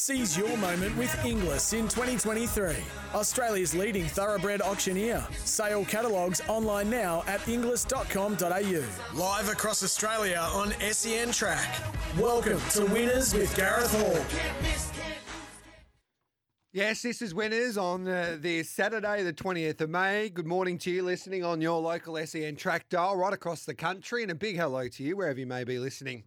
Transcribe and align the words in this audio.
Seize 0.00 0.34
your 0.34 0.56
moment 0.56 0.96
with 0.96 1.14
Inglis 1.26 1.74
in 1.74 1.86
2023. 1.86 2.74
Australia's 3.12 3.74
leading 3.74 4.06
thoroughbred 4.06 4.62
auctioneer. 4.62 5.22
Sale 5.44 5.84
catalogues 5.84 6.40
online 6.48 6.88
now 6.88 7.22
at 7.26 7.46
inglis.com.au. 7.46 8.84
Live 9.14 9.48
across 9.50 9.82
Australia 9.82 10.38
on 10.54 10.72
SEN 10.90 11.32
Track. 11.32 11.82
Welcome 12.18 12.58
to 12.70 12.86
Winners 12.86 13.34
with 13.34 13.54
Gareth 13.54 13.92
Hall. 13.92 14.24
Yes, 16.72 17.02
this 17.02 17.20
is 17.20 17.34
Winners 17.34 17.76
on 17.76 18.08
uh, 18.08 18.38
the 18.40 18.62
Saturday, 18.62 19.22
the 19.22 19.34
20th 19.34 19.82
of 19.82 19.90
May. 19.90 20.30
Good 20.30 20.46
morning 20.46 20.78
to 20.78 20.90
you 20.90 21.02
listening 21.02 21.44
on 21.44 21.60
your 21.60 21.78
local 21.78 22.16
SEN 22.26 22.56
track 22.56 22.88
dial 22.88 23.18
right 23.18 23.34
across 23.34 23.66
the 23.66 23.74
country, 23.74 24.22
and 24.22 24.30
a 24.30 24.34
big 24.34 24.56
hello 24.56 24.88
to 24.88 25.02
you 25.02 25.18
wherever 25.18 25.38
you 25.38 25.46
may 25.46 25.64
be 25.64 25.78
listening 25.78 26.22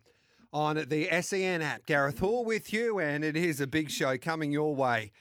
on 0.54 0.76
the 0.88 1.10
SEN 1.22 1.64
app. 1.64 1.86
Gareth 1.88 2.20
Hall 2.20 2.46
with 2.46 2.72
you, 2.72 3.00
and 3.00 3.26
it 3.26 3.36
is 3.36 3.60
a 3.60 3.66
big 3.66 3.90
show 3.90 4.18
coming 4.18 4.52
your 4.52 4.76
way. 4.76 5.12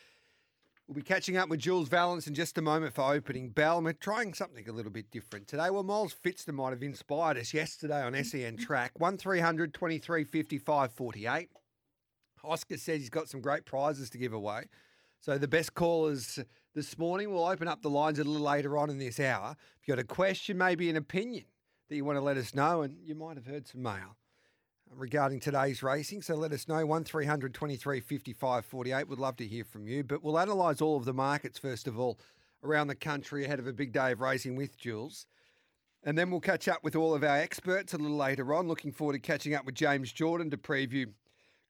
We'll 0.87 0.95
be 0.95 1.03
catching 1.03 1.39
up 1.39 1.49
with 1.49 1.61
Jules 1.61 1.89
Vallance 1.89 2.27
in 2.27 2.35
just 2.35 2.59
a 2.59 2.63
moment 2.63 2.95
for 2.95 3.15
opening 3.15 3.49
bell. 3.49 3.81
We're 3.81 3.95
trying 3.95 4.35
something 4.35 4.69
a 4.69 4.73
little 4.73 4.93
bit 4.93 5.11
different 5.11 5.49
today. 5.49 5.71
Well, 5.71 5.85
Miles 5.85 6.15
Fitzner 6.15 6.53
might 6.53 6.71
have 6.71 6.83
inspired 6.83 7.39
us 7.39 7.55
yesterday 7.55 8.03
on 8.03 8.23
SEN 8.23 8.59
track 8.59 8.93
1300 8.99 9.73
23 9.73 10.25
55 10.25 10.93
48. 10.93 11.49
Oscar 12.45 12.77
says 12.77 13.01
he's 13.01 13.09
got 13.09 13.31
some 13.31 13.41
great 13.41 13.65
prizes 13.65 14.11
to 14.11 14.19
give 14.19 14.35
away. 14.35 14.65
So 15.21 15.39
the 15.39 15.49
best 15.49 15.73
callers 15.75 16.41
this 16.75 16.99
morning 16.99 17.31
will 17.31 17.47
open 17.47 17.69
up 17.69 17.81
the 17.81 17.89
lines 17.89 18.19
a 18.19 18.25
little 18.25 18.43
later 18.43 18.77
on 18.77 18.91
in 18.91 18.99
this 18.99 19.19
hour. 19.19 19.57
If 19.81 19.89
you've 19.89 19.97
got 19.97 20.03
a 20.03 20.07
question, 20.07 20.59
maybe 20.59 20.91
an 20.91 20.97
opinion 20.97 21.45
that 21.89 21.97
you 21.97 22.05
want 22.05 22.19
to 22.19 22.23
let 22.23 22.37
us 22.37 22.55
know, 22.55 22.83
and 22.83 22.99
you 23.03 23.15
might 23.15 23.37
have 23.37 23.47
heard 23.47 23.67
some 23.67 23.83
mail 23.83 24.17
regarding 24.97 25.41
today's 25.41 25.83
racing. 25.83 26.23
So 26.23 26.35
let 26.35 26.53
us 26.53 26.69
know. 26.69 26.85
1300 26.85 27.55
23 27.55 28.01
55 28.01 28.65
48. 28.65 29.09
Would 29.09 29.19
love 29.19 29.37
to 29.37 29.47
hear 29.47 29.65
from 29.65 29.87
you. 29.87 30.05
But 30.05 30.23
we'll 30.23 30.39
analyse 30.39 30.81
all 30.81 30.97
of 30.97 31.05
the 31.05 31.13
markets, 31.13 31.59
first 31.59 31.87
of 31.87 31.99
all, 31.99 32.19
around 32.63 32.89
the 32.89 32.95
country 32.95 33.45
ahead 33.45 33.59
of 33.59 33.67
a 33.67 33.73
big 33.73 33.93
day 33.93 34.13
of 34.13 34.21
racing 34.21 34.57
with 34.57 34.77
Jules. 34.77 35.27
And 36.05 36.19
then 36.19 36.31
we'll 36.31 36.41
catch 36.41 36.67
up 36.69 36.83
with 36.83 36.97
all 36.97 37.15
of 37.15 37.23
our 37.23 37.37
experts 37.37 37.95
a 37.95 37.99
little 37.99 38.17
later 38.17 38.53
on. 38.55 38.67
Looking 38.67 38.93
forward 38.93 39.15
to 39.15 39.19
catching 39.21 39.55
up 39.55 39.65
with 39.65 39.77
James 39.77 40.13
Jordan 40.13 40.51
to 40.51 40.57
preview 40.57 41.07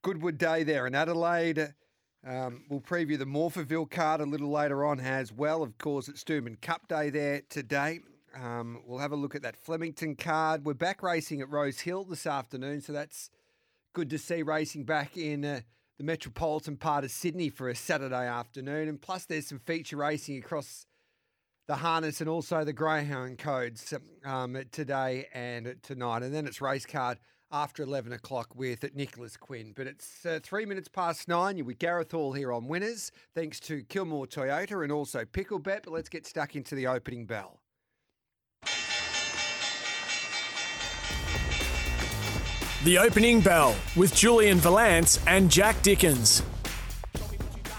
Goodwood 0.03 0.39
Day 0.39 0.63
there 0.63 0.87
in 0.87 0.95
Adelaide. 0.95 1.75
Um, 2.27 2.63
we'll 2.69 2.81
preview 2.81 3.19
the 3.19 3.25
Morphettville 3.25 3.91
card 3.91 4.21
a 4.21 4.25
little 4.25 4.51
later 4.51 4.85
on 4.85 5.01
as 5.01 5.33
well. 5.33 5.63
Of 5.63 5.77
course, 5.77 6.09
it's 6.09 6.25
Doomben 6.25 6.61
Cup 6.61 6.89
Day 6.89 7.11
there 7.11 7.43
today. 7.49 8.01
Um, 8.41 8.81
we'll 8.87 8.99
have 8.99 9.13
a 9.13 9.17
look 9.17 9.35
at 9.35 9.43
that 9.43 9.57
Flemington 9.57 10.17
card. 10.17 10.65
We're 10.65 10.75
back 10.75 11.03
racing 11.03 11.41
at 11.41 11.51
Rose 11.51 11.81
Hill 11.81 12.05
this 12.05 12.27
afternoon, 12.27 12.81
so 12.81 12.93
that's 12.93 13.31
good 13.93 14.11
to 14.11 14.19
see 14.19 14.43
racing 14.43 14.85
back 14.85 15.17
in 15.17 15.45
uh, 15.45 15.61
the 15.99 16.05
metropolitan 16.05 16.77
part 16.77 17.05
of 17.05 17.11
Sydney 17.11 17.51
for 17.51 17.69
a 17.69 17.77
Saturday 17.77 18.27
afternoon. 18.27 18.89
And 18.89 19.01
plus, 19.01 19.25
there's 19.27 19.47
some 19.47 19.59
feature 19.59 19.97
racing 19.97 20.39
across 20.39 20.87
the 21.69 21.77
harness 21.77 22.21
and 22.21 22.29
also 22.29 22.65
the 22.65 22.73
greyhound 22.73 23.39
codes 23.39 23.95
um, 24.25 24.59
today 24.73 25.27
and 25.33 25.77
tonight. 25.83 26.23
And 26.23 26.35
then 26.35 26.47
it's 26.47 26.61
race 26.61 26.87
card 26.87 27.19
after 27.53 27.83
11 27.83 28.13
o'clock 28.13 28.55
with 28.57 28.85
Nicholas 28.95 29.37
Quinn. 29.37 29.73
But 29.77 29.87
it's 29.87 30.27
uh, 30.27 30.41
three 30.43 30.65
minutes 30.65 30.89
past 30.89 31.29
nine. 31.29 31.57
You're 31.57 31.67
with 31.67 31.79
Gareth 31.79 32.13
Hall 32.13 32.33
here 32.33 32.53
on 32.53 32.67
Winners, 32.67 33.13
thanks 33.35 33.61
to 33.61 33.83
Kilmore 33.85 34.27
Toyota 34.27 34.83
and 34.83 34.91
also 34.91 35.25
Picklebet. 35.25 35.85
But 35.85 35.93
let's 35.93 36.09
get 36.09 36.27
stuck 36.27 36.57
into 36.57 36.75
the 36.75 36.87
opening 36.87 37.27
bell. 37.27 37.62
The 42.85 42.99
opening 42.99 43.41
bell 43.41 43.77
with 43.95 44.13
Julian 44.13 44.59
Vallance 44.59 45.21
and 45.29 45.49
Jack 45.49 45.81
Dickens. 45.83 46.43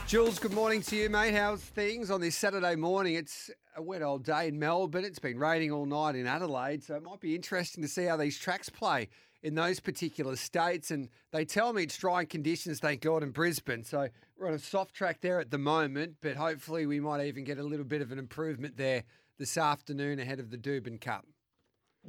Jules, 0.07 0.39
good 0.39 0.53
morning 0.53 0.81
to 0.83 0.95
you, 0.95 1.09
mate. 1.09 1.33
How's 1.33 1.59
things 1.59 2.09
on 2.09 2.21
this 2.21 2.37
Saturday 2.37 2.77
morning? 2.77 3.15
It's 3.15 3.51
a 3.75 3.81
wet 3.81 4.01
old 4.01 4.23
day 4.23 4.47
in 4.47 4.57
Melbourne. 4.57 5.03
It's 5.03 5.19
been 5.19 5.37
raining 5.37 5.71
all 5.71 5.85
night 5.85 6.15
in 6.15 6.25
Adelaide, 6.25 6.85
so 6.85 6.95
it 6.95 7.03
might 7.03 7.19
be 7.19 7.35
interesting 7.35 7.83
to 7.83 7.89
see 7.89 8.05
how 8.05 8.15
these 8.15 8.39
tracks 8.39 8.69
play 8.69 9.09
in 9.41 9.55
those 9.55 9.81
particular 9.81 10.37
states. 10.37 10.89
And 10.89 11.09
they 11.33 11.43
tell 11.43 11.73
me 11.73 11.83
it's 11.83 11.97
dry 11.97 12.23
conditions, 12.23 12.79
thank 12.79 13.01
God, 13.01 13.23
in 13.23 13.31
Brisbane. 13.31 13.83
So 13.83 14.07
we're 14.37 14.47
on 14.47 14.53
a 14.53 14.59
soft 14.59 14.93
track 14.93 15.19
there 15.19 15.41
at 15.41 15.51
the 15.51 15.57
moment, 15.57 16.15
but 16.21 16.37
hopefully 16.37 16.85
we 16.85 17.01
might 17.01 17.25
even 17.25 17.43
get 17.43 17.57
a 17.57 17.63
little 17.63 17.83
bit 17.85 18.01
of 18.01 18.13
an 18.13 18.19
improvement 18.19 18.77
there 18.77 19.03
this 19.37 19.57
afternoon 19.57 20.19
ahead 20.19 20.39
of 20.39 20.49
the 20.49 20.57
Doomben 20.57 21.01
Cup. 21.01 21.25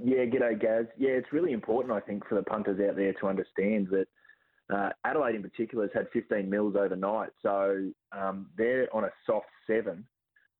Yeah, 0.03 0.25
g'day, 0.25 0.61
Gaz. 0.61 0.87
Yeah, 0.97 1.11
it's 1.11 1.33
really 1.33 1.53
important, 1.53 1.93
I 1.93 2.01
think, 2.01 2.27
for 2.29 2.35
the 2.35 2.43
punters 2.43 2.81
out 2.81 2.97
there 2.97 3.13
to 3.15 3.29
understand 3.29 3.89
that 3.91 4.07
uh, 4.75 4.91
Adelaide 5.05 5.37
in 5.37 5.43
particular 5.43 5.85
has 5.85 5.93
had 5.95 6.09
15 6.13 6.49
mils 6.49 6.75
overnight. 6.77 7.31
So 7.43 7.91
um, 8.13 8.47
they're 8.57 8.89
on 8.95 9.05
a 9.05 9.11
soft 9.27 9.47
seven, 9.67 10.05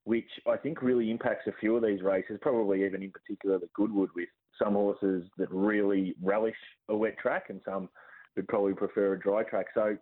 which 0.05 0.29
I 0.47 0.55
think 0.55 0.81
really 0.81 1.11
impacts 1.11 1.47
a 1.47 1.53
few 1.59 1.75
of 1.75 1.83
these 1.83 2.01
races, 2.01 2.39
probably 2.41 2.85
even 2.85 3.03
in 3.03 3.11
particular 3.11 3.59
the 3.59 3.69
Goodwood 3.73 4.09
with 4.15 4.29
some 4.57 4.73
horses 4.73 5.25
that 5.37 5.51
really 5.51 6.15
relish 6.21 6.55
a 6.87 6.95
wet 6.95 7.17
track 7.17 7.45
and 7.49 7.59
some 7.65 7.89
would 8.37 8.47
probably 8.47 8.73
prefer 8.73 9.13
a 9.13 9.19
dry 9.19 9.43
track. 9.43 9.65
So 9.73 9.97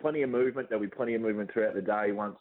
plenty 0.00 0.22
of 0.22 0.30
movement. 0.30 0.68
There'll 0.70 0.84
be 0.84 0.90
plenty 0.90 1.14
of 1.14 1.20
movement 1.20 1.52
throughout 1.52 1.74
the 1.74 1.82
day 1.82 2.12
once 2.12 2.36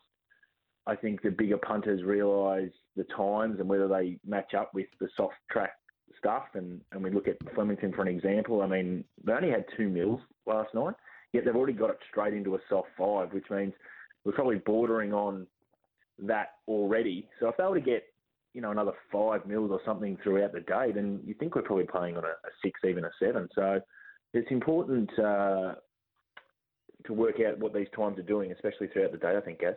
I 0.86 0.96
think 0.96 1.22
the 1.22 1.32
bigger 1.32 1.58
punters 1.58 2.04
realise 2.04 2.72
the 2.96 3.04
times 3.16 3.60
and 3.60 3.68
whether 3.68 3.90
they 3.90 4.18
match 4.26 4.54
up 4.54 4.74
with 4.74 4.88
the 5.02 5.10
soft 5.18 5.36
track 5.52 5.74
stuff. 6.18 6.44
And, 6.54 6.82
and 6.92 7.04
we 7.04 7.10
look 7.10 7.28
at 7.28 7.38
Flemington 7.56 7.94
for 7.94 8.02
an 8.02 8.08
example. 8.08 8.62
I 8.62 8.68
mean, 8.68 9.04
they 9.24 9.34
only 9.34 9.50
had 9.50 9.66
two 9.76 9.90
mils 9.90 10.22
last 10.46 10.74
night, 10.74 10.96
yet 11.34 11.46
they've 11.46 11.56
already 11.56 11.74
got 11.74 11.90
it 11.90 12.00
straight 12.10 12.34
into 12.34 12.56
a 12.56 12.60
soft 12.70 12.90
five, 12.98 13.34
which 13.34 13.50
means 13.50 13.74
we're 14.24 14.34
probably 14.34 14.58
bordering 14.60 15.14
on 15.14 15.48
that 16.20 16.56
already. 16.68 17.28
So 17.40 17.48
if 17.50 17.58
they 17.58 17.64
were 17.64 17.80
to 17.80 17.86
get 17.86 18.04
you 18.58 18.62
know, 18.62 18.72
another 18.72 18.94
five 19.12 19.46
mils 19.46 19.70
or 19.72 19.80
something 19.86 20.18
throughout 20.24 20.52
the 20.52 20.62
day, 20.62 20.92
then 20.92 21.20
you 21.24 21.36
think 21.36 21.54
we're 21.54 21.62
probably 21.62 21.86
playing 21.86 22.18
on 22.18 22.24
a, 22.24 22.30
a 22.30 22.52
six, 22.64 22.80
even 22.84 23.06
a 23.06 23.12
seven. 23.20 23.48
So 23.54 23.80
it's 24.34 24.50
important 24.50 25.12
uh, 25.20 25.76
to 27.06 27.14
work 27.14 27.36
out 27.48 27.60
what 27.60 27.74
these 27.76 27.86
times 27.96 28.18
are 28.18 28.24
doing, 28.24 28.52
especially 28.52 28.88
throughout 28.88 29.12
the 29.12 29.20
day. 29.20 29.36
I 29.38 29.42
think, 29.42 29.60
Gaz. 29.60 29.76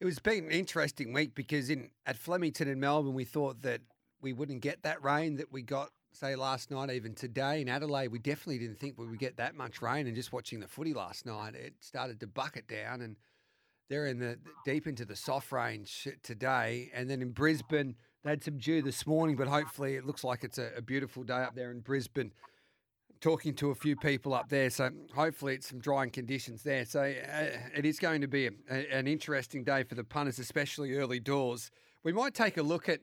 It 0.00 0.06
was 0.06 0.18
been 0.18 0.46
an 0.46 0.50
interesting 0.50 1.12
week 1.12 1.34
because 1.34 1.68
in 1.68 1.90
at 2.06 2.16
Flemington 2.16 2.68
in 2.68 2.80
Melbourne, 2.80 3.12
we 3.12 3.24
thought 3.24 3.60
that 3.62 3.82
we 4.26 4.32
wouldn't 4.32 4.60
get 4.60 4.82
that 4.82 5.04
rain 5.04 5.36
that 5.36 5.52
we 5.52 5.62
got, 5.62 5.90
say, 6.12 6.34
last 6.34 6.72
night, 6.72 6.90
even 6.90 7.14
today 7.14 7.60
in 7.60 7.68
Adelaide. 7.68 8.08
We 8.08 8.18
definitely 8.18 8.58
didn't 8.58 8.80
think 8.80 8.98
we 8.98 9.06
would 9.06 9.20
get 9.20 9.36
that 9.36 9.54
much 9.54 9.80
rain. 9.80 10.08
And 10.08 10.16
just 10.16 10.32
watching 10.32 10.58
the 10.58 10.66
footy 10.66 10.92
last 10.92 11.24
night, 11.26 11.54
it 11.54 11.74
started 11.78 12.18
to 12.18 12.26
bucket 12.26 12.66
down, 12.66 13.02
and 13.02 13.14
they're 13.88 14.06
in 14.06 14.18
the 14.18 14.36
deep 14.64 14.88
into 14.88 15.04
the 15.04 15.14
soft 15.14 15.52
range 15.52 16.08
today. 16.24 16.90
And 16.92 17.08
then 17.08 17.22
in 17.22 17.30
Brisbane, 17.30 17.94
they 18.24 18.30
had 18.30 18.42
some 18.42 18.58
dew 18.58 18.82
this 18.82 19.06
morning, 19.06 19.36
but 19.36 19.46
hopefully 19.46 19.94
it 19.94 20.04
looks 20.04 20.24
like 20.24 20.42
it's 20.42 20.58
a, 20.58 20.72
a 20.76 20.82
beautiful 20.82 21.22
day 21.22 21.44
up 21.44 21.54
there 21.54 21.70
in 21.70 21.78
Brisbane. 21.78 22.32
Talking 23.20 23.54
to 23.54 23.70
a 23.70 23.76
few 23.76 23.94
people 23.94 24.34
up 24.34 24.48
there, 24.48 24.70
so 24.70 24.90
hopefully 25.14 25.54
it's 25.54 25.68
some 25.68 25.78
drying 25.78 26.10
conditions 26.10 26.64
there. 26.64 26.84
So 26.84 27.00
uh, 27.00 27.46
it 27.76 27.84
is 27.84 28.00
going 28.00 28.22
to 28.22 28.26
be 28.26 28.48
a, 28.48 28.50
a, 28.68 28.92
an 28.92 29.06
interesting 29.06 29.62
day 29.62 29.84
for 29.84 29.94
the 29.94 30.02
punters, 30.02 30.40
especially 30.40 30.94
early 30.96 31.20
doors. 31.20 31.70
We 32.02 32.12
might 32.12 32.34
take 32.34 32.56
a 32.56 32.62
look 32.64 32.88
at 32.88 33.02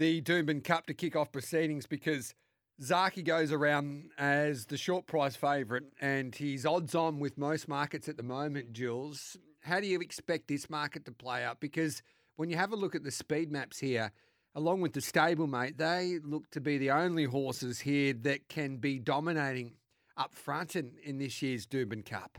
the 0.00 0.22
Doomben 0.22 0.64
Cup 0.64 0.86
to 0.86 0.94
kick 0.94 1.14
off 1.14 1.30
proceedings 1.30 1.86
because 1.86 2.34
Zaaki 2.80 3.22
goes 3.22 3.52
around 3.52 4.08
as 4.16 4.64
the 4.64 4.78
short 4.78 5.06
price 5.06 5.36
favourite 5.36 5.84
and 6.00 6.34
he's 6.34 6.64
odds 6.64 6.94
on 6.94 7.18
with 7.18 7.36
most 7.36 7.68
markets 7.68 8.08
at 8.08 8.16
the 8.16 8.22
moment, 8.22 8.72
Jules. 8.72 9.36
How 9.60 9.78
do 9.78 9.86
you 9.86 10.00
expect 10.00 10.48
this 10.48 10.70
market 10.70 11.04
to 11.04 11.12
play 11.12 11.44
out? 11.44 11.60
Because 11.60 12.02
when 12.36 12.48
you 12.48 12.56
have 12.56 12.72
a 12.72 12.76
look 12.76 12.94
at 12.94 13.04
the 13.04 13.10
speed 13.10 13.52
maps 13.52 13.78
here, 13.78 14.10
along 14.54 14.80
with 14.80 14.94
the 14.94 15.00
stablemate, 15.00 15.76
they 15.76 16.18
look 16.24 16.48
to 16.52 16.62
be 16.62 16.78
the 16.78 16.92
only 16.92 17.24
horses 17.24 17.80
here 17.80 18.14
that 18.22 18.48
can 18.48 18.78
be 18.78 18.98
dominating 18.98 19.74
up 20.16 20.34
front 20.34 20.76
in, 20.76 20.92
in 21.04 21.18
this 21.18 21.42
year's 21.42 21.66
Doomben 21.66 22.06
Cup. 22.06 22.38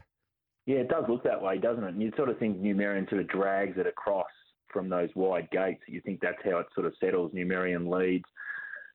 Yeah, 0.66 0.78
it 0.78 0.90
does 0.90 1.04
look 1.08 1.24
that 1.26 1.40
way, 1.40 1.60
doesn't 1.60 1.84
it? 1.84 1.94
And 1.94 2.02
you 2.02 2.12
sort 2.18 2.30
of 2.30 2.40
think 2.40 2.60
Numerian 2.60 3.08
sort 3.08 3.22
of 3.22 3.28
drags 3.28 3.78
it 3.78 3.86
across 3.86 4.26
from 4.72 4.90
those 4.90 5.10
wide 5.16 5.50
gates. 5.52 5.82
You 5.88 6.02
think 6.02 6.20
that's 6.22 6.42
how 6.44 6.60
it 6.60 6.68
sort 6.74 6.88
of 6.88 6.94
settles. 7.00 7.32
Numerian 7.34 7.90
leads. 7.90 8.26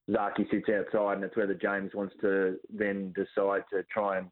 Zaaki 0.09 0.49
sits 0.51 0.69
outside, 0.69 1.15
and 1.15 1.25
it's 1.25 1.37
whether 1.37 1.55
James 1.55 1.91
wants 1.95 2.15
to 2.21 2.57
then 2.73 3.13
decide 3.15 3.65
to 3.73 3.83
try 3.93 4.19
and 4.19 4.29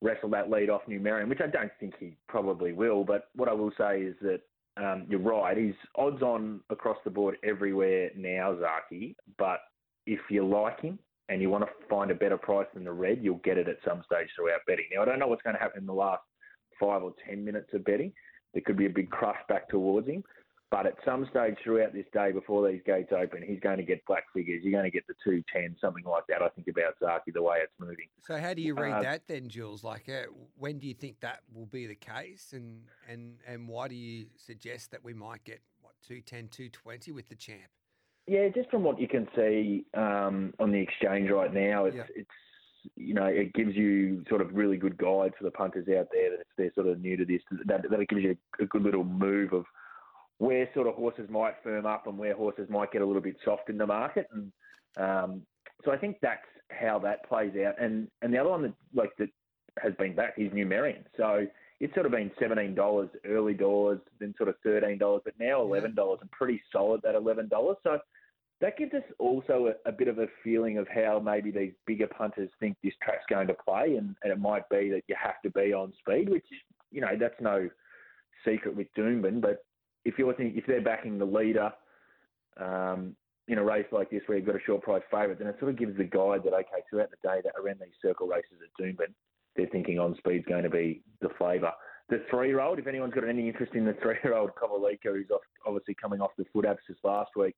wrestle 0.00 0.28
that 0.30 0.50
lead 0.50 0.70
off 0.70 0.82
Numerian, 0.88 1.28
which 1.28 1.40
I 1.40 1.46
don't 1.46 1.70
think 1.78 1.94
he 1.98 2.16
probably 2.28 2.72
will. 2.72 3.04
But 3.04 3.28
what 3.34 3.48
I 3.48 3.52
will 3.52 3.72
say 3.78 4.02
is 4.02 4.16
that 4.22 4.40
um, 4.76 5.06
you're 5.08 5.20
right. 5.20 5.56
He's 5.56 5.74
odds 5.96 6.22
on 6.22 6.60
across 6.70 6.98
the 7.04 7.10
board 7.10 7.36
everywhere 7.44 8.10
now, 8.16 8.56
Zaaki. 8.56 9.14
But 9.38 9.60
if 10.06 10.20
you 10.30 10.46
like 10.46 10.80
him 10.80 10.98
and 11.28 11.42
you 11.42 11.50
want 11.50 11.64
to 11.64 11.70
find 11.88 12.10
a 12.10 12.14
better 12.14 12.38
price 12.38 12.66
than 12.74 12.84
the 12.84 12.92
red, 12.92 13.18
you'll 13.22 13.36
get 13.44 13.58
it 13.58 13.68
at 13.68 13.76
some 13.86 14.02
stage 14.06 14.28
throughout 14.34 14.60
betting. 14.66 14.86
Now, 14.94 15.02
I 15.02 15.04
don't 15.04 15.18
know 15.18 15.26
what's 15.26 15.42
going 15.42 15.56
to 15.56 15.62
happen 15.62 15.80
in 15.80 15.86
the 15.86 15.92
last 15.92 16.22
five 16.80 17.02
or 17.02 17.12
ten 17.28 17.44
minutes 17.44 17.70
of 17.72 17.84
betting. 17.84 18.12
There 18.54 18.62
could 18.64 18.76
be 18.76 18.86
a 18.86 18.90
big 18.90 19.10
crush 19.10 19.38
back 19.48 19.68
towards 19.68 20.08
him. 20.08 20.24
But 20.70 20.84
at 20.84 20.96
some 21.02 21.26
stage 21.30 21.56
throughout 21.64 21.94
this 21.94 22.04
day, 22.12 22.30
before 22.30 22.70
these 22.70 22.82
gates 22.84 23.10
open, 23.10 23.42
he's 23.42 23.60
going 23.60 23.78
to 23.78 23.82
get 23.82 24.04
black 24.06 24.24
figures. 24.34 24.60
You're 24.62 24.72
going 24.72 24.84
to 24.84 24.90
get 24.90 25.06
the 25.06 25.14
two 25.24 25.42
ten, 25.50 25.74
something 25.80 26.04
like 26.04 26.24
that. 26.28 26.42
I 26.42 26.48
think 26.50 26.68
about 26.68 26.94
Zaaki, 27.00 27.32
the 27.32 27.42
way 27.42 27.58
it's 27.62 27.72
moving. 27.78 28.08
So 28.26 28.36
how 28.36 28.52
do 28.52 28.60
you 28.60 28.74
read 28.74 28.92
uh, 28.92 29.02
that 29.02 29.26
then, 29.26 29.48
Jules? 29.48 29.82
Like, 29.82 30.10
uh, 30.10 30.30
when 30.58 30.78
do 30.78 30.86
you 30.86 30.92
think 30.92 31.20
that 31.20 31.40
will 31.54 31.66
be 31.66 31.86
the 31.86 31.94
case, 31.94 32.52
and 32.52 32.82
and 33.08 33.36
and 33.46 33.66
why 33.66 33.88
do 33.88 33.94
you 33.94 34.26
suggest 34.36 34.90
that 34.90 35.02
we 35.02 35.14
might 35.14 35.42
get 35.44 35.62
what 35.80 35.94
210, 36.06 36.48
220 36.48 37.12
with 37.12 37.30
the 37.30 37.36
champ? 37.36 37.70
Yeah, 38.26 38.48
just 38.54 38.70
from 38.70 38.82
what 38.82 39.00
you 39.00 39.08
can 39.08 39.26
see 39.34 39.86
um, 39.94 40.52
on 40.60 40.70
the 40.70 40.78
exchange 40.78 41.30
right 41.30 41.52
now, 41.52 41.86
it's, 41.86 41.96
yeah. 41.96 42.02
it's 42.14 42.30
you 42.94 43.14
know 43.14 43.24
it 43.24 43.54
gives 43.54 43.74
you 43.74 44.22
sort 44.28 44.42
of 44.42 44.52
really 44.52 44.76
good 44.76 44.98
guide 44.98 45.32
for 45.38 45.44
the 45.44 45.50
punters 45.50 45.88
out 45.88 46.08
there 46.12 46.30
that 46.30 46.40
if 46.40 46.46
they're 46.58 46.72
sort 46.74 46.88
of 46.88 47.00
new 47.00 47.16
to 47.16 47.24
this, 47.24 47.40
that, 47.64 47.88
that 47.90 48.00
it 48.00 48.08
gives 48.10 48.22
you 48.22 48.36
a 48.60 48.66
good 48.66 48.82
little 48.82 49.04
move 49.04 49.54
of 49.54 49.64
where 50.38 50.68
sort 50.74 50.86
of 50.86 50.94
horses 50.94 51.28
might 51.28 51.54
firm 51.62 51.84
up 51.84 52.06
and 52.06 52.16
where 52.16 52.34
horses 52.34 52.68
might 52.70 52.92
get 52.92 53.02
a 53.02 53.06
little 53.06 53.22
bit 53.22 53.36
soft 53.44 53.68
in 53.68 53.78
the 53.78 53.86
market. 53.86 54.28
And 54.32 54.52
um, 54.96 55.42
so 55.84 55.90
I 55.92 55.98
think 55.98 56.18
that's 56.22 56.40
how 56.70 56.98
that 57.00 57.28
plays 57.28 57.52
out. 57.66 57.80
And 57.80 58.08
and 58.22 58.32
the 58.32 58.38
other 58.38 58.50
one 58.50 58.62
that 58.62 58.74
like 58.94 59.10
that 59.18 59.30
has 59.82 59.94
been 59.94 60.14
back 60.14 60.34
is 60.38 60.52
Numerian. 60.52 61.04
So 61.16 61.46
it's 61.80 61.94
sort 61.94 62.06
of 62.06 62.12
been 62.12 62.30
seventeen 62.38 62.74
dollars 62.74 63.08
early 63.26 63.54
doors, 63.54 64.00
then 64.20 64.34
sort 64.36 64.48
of 64.48 64.56
thirteen 64.62 64.98
dollars, 64.98 65.22
but 65.24 65.34
now 65.38 65.60
eleven 65.60 65.94
dollars 65.94 66.18
and 66.20 66.30
pretty 66.30 66.60
solid 66.72 67.00
that 67.02 67.14
eleven 67.14 67.48
dollars. 67.48 67.76
So 67.82 67.98
that 68.60 68.76
gives 68.76 68.92
us 68.94 69.02
also 69.18 69.72
a, 69.86 69.88
a, 69.88 69.92
bit 69.92 70.08
of 70.08 70.18
a 70.18 70.26
feeling 70.42 70.78
of 70.78 70.88
how 70.88 71.20
maybe 71.24 71.52
these 71.52 71.72
bigger 71.86 72.08
punters 72.08 72.50
think 72.58 72.76
this 72.82 72.92
track's 73.00 73.24
going 73.30 73.46
to 73.46 73.54
play, 73.54 73.94
and, 73.96 74.16
and 74.24 74.32
it 74.32 74.40
might 74.40 74.68
be 74.68 74.90
that 74.90 75.02
you 75.06 75.14
have 75.20 75.40
to 75.42 75.50
be 75.50 75.72
on 75.72 75.92
speed, 76.00 76.28
which 76.28 76.46
you 76.90 77.00
know 77.00 77.16
that's 77.18 77.40
no 77.40 77.68
secret 78.44 78.74
with 78.76 78.88
Doomben, 78.96 79.40
but 79.40 79.64
if 80.04 80.18
you're 80.18 80.34
thinking, 80.34 80.58
if 80.58 80.66
they're 80.66 80.80
backing 80.80 81.18
the 81.18 81.24
leader 81.24 81.72
um, 82.58 83.14
in 83.46 83.58
a 83.58 83.64
race 83.64 83.86
like 83.92 84.10
this 84.10 84.22
where 84.26 84.38
you've 84.38 84.46
got 84.46 84.56
a 84.56 84.64
short 84.66 84.82
price 84.82 85.02
favourite, 85.10 85.38
then 85.38 85.48
it 85.48 85.56
sort 85.58 85.70
of 85.70 85.78
gives 85.78 85.96
the 85.96 86.04
guide 86.04 86.42
that 86.44 86.54
okay, 86.54 86.82
throughout 86.88 87.10
the 87.10 87.28
day 87.28 87.40
that 87.42 87.54
around 87.60 87.80
these 87.80 87.94
circle 88.02 88.26
races 88.26 88.58
at 88.62 88.82
Doomben, 88.82 89.12
they're 89.56 89.66
thinking 89.66 89.98
on 89.98 90.14
speed's 90.18 90.46
going 90.46 90.64
to 90.64 90.70
be 90.70 91.02
the 91.20 91.30
flavour. 91.38 91.72
The 92.08 92.24
three-year-old, 92.30 92.78
if 92.78 92.86
anyone's 92.86 93.12
got 93.12 93.28
any 93.28 93.48
interest 93.48 93.74
in 93.74 93.84
the 93.84 93.96
three-year-old 94.00 94.50
Kovalica, 94.60 95.12
who's 95.12 95.30
off, 95.30 95.42
obviously 95.66 95.94
coming 95.94 96.20
off 96.20 96.30
the 96.38 96.46
foot 96.52 96.64
abscess 96.64 96.96
last 97.04 97.30
week, 97.36 97.54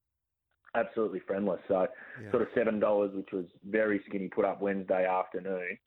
absolutely 0.74 1.20
friendless. 1.26 1.60
So 1.68 1.86
yeah. 2.22 2.30
sort 2.30 2.42
of 2.42 2.48
seven 2.54 2.80
dollars, 2.80 3.12
which 3.14 3.28
was 3.32 3.46
very 3.68 4.00
skinny, 4.08 4.28
put 4.28 4.44
up 4.44 4.60
Wednesday 4.60 5.06
afternoon. 5.06 5.78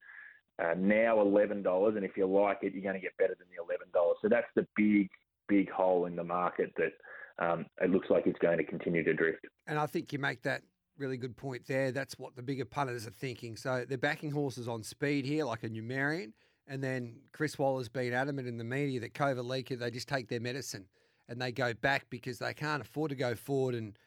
Uh, 0.59 0.75
now 0.77 1.19
eleven 1.19 1.63
dollars, 1.63 1.95
and 1.95 2.05
if 2.05 2.15
you 2.15 2.27
like 2.27 2.59
it, 2.61 2.73
you're 2.73 2.83
going 2.83 2.95
to 2.95 3.01
get 3.01 3.17
better 3.17 3.35
than 3.37 3.47
the 3.49 3.61
eleven 3.61 3.87
dollars. 3.93 4.17
So 4.21 4.29
that's 4.29 4.47
the 4.55 4.67
big 4.75 5.09
big 5.47 5.69
hole 5.69 6.05
in 6.05 6.15
the 6.15 6.23
market 6.23 6.73
that 6.77 6.93
um, 7.39 7.65
it 7.81 7.89
looks 7.89 8.09
like 8.09 8.27
it's 8.27 8.39
going 8.39 8.57
to 8.57 8.63
continue 8.63 9.03
to 9.03 9.13
drift. 9.13 9.45
And 9.67 9.79
I 9.79 9.85
think 9.85 10.13
you 10.13 10.19
make 10.19 10.43
that 10.43 10.61
really 10.97 11.17
good 11.17 11.35
point 11.35 11.63
there. 11.67 11.91
That's 11.91 12.17
what 12.19 12.35
the 12.35 12.43
bigger 12.43 12.65
punters 12.65 13.07
are 13.07 13.11
thinking. 13.11 13.55
So 13.55 13.85
they're 13.87 13.97
backing 13.97 14.31
horses 14.31 14.67
on 14.67 14.83
speed 14.83 15.25
here, 15.25 15.45
like 15.45 15.63
a 15.63 15.69
Numerian. 15.69 16.33
And 16.67 16.83
then 16.83 17.17
Chris 17.33 17.57
Waller's 17.59 17.89
been 17.89 18.13
adamant 18.13 18.47
in 18.47 18.57
the 18.57 18.63
media 18.63 18.99
that 19.01 19.13
Kovalica, 19.13 19.77
they 19.77 19.91
just 19.91 20.07
take 20.07 20.29
their 20.29 20.39
medicine 20.39 20.85
and 21.27 21.41
they 21.41 21.51
go 21.51 21.73
back 21.73 22.05
because 22.09 22.39
they 22.39 22.53
can't 22.53 22.81
afford 22.81 23.09
to 23.09 23.15
go 23.15 23.35
forward 23.35 23.75
and 23.75 23.97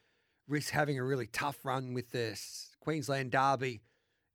risk 0.47 0.71
having 0.71 0.97
a 0.97 1.03
really 1.03 1.27
tough 1.27 1.63
run 1.63 1.93
with 1.93 2.11
the 2.11 2.39
Queensland 2.79 3.31
Derby 3.31 3.81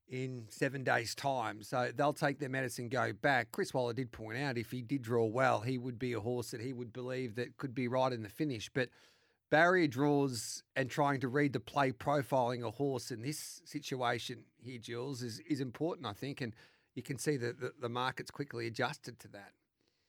in 0.08 0.44
seven 0.49 0.84
days' 0.84 1.14
time. 1.14 1.62
So 1.62 1.90
they'll 1.94 2.12
take 2.12 2.38
their 2.38 2.49
medicine, 2.49 2.88
go 2.88 3.12
back. 3.12 3.50
Chris 3.52 3.72
Waller 3.72 3.94
did 3.94 4.12
point 4.12 4.38
out 4.38 4.58
if 4.58 4.70
he 4.70 4.82
did 4.82 5.02
draw 5.02 5.25
well, 5.25 5.60
he 5.60 5.78
would 5.78 5.99
be 5.99 6.12
a 6.12 6.20
horse 6.20 6.50
that 6.50 6.60
he 6.60 6.72
would 6.72 6.93
believe 6.93 7.34
that 7.37 7.56
could 7.56 7.75
be 7.75 7.88
right 7.88 8.12
in 8.12 8.22
the 8.22 8.28
finish. 8.28 8.70
But 8.72 8.90
barrier 9.50 9.87
draws 9.87 10.62
and 10.76 10.90
trying 10.90 11.20
to 11.20 11.28
read 11.28 11.52
the 11.52 11.60
play 11.60 11.93
profiling 11.93 12.62
a 12.62 12.70
horse 12.70 13.10
in 13.10 13.22
this 13.22 13.62
situation 13.64 14.44
here, 14.62 14.78
Jules, 14.78 15.22
is, 15.22 15.40
is 15.40 15.60
important, 15.60 16.06
I 16.06 16.12
think. 16.12 16.40
And 16.40 16.55
you 16.94 17.02
can 17.02 17.19
see 17.19 17.37
that 17.38 17.60
the, 17.60 17.72
the 17.81 17.88
market's 17.88 18.31
quickly 18.31 18.66
adjusted 18.66 19.19
to 19.20 19.28
that. 19.28 19.52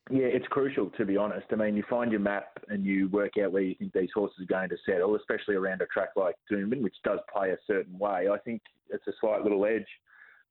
Yeah, 0.10 0.26
it's 0.26 0.48
crucial 0.48 0.90
to 0.98 1.06
be 1.06 1.16
honest. 1.16 1.48
I 1.52 1.56
mean, 1.56 1.78
you 1.78 1.84
find 1.90 2.12
your 2.12 2.20
map 2.20 2.58
and 2.68 2.86
you 2.86 3.08
work 3.10 3.34
out 3.42 3.54
where 3.54 3.62
you 3.62 3.76
think 3.76 3.94
these 3.94 4.10
horses 4.14 4.42
are 4.42 4.54
going 4.54 4.70
to 4.70 4.78
settle, 4.86 5.16
especially 5.16 5.56
around 5.56 5.82
a 5.82 5.86
track 5.86 6.10
like 6.18 6.36
Doomben, 6.52 6.82
which 6.82 6.96
does 7.06 7.20
play 7.34 7.52
a 7.52 7.58
certain 7.66 7.98
way. 7.98 8.28
I 8.30 8.38
think 8.40 8.62
it's 8.90 9.08
a 9.08 9.14
slight 9.22 9.44
little 9.44 9.66
edge 9.66 9.88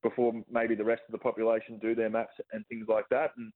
before 0.02 0.32
maybe 0.50 0.75
the 0.75 0.84
rest 0.84 1.02
of 1.06 1.12
the 1.12 1.19
population 1.19 1.78
do 1.78 1.94
their 1.94 2.08
maps 2.08 2.34
and 2.52 2.66
things 2.66 2.87
like 2.88 3.08
that. 3.10 3.32
And 3.37 3.52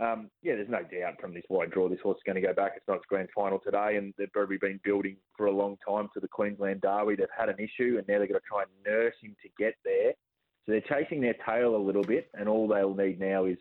um, 0.00 0.30
yeah, 0.42 0.54
there's 0.54 0.68
no 0.68 0.82
doubt 0.82 1.20
from 1.20 1.34
this 1.34 1.44
wide 1.48 1.70
draw, 1.70 1.88
this 1.88 1.98
horse 2.02 2.18
is 2.18 2.22
going 2.24 2.40
to 2.40 2.46
go 2.46 2.54
back. 2.54 2.74
It's 2.76 2.86
not 2.86 2.98
its 2.98 3.06
grand 3.08 3.28
final 3.34 3.58
today, 3.58 3.96
and 3.96 4.14
they've 4.16 4.32
probably 4.32 4.58
been 4.58 4.78
building 4.84 5.16
for 5.36 5.46
a 5.46 5.52
long 5.52 5.76
time 5.86 6.08
to 6.14 6.20
the 6.20 6.28
Queensland 6.28 6.82
Derby. 6.82 7.16
They've 7.16 7.26
had 7.36 7.48
an 7.48 7.56
issue, 7.58 7.96
and 7.98 8.06
now 8.06 8.18
they're 8.18 8.28
going 8.28 8.34
to 8.34 8.46
try 8.46 8.62
and 8.62 8.70
nurse 8.86 9.14
him 9.20 9.34
to 9.42 9.48
get 9.58 9.74
there. 9.84 10.12
So 10.66 10.72
they're 10.72 10.82
chasing 10.82 11.20
their 11.20 11.34
tail 11.44 11.74
a 11.74 11.78
little 11.78 12.04
bit, 12.04 12.30
and 12.34 12.48
all 12.48 12.68
they'll 12.68 12.94
need 12.94 13.18
now 13.18 13.46
is 13.46 13.58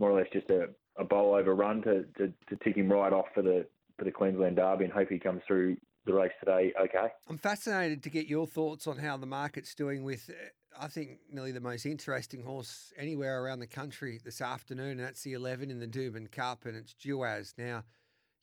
more 0.00 0.10
or 0.10 0.18
less 0.18 0.28
just 0.32 0.50
a, 0.50 0.68
a 0.98 1.04
bowl 1.04 1.34
over 1.34 1.54
run 1.54 1.82
to, 1.82 2.04
to, 2.16 2.32
to 2.48 2.56
tick 2.62 2.76
him 2.76 2.90
right 2.90 3.12
off 3.12 3.26
for 3.34 3.42
the 3.42 3.66
for 3.96 4.04
the 4.04 4.10
Queensland 4.10 4.56
Derby 4.56 4.84
and 4.84 4.92
hope 4.92 5.08
he 5.08 5.18
comes 5.18 5.42
through 5.46 5.76
the 6.06 6.12
race 6.12 6.32
today 6.40 6.72
okay. 6.80 7.08
I'm 7.28 7.38
fascinated 7.38 8.02
to 8.04 8.10
get 8.10 8.26
your 8.26 8.46
thoughts 8.46 8.86
on 8.86 8.98
how 8.98 9.16
the 9.16 9.26
market's 9.26 9.74
doing 9.74 10.04
with, 10.04 10.30
I 10.78 10.86
think, 10.86 11.18
nearly 11.30 11.52
the 11.52 11.60
most 11.60 11.84
interesting 11.84 12.42
horse 12.42 12.92
anywhere 12.96 13.42
around 13.42 13.58
the 13.58 13.66
country 13.66 14.20
this 14.24 14.40
afternoon, 14.40 14.92
and 14.92 15.00
that's 15.00 15.22
the 15.22 15.32
11 15.32 15.70
in 15.70 15.80
the 15.80 15.88
Doomben 15.88 16.30
Cup, 16.30 16.64
and 16.64 16.76
it's 16.76 16.94
Duais. 16.94 17.54
Now, 17.58 17.84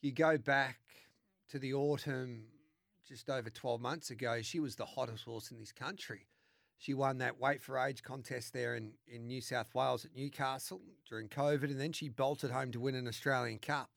you 0.01 0.11
go 0.11 0.37
back 0.37 0.79
to 1.49 1.57
the 1.57 1.73
autumn 1.73 2.43
just 3.07 3.29
over 3.29 3.49
12 3.49 3.81
months 3.81 4.09
ago, 4.09 4.41
she 4.41 4.59
was 4.59 4.75
the 4.75 4.85
hottest 4.85 5.25
horse 5.25 5.51
in 5.51 5.59
this 5.59 5.71
country. 5.71 6.27
She 6.77 6.93
won 6.93 7.19
that 7.19 7.39
weight 7.39 7.61
for 7.61 7.77
age 7.77 8.03
contest 8.03 8.53
there 8.53 8.75
in, 8.75 8.91
in 9.07 9.27
New 9.27 9.41
South 9.41 9.73
Wales 9.73 10.05
at 10.05 10.15
Newcastle 10.15 10.81
during 11.09 11.29
COVID, 11.29 11.63
and 11.63 11.79
then 11.79 11.93
she 11.93 12.09
bolted 12.09 12.51
home 12.51 12.71
to 12.71 12.79
win 12.79 12.95
an 12.95 13.07
Australian 13.07 13.59
Cup. 13.59 13.89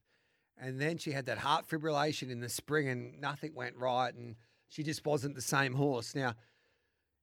And 0.61 0.81
then 0.81 0.99
she 0.99 1.13
had 1.13 1.27
that 1.27 1.39
heart 1.39 1.69
fibrillation 1.69 2.31
in 2.31 2.41
the 2.41 2.49
spring, 2.49 2.89
and 2.89 3.21
nothing 3.21 3.55
went 3.55 3.77
right, 3.77 4.15
and 4.15 4.37
she 4.69 4.83
just 4.83 5.05
wasn't 5.05 5.35
the 5.35 5.43
same 5.43 5.75
horse. 5.75 6.15
Now, 6.15 6.35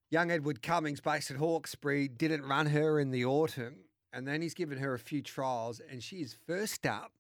young 0.09 0.31
Edward 0.31 0.61
Cummings, 0.61 1.01
based 1.01 1.31
at 1.31 1.37
Hawkesbury, 1.37 2.07
didn't 2.07 2.45
run 2.45 2.67
her 2.67 2.99
in 2.99 3.11
the 3.11 3.25
autumn, 3.25 3.85
and 4.13 4.27
then 4.27 4.41
he's 4.41 4.53
given 4.53 4.77
her 4.77 4.93
a 4.93 4.99
few 4.99 5.21
trials, 5.21 5.81
and 5.89 6.01
she 6.03 6.17
is 6.17 6.37
first 6.45 6.85
up 6.85 7.11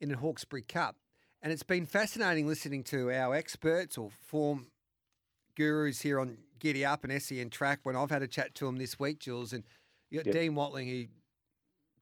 in 0.00 0.08
the 0.08 0.16
Hawkesbury 0.16 0.62
Cup. 0.62 0.96
And 1.42 1.52
it's 1.52 1.62
been 1.62 1.86
fascinating 1.86 2.46
listening 2.46 2.84
to 2.84 3.10
our 3.10 3.34
experts 3.34 3.96
or 3.96 4.10
form 4.10 4.66
gurus 5.56 6.00
here 6.00 6.20
on 6.20 6.38
Giddy 6.60 6.84
Up 6.84 7.04
and 7.04 7.22
SEN 7.22 7.50
Track 7.50 7.80
when 7.82 7.96
I've 7.96 8.10
had 8.10 8.22
a 8.22 8.28
chat 8.28 8.54
to 8.56 8.66
him 8.66 8.76
this 8.76 8.98
week, 8.98 9.18
Jules. 9.20 9.52
And 9.52 9.64
you 10.10 10.18
got 10.18 10.26
yep. 10.26 10.34
Dean 10.34 10.54
Watling, 10.54 10.88
who 10.88 11.06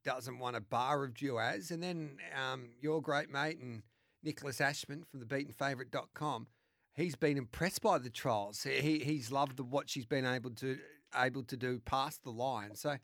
doesn't 0.04 0.38
want 0.38 0.56
a 0.56 0.60
bar 0.60 1.04
of 1.04 1.14
Duais. 1.14 1.70
And 1.70 1.82
then 1.82 2.18
um, 2.36 2.70
your 2.80 3.00
great 3.00 3.30
mate 3.30 3.58
and 3.58 3.82
Nicholas 4.22 4.60
Ashman 4.60 5.04
from 5.10 5.20
the 5.20 5.26
beatenfavourite.com, 5.26 6.46
he's 6.94 7.16
been 7.16 7.38
impressed 7.38 7.82
by 7.82 7.98
the 7.98 8.10
trials. 8.10 8.62
He, 8.62 8.98
he's 8.98 9.30
loved 9.32 9.56
the, 9.56 9.64
what 9.64 9.88
she's 9.88 10.06
been 10.06 10.26
able 10.26 10.50
to 10.50 10.78
able 11.16 11.42
to 11.42 11.56
do 11.56 11.80
past 11.80 12.22
the 12.22 12.30
line. 12.30 12.74
So 12.74 12.96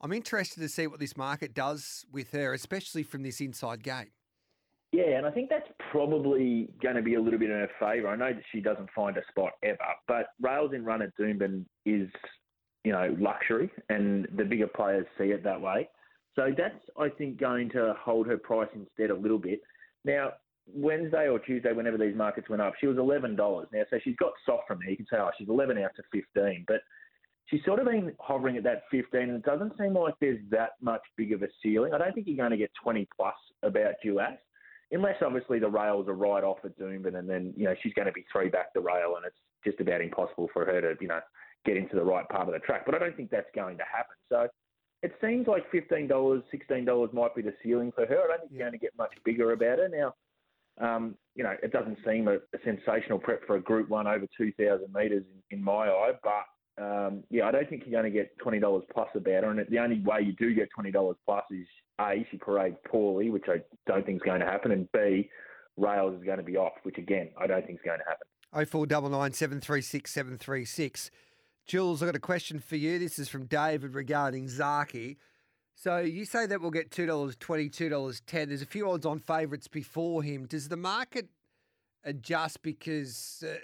I'm 0.00 0.12
interested 0.12 0.60
to 0.60 0.68
see 0.68 0.88
what 0.88 0.98
this 0.98 1.16
market 1.16 1.54
does 1.54 2.04
with 2.10 2.32
her, 2.32 2.52
especially 2.52 3.04
from 3.04 3.22
this 3.22 3.40
inside 3.40 3.84
gate. 3.84 4.10
Yeah, 4.90 5.16
and 5.16 5.26
I 5.26 5.30
think 5.30 5.48
that's 5.48 5.68
probably 5.92 6.68
going 6.82 6.96
to 6.96 7.02
be 7.02 7.14
a 7.14 7.20
little 7.20 7.38
bit 7.38 7.50
in 7.50 7.56
her 7.56 7.70
favour. 7.78 8.08
I 8.08 8.16
know 8.16 8.32
that 8.32 8.42
she 8.50 8.60
doesn't 8.60 8.88
find 8.96 9.16
a 9.16 9.22
spot 9.30 9.52
ever, 9.62 9.78
but 10.08 10.28
rails 10.40 10.72
in 10.74 10.84
run 10.84 11.02
at 11.02 11.16
Doomben 11.16 11.64
is, 11.86 12.08
you 12.82 12.92
know, 12.92 13.14
luxury, 13.20 13.70
and 13.90 14.26
the 14.36 14.44
bigger 14.44 14.66
players 14.66 15.06
see 15.18 15.26
it 15.26 15.44
that 15.44 15.60
way. 15.60 15.88
So 16.34 16.50
that's, 16.56 16.82
I 16.98 17.08
think, 17.10 17.38
going 17.38 17.68
to 17.70 17.94
hold 18.00 18.26
her 18.26 18.38
price 18.38 18.70
instead 18.74 19.10
a 19.10 19.14
little 19.14 19.38
bit. 19.38 19.60
Now, 20.04 20.32
Wednesday 20.66 21.28
or 21.28 21.38
Tuesday, 21.38 21.72
whenever 21.72 21.98
these 21.98 22.16
markets 22.16 22.48
went 22.48 22.62
up, 22.62 22.74
she 22.80 22.86
was 22.86 22.96
eleven 22.96 23.36
dollars. 23.36 23.68
Now, 23.72 23.82
so 23.90 23.98
she's 24.02 24.16
got 24.16 24.32
soft 24.46 24.66
from 24.66 24.78
there. 24.80 24.90
You 24.90 24.96
can 24.96 25.06
say, 25.10 25.18
oh, 25.18 25.30
she's 25.36 25.48
eleven 25.48 25.76
out 25.76 25.90
to 25.96 26.02
fifteen, 26.10 26.64
but 26.66 26.80
she's 27.46 27.64
sort 27.64 27.80
of 27.80 27.86
been 27.86 28.14
hovering 28.18 28.56
at 28.56 28.64
that 28.64 28.84
fifteen, 28.90 29.28
and 29.30 29.36
it 29.36 29.44
doesn't 29.44 29.76
seem 29.76 29.94
like 29.94 30.14
there's 30.20 30.40
that 30.50 30.70
much 30.80 31.02
big 31.16 31.32
of 31.32 31.42
a 31.42 31.48
ceiling. 31.62 31.92
I 31.92 31.98
don't 31.98 32.14
think 32.14 32.26
you're 32.26 32.36
going 32.36 32.52
to 32.52 32.56
get 32.56 32.70
twenty 32.82 33.06
plus 33.16 33.34
about 33.62 33.94
Duais, 34.04 34.38
unless 34.92 35.16
obviously 35.22 35.58
the 35.58 35.68
rails 35.68 36.08
are 36.08 36.14
right 36.14 36.44
off 36.44 36.58
at 36.64 36.78
Doomben, 36.78 37.18
and 37.18 37.28
then 37.28 37.52
you 37.56 37.64
know 37.64 37.74
she's 37.82 37.94
going 37.94 38.06
to 38.06 38.12
be 38.12 38.24
three 38.30 38.48
back 38.48 38.72
the 38.74 38.80
rail, 38.80 39.14
and 39.16 39.26
it's 39.26 39.36
just 39.64 39.80
about 39.80 40.00
impossible 40.00 40.48
for 40.52 40.64
her 40.64 40.80
to 40.80 40.94
you 41.00 41.08
know 41.08 41.20
get 41.64 41.76
into 41.76 41.96
the 41.96 42.04
right 42.04 42.28
part 42.28 42.48
of 42.48 42.54
the 42.54 42.60
track. 42.60 42.84
But 42.86 42.94
I 42.94 42.98
don't 42.98 43.16
think 43.16 43.30
that's 43.30 43.50
going 43.54 43.78
to 43.78 43.84
happen. 43.84 44.16
So 44.28 44.48
it 45.02 45.12
seems 45.20 45.46
like 45.46 45.70
fifteen 45.70 46.06
dollars, 46.06 46.42
sixteen 46.50 46.84
dollars 46.84 47.10
might 47.12 47.34
be 47.34 47.42
the 47.42 47.54
ceiling 47.62 47.92
for 47.94 48.06
her. 48.06 48.22
I 48.22 48.36
don't 48.36 48.40
think 48.40 48.52
yeah. 48.52 48.58
you're 48.58 48.68
going 48.68 48.78
to 48.78 48.84
get 48.84 48.96
much 48.96 49.12
bigger 49.24 49.52
about 49.52 49.78
her 49.78 49.88
now. 49.88 50.14
Um, 50.80 51.16
you 51.34 51.44
know, 51.44 51.54
it 51.62 51.72
doesn't 51.72 51.98
seem 52.06 52.28
a, 52.28 52.36
a, 52.36 52.58
sensational 52.64 53.18
prep 53.18 53.46
for 53.46 53.56
a 53.56 53.60
Group 53.60 53.88
One 53.88 54.06
over 54.06 54.26
two 54.36 54.52
thousand 54.52 54.92
metres 54.94 55.24
in, 55.50 55.58
in, 55.58 55.64
my 55.64 55.88
eye, 55.88 56.12
but 56.22 56.82
um, 56.82 57.24
yeah, 57.30 57.46
I 57.46 57.50
don't 57.50 57.68
think 57.68 57.82
you're 57.84 58.00
going 58.00 58.10
to 58.10 58.18
get 58.18 58.36
twenty 58.38 58.58
dollars 58.58 58.84
plus 58.92 59.08
about 59.14 59.44
her. 59.44 59.50
And 59.50 59.66
the 59.68 59.78
only 59.78 60.00
way 60.00 60.20
you 60.22 60.32
do 60.32 60.54
get 60.54 60.68
twenty 60.74 60.90
dollars 60.90 61.16
plus 61.26 61.44
is 61.50 61.66
a 62.02 62.26
she 62.30 62.36
parades 62.36 62.76
poorly, 62.84 63.30
which 63.30 63.44
I 63.48 63.62
don't 63.86 64.04
think 64.04 64.16
is 64.16 64.22
going 64.22 64.40
to 64.40 64.46
happen, 64.46 64.72
and 64.72 64.90
b 64.92 65.30
Rails 65.76 66.18
is 66.18 66.24
going 66.24 66.38
to 66.38 66.44
be 66.44 66.56
off, 66.56 66.74
which 66.82 66.98
again, 66.98 67.30
I 67.38 67.46
don't 67.46 67.64
think 67.66 67.78
is 67.78 67.84
going 67.84 67.98
to 67.98 68.04
happen. 68.04 68.26
0499 68.52 69.32
736 69.32 70.10
736. 70.10 71.10
Jules, 71.66 72.02
I've 72.02 72.08
got 72.08 72.16
a 72.16 72.20
question 72.20 72.58
for 72.58 72.76
you. 72.76 72.98
This 72.98 73.18
is 73.18 73.28
from 73.28 73.46
David 73.46 73.94
regarding 73.94 74.46
Zaaki. 74.46 75.16
So 75.74 75.98
you 75.98 76.24
say 76.24 76.46
that 76.46 76.60
we'll 76.60 76.70
get 76.70 76.90
$2.20, 76.90 77.36
$2.10. 77.70 78.48
There's 78.48 78.62
a 78.62 78.66
few 78.66 78.90
odds 78.90 79.06
on 79.06 79.18
favourites 79.18 79.68
before 79.68 80.22
him. 80.22 80.46
Does 80.46 80.68
the 80.68 80.76
market 80.76 81.28
adjust 82.04 82.62
because 82.62 83.42
uh, 83.46 83.54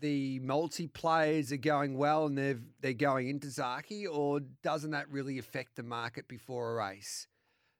the 0.00 0.38
multi 0.40 0.86
players 0.86 1.52
are 1.52 1.58
going 1.58 1.98
well 1.98 2.26
and 2.26 2.38
they're, 2.38 2.58
they're 2.80 2.92
going 2.94 3.28
into 3.28 3.48
Zaaki, 3.48 4.06
or 4.10 4.40
doesn't 4.62 4.92
that 4.92 5.10
really 5.10 5.38
affect 5.38 5.76
the 5.76 5.82
market 5.82 6.28
before 6.28 6.70
a 6.70 6.74
race? 6.88 7.26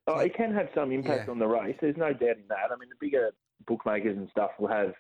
Oh, 0.07 0.19
it 0.19 0.35
can 0.35 0.53
have 0.55 0.69
some 0.75 0.93
impact 0.93 1.25
yeah. 1.27 1.31
on 1.31 1.39
the 1.39 1.47
race. 1.47 1.77
There's 1.81 1.97
no 1.97 2.13
doubt 2.13 2.37
in 2.37 2.49
that. 2.49 2.73
I 2.73 2.77
mean, 2.79 2.89
the 2.89 2.97
bigger 3.01 3.31
bookmakers 3.67 4.17
and 4.17 4.29
stuff 4.31 4.51
will 4.59 4.69
have 4.69 4.93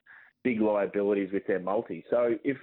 big 0.44 0.60
liabilities 0.60 1.30
with 1.32 1.46
their 1.46 1.60
multi. 1.60 2.04
So 2.10 2.36
if 2.44 2.56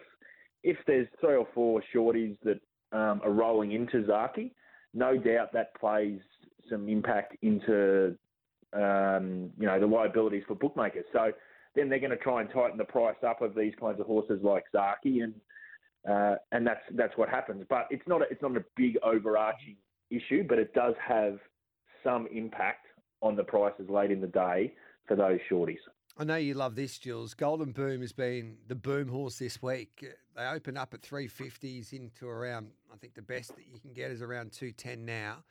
if 0.64 0.78
there's 0.88 1.08
three 1.22 1.36
or 1.36 1.48
four 1.54 1.84
shorties 1.94 2.38
that 2.44 2.60
um, 2.92 3.22
are 3.24 3.32
rolling 3.32 3.72
into 3.74 4.04
Zaaki, 4.04 4.52
no 4.94 5.18
doubt 5.18 5.54
that 5.54 5.76
plays 5.80 6.20
some 6.70 6.90
impact 6.90 7.38
into 7.42 8.16
um, 8.74 9.50
you 9.58 9.66
know 9.66 9.80
the 9.80 9.88
liabilities 9.88 10.44
for 10.48 10.56
bookmakers. 10.56 11.06
So 11.14 11.32
then 11.76 11.90
they're 11.90 12.00
going 12.00 12.12
to 12.12 12.18
try 12.18 12.42
and 12.42 12.50
tighten 12.50 12.78
the 12.78 12.86
price 12.86 13.16
up 13.26 13.42
of 13.42 13.56
these 13.56 13.74
kinds 13.80 14.00
of 14.00 14.08
horses 14.08 14.40
like 14.44 14.64
Zaaki, 14.74 15.24
and 15.24 15.34
uh, 16.10 16.36
and 16.52 16.66
that's 16.66 16.82
that's 16.96 17.16
what 17.18 17.30
happens. 17.30 17.66
But 17.70 17.88
it's 17.90 18.08
not 18.08 18.22
a, 18.22 18.26
it's 18.30 18.42
not 18.42 18.56
a 18.58 18.64
big 18.76 18.98
overarching 19.04 19.76
issue, 20.10 20.44
but 20.48 20.58
it 20.58 20.74
does 20.74 20.96
have 21.06 21.38
some 22.04 22.28
impact 22.32 22.86
on 23.22 23.36
the 23.36 23.44
prices 23.44 23.90
late 23.90 24.12
in 24.12 24.22
the 24.22 24.28
day 24.28 24.74
for 25.08 25.16
those 25.16 25.40
shorties. 25.52 25.78
I 26.20 26.24
know 26.24 26.36
you 26.36 26.56
love 26.56 26.76
this, 26.76 26.98
Jules. 26.98 27.36
Golden 27.36 27.72
Boom 27.72 28.02
has 28.02 28.12
been 28.12 28.58
the 28.68 28.76
boom 28.76 29.08
horse 29.08 29.38
this 29.38 29.62
week. 29.62 30.04
They 30.36 30.46
open 30.46 30.76
up 30.76 30.96
at 30.96 31.02
350s 31.02 31.94
into 31.94 32.28
around, 32.28 32.70
I 32.92 32.98
think 32.98 33.14
the 33.14 33.22
best 33.22 33.56
that 33.56 33.68
you 33.72 33.80
can 33.80 33.94
get 33.94 34.10
is 34.10 34.24
around 34.24 34.52
210 34.52 35.06
now. 35.06 35.44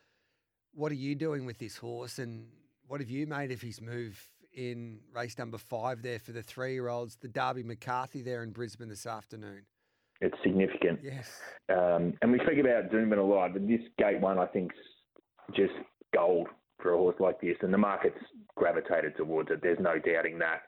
What 0.75 0.91
are 0.91 0.97
you 0.97 1.15
doing 1.15 1.47
with 1.47 1.59
this 1.59 1.77
horse 1.77 2.19
and 2.19 2.47
what 2.89 3.01
have 3.01 3.11
you 3.11 3.29
made 3.29 3.53
of 3.53 3.61
his 3.61 3.81
move 3.81 4.21
in 4.55 4.99
race 5.15 5.39
number 5.39 5.59
five 5.59 6.03
there 6.03 6.19
for 6.19 6.33
the 6.33 6.43
three 6.43 6.73
year 6.73 6.89
olds, 6.89 7.17
the 7.17 7.29
Derby 7.29 7.63
McCarthy 7.63 8.23
there 8.23 8.43
in 8.43 8.51
Brisbane 8.51 8.89
this 8.89 9.07
afternoon? 9.07 9.63
It's 10.21 10.37
significant. 10.43 11.01
Yes. 11.03 11.31
Um, 11.69 12.15
and 12.23 12.33
we 12.33 12.41
speak 12.45 12.59
about 12.59 12.91
Doomben 12.91 13.19
a 13.19 13.23
lot, 13.23 13.53
but 13.53 13.69
this 13.69 13.83
gate 13.99 14.21
one, 14.21 14.39
I 14.39 14.47
think, 14.47 14.73
just 15.55 15.75
gold 16.15 16.49
for 16.81 16.93
a 16.93 16.97
horse 16.97 17.17
like 17.21 17.41
this, 17.41 17.57
and 17.63 17.73
the 17.73 17.79
market's 17.79 18.19
gravitated 18.55 19.17
towards 19.17 19.51
it. 19.51 19.61
There's 19.63 19.79
no 19.81 19.99
doubting 19.99 20.39
that. 20.39 20.63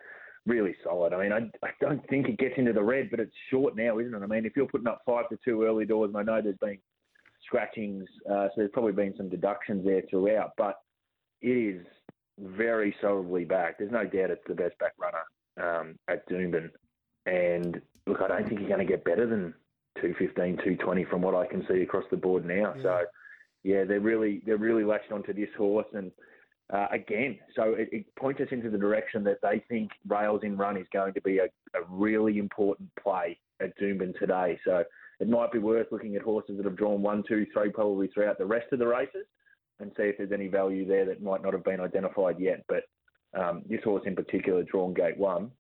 Really 0.47 0.75
solid. 0.83 1.13
I 1.13 1.23
mean, 1.23 1.33
I, 1.33 1.67
I 1.67 1.71
don't 1.81 2.07
think 2.09 2.29
it 2.29 2.39
gets 2.39 2.55
into 2.57 2.73
the 2.73 2.83
red, 2.83 3.11
but 3.11 3.21
it's 3.21 3.35
short 3.51 3.77
now, 3.77 3.99
isn't 3.99 4.15
it? 4.15 4.23
I 4.23 4.27
mean, 4.27 4.47
if 4.47 4.57
you're 4.57 4.67
putting 4.67 4.87
up 4.87 5.03
five 5.05 5.29
to 5.29 5.39
two 5.45 5.63
early 5.65 5.85
doors, 5.85 6.11
and 6.15 6.17
I 6.17 6.23
know 6.23 6.41
there's 6.41 6.57
been 6.57 6.79
scratchings, 7.47 8.05
uh, 8.31 8.47
so 8.49 8.53
there's 8.57 8.71
probably 8.73 8.93
been 8.93 9.15
some 9.17 9.29
deductions 9.29 9.85
there 9.85 10.03
throughout, 10.09 10.53
but 10.57 10.77
it 11.43 11.49
is 11.49 11.87
very 12.41 12.95
solidly 13.01 13.45
back. 13.45 13.79
There's 13.79 13.93
no 13.93 14.05
doubt 14.05 14.31
it's 14.31 14.47
the 14.47 14.55
best 14.55 14.79
back 14.79 14.93
runner 14.99 15.81
um, 15.81 15.97
at 16.09 16.29
Doomben. 16.29 16.71
And 17.27 17.81
look, 18.07 18.23
I 18.23 18.29
don't 18.29 18.49
think 18.49 18.61
you're 18.61 18.69
going 18.69 18.87
to 18.87 18.91
get 18.91 19.05
better 19.05 19.27
than 19.27 19.55
215, 20.01 20.57
220 20.57 21.05
from 21.05 21.23
what 21.23 21.35
I 21.35 21.47
can 21.47 21.67
see 21.69 21.83
across 21.83 22.05
the 22.11 22.17
board 22.17 22.45
now. 22.47 22.75
Yeah. 22.77 22.83
So 22.83 23.01
yeah, 23.65 23.85
they're 23.85 24.01
really 24.01 24.43
they're 24.47 24.57
really 24.57 24.85
latched 24.85 25.13
onto 25.13 25.33
this 25.33 25.49
horse, 25.57 25.87
and 25.93 26.11
uh, 26.73 26.87
again, 26.93 27.39
so 27.57 27.75
it, 27.75 27.89
it, 27.93 28.15
points 28.17 28.41
us 28.41 28.49
into 28.51 28.69
the 28.69 28.79
direction 28.79 29.25
that 29.25 29.39
they 29.43 29.63
think 29.69 29.91
Rails 30.07 30.43
in 30.43 30.57
Run 30.57 30.77
is 30.77 30.87
going 30.93 31.15
to 31.15 31.21
be 31.23 31.39
a, 31.39 31.45
a 31.45 31.83
really 31.89 32.39
important 32.39 32.91
play 33.03 33.39
at 33.61 33.79
Doomben 33.79 34.19
today. 34.19 34.59
So 34.67 34.85
it 35.19 35.29
might 35.29 35.51
be 35.51 35.59
worth 35.59 35.87
looking 35.91 36.15
at 36.15 36.23
horses 36.23 36.59
that 36.59 36.67
have 36.67 36.77
drawn 36.77 37.01
one, 37.01 37.25
two, 37.27 37.47
three, 37.55 37.71
probably 37.71 38.09
throughout 38.09 38.39
the 38.39 38.47
rest 38.47 38.67
of 38.73 38.79
the 38.79 38.87
races, 38.87 39.27
and 39.81 39.91
see 39.97 40.05
if 40.05 40.19
there's 40.19 40.33
any 40.33 40.49
value 40.49 40.87
there 40.87 41.07
that 41.07 41.23
might 41.23 41.43
not 41.43 41.55
have 41.55 41.65
been 41.65 41.81
identified 41.81 42.39
yet. 42.39 42.65
But 42.69 42.85
um, 43.39 43.63
this 43.69 43.83
horse 43.83 44.03
in 44.05 44.15
particular, 44.15 44.63
drawn 44.63 44.93
gate 44.93 45.17
one, 45.17 45.51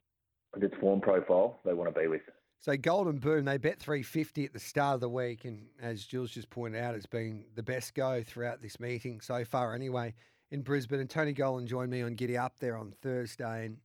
with 0.54 0.64
its 0.64 0.74
form 0.80 1.00
profile, 1.00 1.60
they 1.64 1.74
want 1.74 1.92
to 1.92 1.98
be 1.98 2.06
with. 2.06 2.22
So 2.60 2.76
Golden 2.76 3.18
Boom, 3.18 3.44
they 3.44 3.56
bet 3.56 3.78
350 3.78 4.44
at 4.44 4.52
the 4.52 4.58
start 4.58 4.94
of 4.94 5.00
the 5.00 5.08
week, 5.08 5.44
and 5.44 5.66
as 5.80 6.04
Jules 6.04 6.32
just 6.32 6.50
pointed 6.50 6.82
out, 6.82 6.96
it's 6.96 7.06
been 7.06 7.44
the 7.54 7.62
best 7.62 7.94
go 7.94 8.22
throughout 8.24 8.60
this 8.60 8.80
meeting 8.80 9.20
so 9.20 9.44
far. 9.44 9.74
Anyway, 9.74 10.12
in 10.50 10.62
Brisbane, 10.62 10.98
and 10.98 11.08
Tony 11.08 11.32
Gollan 11.32 11.66
joined 11.66 11.90
me 11.90 12.02
on 12.02 12.14
Giddy 12.14 12.36
Up 12.36 12.58
there 12.58 12.76
on 12.76 12.92
Thursday, 13.00 13.66
and 13.66 13.78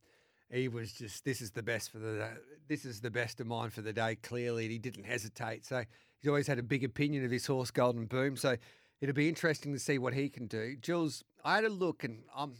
he 0.50 0.66
was 0.66 0.92
just, 0.92 1.24
this 1.24 1.40
is 1.40 1.52
the 1.52 1.62
best 1.62 1.92
for 1.92 1.98
the, 1.98 2.28
this 2.66 2.84
is 2.84 3.00
the 3.00 3.12
best 3.12 3.40
of 3.40 3.46
mine 3.46 3.70
for 3.70 3.80
the 3.80 3.92
day. 3.92 4.16
Clearly, 4.16 4.64
and 4.64 4.72
he 4.72 4.78
didn't 4.78 5.04
hesitate. 5.04 5.64
So 5.64 5.84
he's 6.20 6.28
always 6.28 6.48
had 6.48 6.58
a 6.58 6.62
big 6.62 6.82
opinion 6.82 7.24
of 7.24 7.30
his 7.30 7.46
horse, 7.46 7.70
Golden 7.70 8.06
Boom. 8.06 8.36
So 8.36 8.56
it'll 9.00 9.14
be 9.14 9.28
interesting 9.28 9.72
to 9.72 9.78
see 9.78 9.98
what 9.98 10.14
he 10.14 10.28
can 10.28 10.48
do. 10.48 10.74
Jules, 10.80 11.22
I 11.44 11.54
had 11.54 11.64
a 11.64 11.68
look, 11.68 12.02
and 12.02 12.24
I'm, 12.36 12.54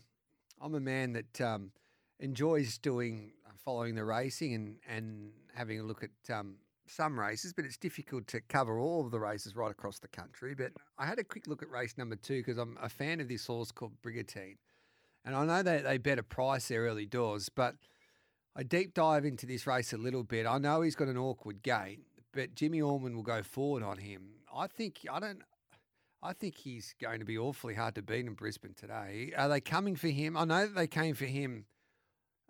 I'm 0.60 0.76
a 0.76 0.80
man 0.80 1.14
that 1.14 1.40
um, 1.40 1.72
enjoys 2.20 2.78
doing 2.78 3.32
following 3.64 3.94
the 3.94 4.04
racing 4.04 4.54
and 4.54 4.76
and 4.88 5.30
having 5.54 5.80
a 5.80 5.82
look 5.82 6.02
at 6.02 6.34
um, 6.34 6.56
some 6.86 7.18
races, 7.18 7.52
but 7.52 7.64
it's 7.64 7.76
difficult 7.76 8.26
to 8.28 8.40
cover 8.40 8.78
all 8.78 9.04
of 9.04 9.10
the 9.10 9.20
races 9.20 9.56
right 9.56 9.70
across 9.70 9.98
the 9.98 10.08
country. 10.08 10.54
But 10.54 10.72
I 10.98 11.06
had 11.06 11.18
a 11.18 11.24
quick 11.24 11.46
look 11.46 11.62
at 11.62 11.70
race 11.70 11.96
number 11.96 12.16
two 12.16 12.38
because 12.38 12.58
I'm 12.58 12.78
a 12.80 12.88
fan 12.88 13.20
of 13.20 13.28
this 13.28 13.46
horse 13.46 13.70
called 13.70 13.92
Brigantine. 14.02 14.56
And 15.24 15.34
I 15.34 15.44
know 15.46 15.62
that 15.62 15.84
they 15.84 15.98
bet 15.98 16.18
a 16.18 16.22
price 16.22 16.68
there 16.68 16.82
early 16.82 17.06
doors, 17.06 17.48
but 17.48 17.76
I 18.54 18.62
deep 18.62 18.94
dive 18.94 19.24
into 19.24 19.46
this 19.46 19.66
race 19.66 19.92
a 19.92 19.96
little 19.96 20.22
bit. 20.22 20.46
I 20.46 20.58
know 20.58 20.82
he's 20.82 20.94
got 20.94 21.08
an 21.08 21.16
awkward 21.16 21.62
gate, 21.62 22.00
but 22.32 22.54
Jimmy 22.54 22.82
Orman 22.82 23.16
will 23.16 23.22
go 23.22 23.42
forward 23.42 23.82
on 23.82 23.98
him. 23.98 24.34
I 24.54 24.66
think 24.66 25.00
I 25.10 25.20
don't 25.20 25.42
I 26.22 26.32
think 26.32 26.56
he's 26.56 26.94
going 27.00 27.18
to 27.18 27.26
be 27.26 27.36
awfully 27.36 27.74
hard 27.74 27.94
to 27.96 28.02
beat 28.02 28.24
in 28.26 28.32
Brisbane 28.32 28.74
today. 28.74 29.32
Are 29.36 29.48
they 29.48 29.60
coming 29.60 29.94
for 29.94 30.08
him? 30.08 30.36
I 30.36 30.44
know 30.44 30.66
that 30.66 30.74
they 30.74 30.86
came 30.86 31.14
for 31.14 31.26
him 31.26 31.66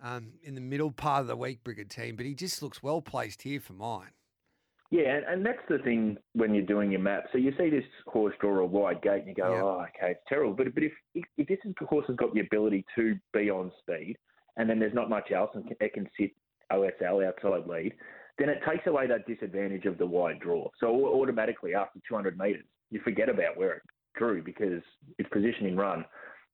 um, 0.02 0.32
in 0.42 0.54
the 0.54 0.60
middle 0.60 0.90
part 0.90 1.22
of 1.22 1.26
the 1.26 1.36
week, 1.36 1.64
Brigantine, 1.64 2.16
but 2.16 2.26
he 2.26 2.34
just 2.34 2.62
looks 2.62 2.82
well 2.82 3.00
placed 3.00 3.42
here 3.42 3.60
for 3.60 3.72
mine. 3.72 4.10
Yeah, 4.90 5.18
and 5.26 5.44
that's 5.44 5.58
the 5.68 5.78
thing 5.78 6.18
when 6.34 6.54
you're 6.54 6.66
doing 6.66 6.92
your 6.92 7.00
map. 7.00 7.24
So 7.32 7.38
you 7.38 7.52
see 7.58 7.68
this 7.68 7.84
horse 8.06 8.34
draw 8.40 8.60
a 8.60 8.66
wide 8.66 9.02
gate, 9.02 9.20
and 9.20 9.28
you 9.28 9.34
go, 9.34 9.78
"Oh, 9.80 9.84
okay, 9.88 10.12
it's 10.12 10.20
terrible." 10.28 10.52
But 10.52 10.72
but 10.74 10.84
if 10.84 10.92
if 11.14 11.48
this 11.48 11.58
horse 11.88 12.06
has 12.06 12.16
got 12.16 12.32
the 12.32 12.40
ability 12.40 12.84
to 12.94 13.16
be 13.32 13.50
on 13.50 13.72
speed, 13.80 14.16
and 14.56 14.68
then 14.68 14.78
there's 14.78 14.94
not 14.94 15.10
much 15.10 15.32
else, 15.32 15.50
and 15.54 15.64
it 15.80 15.94
can 15.94 16.08
sit 16.18 16.30
OSL 16.70 17.26
outside 17.26 17.66
lead, 17.66 17.92
then 18.38 18.48
it 18.48 18.60
takes 18.68 18.86
away 18.86 19.06
that 19.06 19.26
disadvantage 19.26 19.86
of 19.86 19.98
the 19.98 20.06
wide 20.06 20.38
draw. 20.40 20.68
So 20.78 20.88
automatically 21.06 21.74
after 21.74 21.98
200 22.06 22.38
metres, 22.38 22.64
you 22.90 23.00
forget 23.02 23.28
about 23.28 23.56
where 23.56 23.74
it 23.74 23.82
drew 24.16 24.42
because 24.42 24.82
its 25.18 25.28
positioning 25.32 25.76
run 25.76 26.04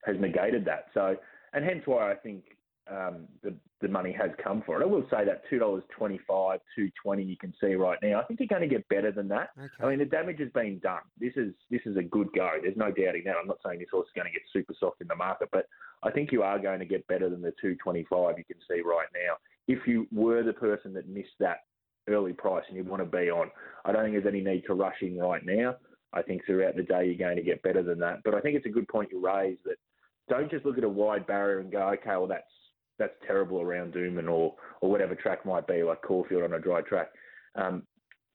has 0.05 0.17
negated 0.19 0.65
that. 0.65 0.87
So 0.95 1.17
and 1.53 1.65
hence 1.65 1.83
why 1.85 2.11
I 2.11 2.15
think 2.15 2.45
um, 2.91 3.29
the, 3.43 3.55
the 3.81 3.89
money 3.89 4.13
has 4.13 4.31
come 4.43 4.63
for 4.67 4.81
it. 4.81 4.85
I 4.85 4.87
will 4.87 5.07
say 5.11 5.25
that 5.25 5.43
two 5.49 5.59
dollars 5.59 5.83
twenty 5.97 6.21
five, 6.29 6.61
two 6.75 6.91
twenty 7.03 7.23
you 7.23 7.37
can 7.37 7.55
see 7.61 7.75
right 7.75 7.99
now. 8.03 8.21
I 8.21 8.25
think 8.25 8.41
you're 8.41 8.49
going 8.49 8.69
to 8.69 8.75
get 8.75 8.89
better 8.89 9.13
than 9.13 9.29
that. 9.29 9.51
Okay. 9.59 9.69
I 9.81 9.89
mean, 9.89 9.99
the 9.99 10.05
damage 10.05 10.41
has 10.41 10.51
been 10.51 10.79
done. 10.81 11.03
This 11.19 11.33
is 11.37 11.53
this 11.71 11.81
is 11.87 11.97
a 11.97 12.03
good 12.03 12.29
go. 12.35 12.51
There's 12.61 12.77
no 12.77 12.91
doubting 12.91 13.23
that. 13.27 13.37
I'm 13.41 13.47
not 13.47 13.59
saying 13.65 13.79
this 13.79 13.89
horse 13.93 14.07
is 14.09 14.13
going 14.15 14.27
to 14.27 14.33
get 14.33 14.43
super 14.53 14.75
soft 14.79 15.01
in 15.01 15.09
the 15.09 15.17
market, 15.17 15.49
but 15.53 15.67
I 16.03 16.11
think 16.11 16.33
you 16.33 16.43
are 16.43 16.59
going 16.59 16.81
to 16.81 16.85
get 16.85 17.07
better 17.07 17.31
than 17.31 17.43
the 17.43 17.55
two 17.61 17.77
twenty 17.77 18.07
five 18.11 18.39
you 18.39 18.45
can 18.45 18.57
see 18.69 18.81
right 18.81 19.09
now. 19.15 19.37
If 19.69 19.87
you 19.87 20.07
were 20.13 20.43
the 20.43 20.53
person 20.53 20.93
that 20.95 21.09
missed 21.09 21.39
that 21.39 21.59
early 22.09 22.33
price 22.33 22.65
and 22.69 22.77
you 22.77 22.83
want 22.83 23.03
to 23.03 23.19
be 23.19 23.31
on, 23.31 23.51
I 23.85 23.93
don't 23.93 24.03
think 24.03 24.15
there's 24.15 24.35
any 24.35 24.43
need 24.43 24.65
to 24.67 24.75
rush 24.75 24.97
in 25.03 25.17
right 25.19 25.45
now. 25.45 25.77
I 26.13 26.23
think 26.23 26.45
throughout 26.45 26.75
the 26.75 26.83
day 26.83 27.07
you're 27.07 27.15
going 27.15 27.37
to 27.37 27.43
get 27.43 27.63
better 27.63 27.85
than 27.85 28.01
that. 28.01 28.23
But 28.25 28.35
I 28.35 28.41
think 28.41 28.57
it's 28.57 28.67
a 28.67 28.71
good 28.71 28.89
point 28.89 29.11
you 29.13 29.25
raised 29.25 29.61
that 29.65 29.77
don't 30.29 30.51
just 30.51 30.65
look 30.65 30.79
at 30.79 30.85
a 30.85 30.89
wide 30.89 31.27
barrier 31.27 31.61
and 31.61 31.71
go, 31.71 31.89
okay, 31.91 32.11
well 32.11 32.27
that's 32.27 32.45
that's 33.01 33.15
terrible 33.27 33.61
around 33.61 33.95
Doomben 33.95 34.31
or 34.31 34.55
or 34.81 34.91
whatever 34.91 35.17
track 35.17 35.45
might 35.45 35.67
be, 35.67 35.83
like 35.83 36.03
Caulfield 36.03 36.45
on 36.45 36.53
a 36.53 36.61
dry 36.61 36.83
track. 36.83 37.09
Um, 37.57 37.83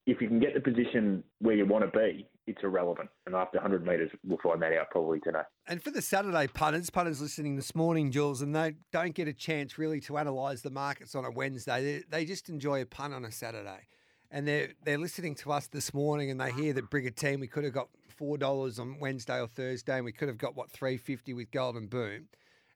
if 0.06 0.22
you 0.22 0.28
can 0.28 0.40
get 0.40 0.54
the 0.54 0.60
position 0.60 1.24
where 1.40 1.56
you 1.56 1.66
want 1.66 1.92
to 1.92 1.98
be, 1.98 2.28
it's 2.48 2.62
irrelevant. 2.64 3.10
And 3.26 3.34
after 3.34 3.58
100 3.58 3.86
metres, 3.86 4.12
we'll 4.24 4.38
find 4.44 4.62
that 4.62 4.74
out 4.74 4.92
probably 4.92 5.20
today. 5.20 5.42
And 5.68 5.82
for 5.82 5.90
the 5.90 6.02
Saturday 6.02 6.48
punters, 6.48 6.90
punters 6.90 7.22
listening 7.22 7.56
this 7.56 7.74
morning, 7.74 8.12
Jules, 8.12 8.42
and 8.42 8.56
they 8.56 8.76
don't 8.92 9.16
get 9.16 9.28
a 9.28 9.34
chance 9.34 9.80
really 9.80 10.00
to 10.02 10.18
analyse 10.18 10.62
the 10.62 10.70
markets 10.70 11.16
on 11.16 11.26
a 11.26 11.32
Wednesday. 11.32 12.04
They, 12.10 12.18
they 12.18 12.26
just 12.26 12.50
enjoy 12.50 12.82
a 12.82 12.86
punt 12.86 13.16
on 13.16 13.26
a 13.26 13.32
Saturday. 13.32 13.88
And 14.30 14.48
they're, 14.48 14.70
they're 14.84 14.98
listening 15.00 15.34
to 15.36 15.52
us 15.52 15.68
this 15.68 15.94
morning 15.94 16.30
and 16.30 16.40
they 16.40 16.52
hear 16.52 16.74
that 16.74 16.90
Brigantine, 16.90 17.40
we 17.40 17.48
could 17.48 17.64
have 17.64 17.74
got 17.74 17.90
$4 18.20 18.80
on 18.80 19.00
Wednesday 19.00 19.40
or 19.40 19.48
Thursday 19.48 19.96
and 19.96 20.06
we 20.06 20.12
could 20.12 20.28
have 20.28 20.38
got, 20.38 20.56
what, 20.56 20.70
350 20.72 21.34
with 21.34 21.52
Golden 21.52 21.88
Boom. 21.88 22.28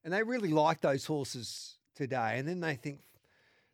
And 0.04 0.14
they 0.14 0.24
really 0.24 0.50
like 0.50 0.82
those 0.82 1.06
horses 1.06 1.79
today, 2.00 2.36
and 2.38 2.48
then 2.48 2.62
they 2.62 2.76
think 2.76 3.02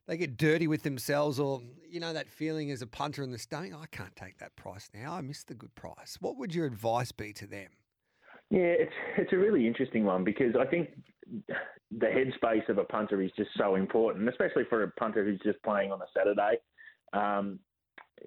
they 0.08 0.18
get 0.18 0.38
dirty 0.38 0.68
with 0.68 0.84
themselves, 0.84 1.40
or 1.40 1.62
you 1.90 2.00
know 2.00 2.12
that 2.14 2.28
feeling 2.30 2.72
as 2.72 2.82
a 2.82 2.88
punter 2.88 3.24
in 3.24 3.32
the 3.32 3.40
stomach. 3.40 3.72
I 3.74 3.86
can't 3.88 4.16
take 4.16 4.40
that 4.40 4.56
price 4.56 4.90
now. 4.94 5.14
I 5.14 5.22
missed 5.22 5.48
the 5.48 5.54
good 5.54 5.74
price. 5.76 6.18
What 6.20 6.38
would 6.38 6.54
your 6.54 6.66
advice 6.66 7.12
be 7.12 7.32
to 7.34 7.48
them? 7.48 7.70
Yeah, 8.50 8.74
it's 8.84 8.94
it's 9.18 9.34
a 9.34 9.38
really 9.38 9.66
interesting 9.66 10.04
one 10.04 10.24
because 10.24 10.56
I 10.60 10.66
think 10.66 10.90
the 11.92 12.08
headspace 12.08 12.68
of 12.68 12.78
a 12.78 12.84
punter 12.84 13.22
is 13.22 13.32
just 13.38 13.52
so 13.58 13.76
important, 13.76 14.28
especially 14.28 14.64
for 14.70 14.84
a 14.84 14.92
punter 14.92 15.24
who's 15.24 15.40
just 15.44 15.62
playing 15.64 15.92
on 15.92 16.02
a 16.02 16.06
Saturday. 16.16 16.58
Um, 17.14 17.60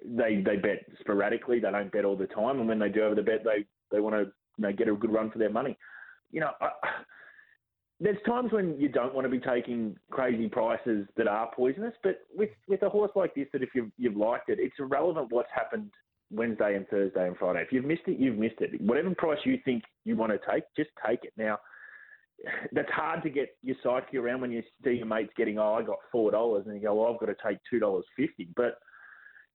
they 0.03 0.41
they 0.45 0.55
bet 0.55 0.85
sporadically. 0.99 1.59
They 1.59 1.71
don't 1.71 1.91
bet 1.91 2.05
all 2.05 2.17
the 2.17 2.27
time, 2.27 2.59
and 2.59 2.67
when 2.67 2.79
they 2.79 2.89
do 2.89 3.01
have 3.01 3.15
the 3.15 3.21
bet, 3.21 3.43
they 3.43 3.65
they 3.91 3.99
want 3.99 4.15
to 4.15 4.31
you 4.57 4.63
know, 4.63 4.73
get 4.73 4.87
a 4.87 4.93
good 4.93 5.13
run 5.13 5.29
for 5.29 5.39
their 5.39 5.51
money. 5.51 5.77
You 6.31 6.41
know, 6.41 6.51
I, 6.61 6.69
there's 7.99 8.17
times 8.25 8.51
when 8.51 8.79
you 8.79 8.87
don't 8.87 9.13
want 9.13 9.25
to 9.25 9.29
be 9.29 9.39
taking 9.39 9.97
crazy 10.09 10.47
prices 10.47 11.05
that 11.17 11.27
are 11.27 11.51
poisonous, 11.53 11.93
but 12.01 12.21
with 12.33 12.49
with 12.67 12.81
a 12.83 12.89
horse 12.89 13.11
like 13.15 13.35
this, 13.35 13.47
that 13.51 13.61
if 13.61 13.69
you've 13.75 13.91
you've 13.97 14.15
liked 14.15 14.49
it, 14.49 14.59
it's 14.59 14.75
irrelevant 14.79 15.27
what's 15.31 15.49
happened 15.53 15.91
Wednesday 16.31 16.75
and 16.75 16.87
Thursday 16.87 17.27
and 17.27 17.37
Friday. 17.37 17.61
If 17.61 17.71
you've 17.71 17.85
missed 17.85 18.03
it, 18.07 18.17
you've 18.19 18.37
missed 18.37 18.61
it. 18.61 18.79
Whatever 18.81 19.13
price 19.15 19.39
you 19.43 19.59
think 19.65 19.83
you 20.05 20.15
want 20.15 20.31
to 20.31 20.39
take, 20.49 20.63
just 20.77 20.91
take 21.05 21.23
it. 21.23 21.33
Now, 21.37 21.59
that's 22.71 22.91
hard 22.91 23.21
to 23.23 23.29
get 23.29 23.49
your 23.63 23.75
psyche 23.83 24.17
around 24.17 24.41
when 24.41 24.51
you 24.51 24.63
see 24.83 24.91
your 24.91 25.05
mates 25.05 25.33
getting, 25.35 25.59
oh, 25.59 25.73
I 25.73 25.83
got 25.83 25.97
four 26.11 26.31
dollars, 26.31 26.65
and 26.67 26.75
you 26.75 26.81
go, 26.81 26.95
well, 26.95 27.13
I've 27.13 27.19
got 27.19 27.25
to 27.25 27.35
take 27.45 27.57
two 27.69 27.79
dollars 27.79 28.05
fifty. 28.15 28.47
But 28.55 28.79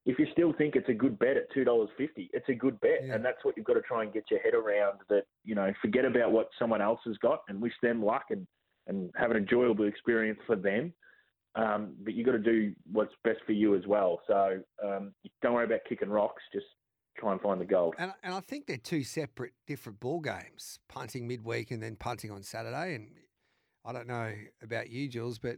if 0.06 0.18
you 0.18 0.26
still 0.32 0.52
think 0.52 0.76
it's 0.76 0.88
a 0.88 0.94
good 0.94 1.18
bet 1.18 1.36
at 1.36 1.50
two 1.52 1.64
dollars 1.64 1.88
fifty, 1.96 2.30
it's 2.32 2.48
a 2.48 2.54
good 2.54 2.78
bet, 2.80 3.00
yeah. 3.04 3.14
and 3.14 3.24
that's 3.24 3.44
what 3.44 3.56
you've 3.56 3.66
got 3.66 3.74
to 3.74 3.82
try 3.82 4.02
and 4.02 4.12
get 4.12 4.24
your 4.30 4.40
head 4.40 4.54
around. 4.54 4.98
That 5.08 5.24
you 5.44 5.54
know, 5.54 5.72
forget 5.80 6.04
about 6.04 6.32
what 6.32 6.48
someone 6.58 6.82
else 6.82 7.00
has 7.06 7.16
got, 7.18 7.40
and 7.48 7.60
wish 7.60 7.72
them 7.82 8.04
luck, 8.04 8.24
and 8.30 8.46
and 8.86 9.10
have 9.16 9.30
an 9.30 9.36
enjoyable 9.36 9.86
experience 9.86 10.40
for 10.46 10.56
them. 10.56 10.92
Um, 11.56 11.94
but 12.02 12.14
you've 12.14 12.26
got 12.26 12.32
to 12.32 12.38
do 12.38 12.74
what's 12.90 13.14
best 13.22 13.38
for 13.46 13.52
you 13.52 13.76
as 13.76 13.86
well. 13.86 14.20
So 14.26 14.60
um, 14.84 15.12
don't 15.40 15.54
worry 15.54 15.64
about 15.64 15.80
kicking 15.88 16.08
rocks. 16.08 16.42
Just 16.52 16.66
try 17.16 17.32
and 17.32 17.40
find 17.40 17.60
the 17.60 17.64
gold. 17.64 17.94
And, 17.96 18.12
and 18.24 18.34
I 18.34 18.40
think 18.40 18.66
they're 18.66 18.76
two 18.76 19.04
separate, 19.04 19.52
different 19.66 20.00
ball 20.00 20.20
games. 20.20 20.80
Punting 20.88 21.28
midweek 21.28 21.70
and 21.70 21.80
then 21.80 21.94
punting 21.94 22.32
on 22.32 22.42
Saturday. 22.42 22.96
And 22.96 23.08
I 23.84 23.92
don't 23.92 24.08
know 24.08 24.32
about 24.62 24.90
you, 24.90 25.08
Jules, 25.08 25.38
but 25.38 25.56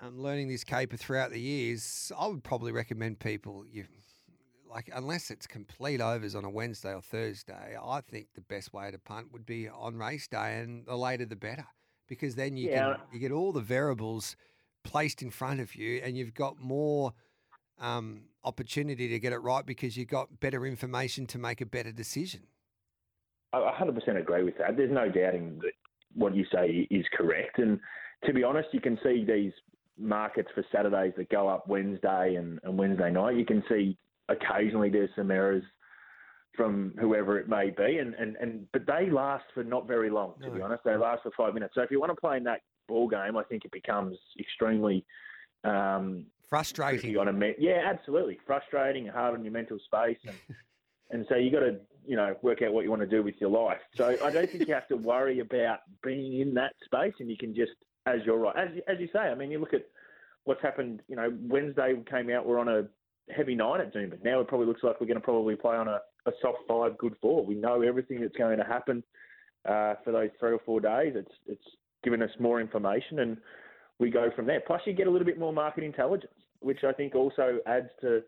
um, 0.00 0.20
learning 0.20 0.48
this 0.48 0.64
caper 0.64 0.96
throughout 0.96 1.30
the 1.30 1.40
years, 1.40 2.12
I 2.18 2.26
would 2.26 2.44
probably 2.44 2.72
recommend 2.72 3.20
people 3.20 3.64
you 3.70 3.84
like 4.68 4.90
unless 4.92 5.30
it's 5.30 5.46
complete 5.46 6.00
overs 6.00 6.34
on 6.34 6.44
a 6.44 6.50
Wednesday 6.50 6.92
or 6.92 7.00
Thursday. 7.00 7.76
I 7.80 8.00
think 8.00 8.28
the 8.34 8.40
best 8.40 8.72
way 8.72 8.90
to 8.90 8.98
punt 8.98 9.32
would 9.32 9.46
be 9.46 9.68
on 9.68 9.96
race 9.96 10.26
day, 10.26 10.58
and 10.58 10.84
the 10.86 10.96
later 10.96 11.24
the 11.24 11.36
better, 11.36 11.66
because 12.08 12.34
then 12.34 12.56
you 12.56 12.70
yeah. 12.70 12.94
can 12.94 12.96
you 13.12 13.18
get 13.20 13.32
all 13.32 13.52
the 13.52 13.60
variables 13.60 14.36
placed 14.82 15.22
in 15.22 15.30
front 15.30 15.60
of 15.60 15.74
you, 15.74 16.00
and 16.04 16.16
you've 16.16 16.34
got 16.34 16.60
more 16.60 17.12
um, 17.78 18.22
opportunity 18.42 19.08
to 19.08 19.18
get 19.18 19.32
it 19.32 19.38
right 19.38 19.64
because 19.64 19.96
you've 19.96 20.08
got 20.08 20.40
better 20.40 20.66
information 20.66 21.26
to 21.28 21.38
make 21.38 21.60
a 21.60 21.66
better 21.66 21.92
decision. 21.92 22.42
I 23.52 23.58
100% 23.80 24.18
agree 24.18 24.42
with 24.42 24.58
that. 24.58 24.76
There's 24.76 24.90
no 24.90 25.08
doubting 25.08 25.60
that 25.62 25.72
what 26.14 26.34
you 26.34 26.44
say 26.52 26.88
is 26.90 27.04
correct. 27.16 27.58
And 27.58 27.78
to 28.24 28.32
be 28.32 28.42
honest, 28.42 28.68
you 28.72 28.80
can 28.80 28.98
see 29.02 29.24
these 29.24 29.52
markets 29.98 30.48
for 30.54 30.64
Saturdays 30.72 31.12
that 31.16 31.30
go 31.30 31.48
up 31.48 31.68
Wednesday 31.68 32.34
and, 32.36 32.58
and 32.64 32.78
Wednesday 32.78 33.10
night. 33.10 33.36
You 33.36 33.46
can 33.46 33.62
see 33.68 33.96
occasionally 34.28 34.90
there's 34.90 35.10
some 35.16 35.30
errors 35.30 35.62
from 36.56 36.94
whoever 37.00 37.38
it 37.38 37.48
may 37.48 37.70
be, 37.70 37.98
and, 37.98 38.14
and, 38.14 38.36
and 38.36 38.66
but 38.72 38.86
they 38.86 39.10
last 39.10 39.44
for 39.54 39.64
not 39.64 39.88
very 39.88 40.10
long. 40.10 40.34
To 40.40 40.48
no. 40.48 40.54
be 40.54 40.62
honest, 40.62 40.84
they 40.84 40.96
last 40.96 41.22
for 41.22 41.32
five 41.36 41.54
minutes. 41.54 41.74
So 41.74 41.82
if 41.82 41.90
you 41.90 42.00
want 42.00 42.10
to 42.10 42.20
play 42.20 42.36
in 42.36 42.44
that 42.44 42.60
ball 42.86 43.08
game, 43.08 43.36
I 43.36 43.42
think 43.44 43.64
it 43.64 43.72
becomes 43.72 44.16
extremely 44.38 45.04
um, 45.64 46.26
frustrating. 46.48 47.16
On 47.16 47.28
a 47.28 47.52
yeah, 47.58 47.82
absolutely 47.86 48.38
frustrating, 48.46 49.06
hard 49.06 49.34
on 49.34 49.42
your 49.44 49.52
mental 49.52 49.78
space, 49.84 50.18
and 50.26 50.36
and 51.10 51.26
so 51.28 51.36
you 51.36 51.50
got 51.50 51.60
to 51.60 51.80
you 52.06 52.16
know 52.16 52.36
work 52.42 52.62
out 52.62 52.72
what 52.72 52.84
you 52.84 52.90
want 52.90 53.02
to 53.02 53.08
do 53.08 53.22
with 53.22 53.34
your 53.40 53.50
life. 53.50 53.80
So 53.96 54.16
I 54.22 54.30
don't 54.30 54.48
think 54.48 54.68
you 54.68 54.74
have 54.74 54.88
to 54.88 54.96
worry 54.96 55.40
about 55.40 55.80
being 56.02 56.40
in 56.40 56.54
that 56.54 56.74
space, 56.84 57.14
and 57.18 57.28
you 57.28 57.36
can 57.36 57.54
just 57.54 57.72
as 58.06 58.20
you're 58.24 58.38
right, 58.38 58.56
as 58.56 58.68
as 58.88 58.96
you 59.00 59.08
say. 59.12 59.20
I 59.20 59.34
mean, 59.34 59.50
you 59.50 59.58
look 59.58 59.74
at 59.74 59.86
what's 60.44 60.62
happened. 60.62 61.02
You 61.08 61.16
know, 61.16 61.32
Wednesday 61.42 61.94
came 62.10 62.30
out. 62.30 62.46
We're 62.46 62.58
on 62.58 62.68
a 62.68 62.84
heavy 63.34 63.54
nine 63.54 63.80
at 63.80 63.94
Doomben. 63.94 64.22
Now 64.22 64.40
it 64.40 64.48
probably 64.48 64.66
looks 64.66 64.82
like 64.82 65.00
we're 65.00 65.06
going 65.06 65.20
to 65.20 65.24
probably 65.24 65.56
play 65.56 65.76
on 65.76 65.88
a, 65.88 66.00
a 66.26 66.32
soft 66.42 66.58
five, 66.68 66.98
good 66.98 67.14
four. 67.20 67.44
We 67.44 67.54
know 67.54 67.82
everything 67.82 68.20
that's 68.20 68.36
going 68.36 68.58
to 68.58 68.64
happen 68.64 69.02
uh, 69.68 69.94
for 70.04 70.12
those 70.12 70.30
three 70.38 70.52
or 70.52 70.60
four 70.66 70.80
days. 70.80 71.14
It's 71.16 71.32
it's 71.46 71.64
given 72.02 72.22
us 72.22 72.30
more 72.38 72.60
information 72.60 73.20
and 73.20 73.38
we 73.98 74.10
go 74.10 74.30
from 74.34 74.46
there. 74.46 74.60
Plus, 74.66 74.80
you 74.86 74.92
get 74.92 75.06
a 75.06 75.10
little 75.10 75.26
bit 75.26 75.38
more 75.38 75.52
market 75.52 75.84
intelligence, 75.84 76.32
which 76.60 76.84
I 76.84 76.92
think 76.92 77.14
also 77.14 77.58
adds 77.66 77.88
to, 78.00 78.22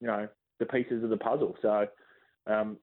you 0.00 0.06
know, 0.06 0.28
the 0.58 0.66
pieces 0.66 1.02
of 1.02 1.10
the 1.10 1.16
puzzle. 1.16 1.56
So, 1.62 1.86
um, 2.46 2.76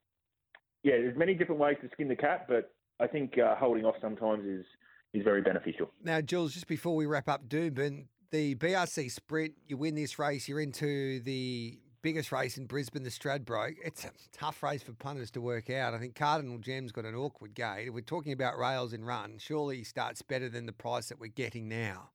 yeah, 0.83 0.93
there's 0.97 1.17
many 1.17 1.33
different 1.33 1.59
ways 1.61 1.77
to 1.81 1.89
skin 1.91 2.07
the 2.07 2.15
cat, 2.15 2.45
but 2.47 2.73
I 2.99 3.07
think 3.07 3.37
uh, 3.37 3.55
holding 3.55 3.85
off 3.85 3.95
sometimes 4.01 4.45
is 4.45 4.65
is 5.13 5.23
very 5.23 5.41
beneficial. 5.41 5.91
Now, 6.03 6.21
Jules, 6.21 6.53
just 6.53 6.67
before 6.67 6.95
we 6.95 7.05
wrap 7.05 7.27
up 7.27 7.47
Doomben, 7.47 8.05
the 8.31 8.55
BRC 8.55 9.11
Sprint, 9.11 9.53
you 9.67 9.77
win 9.77 9.95
this 9.95 10.17
race, 10.17 10.47
you're 10.47 10.61
into 10.61 11.19
the 11.21 11.77
biggest 12.01 12.31
race 12.31 12.57
in 12.57 12.65
Brisbane, 12.65 13.03
the 13.03 13.09
Stradbroke. 13.09 13.75
It's 13.83 14.05
a 14.05 14.11
tough 14.31 14.63
race 14.63 14.81
for 14.81 14.93
punters 14.93 15.31
to 15.31 15.41
work 15.41 15.69
out. 15.69 15.93
I 15.93 15.99
think 15.99 16.15
Cardinal 16.15 16.57
Gem's 16.57 16.91
got 16.91 17.05
an 17.05 17.15
awkward 17.15 17.53
gate. 17.53 17.93
We're 17.93 18.01
talking 18.01 18.31
about 18.31 18.57
rails 18.57 18.93
and 18.93 19.05
run. 19.05 19.35
Surely 19.37 19.77
he 19.77 19.83
starts 19.83 20.21
better 20.21 20.49
than 20.49 20.65
the 20.65 20.71
price 20.71 21.09
that 21.09 21.19
we're 21.19 21.27
getting 21.27 21.67
now. 21.67 22.09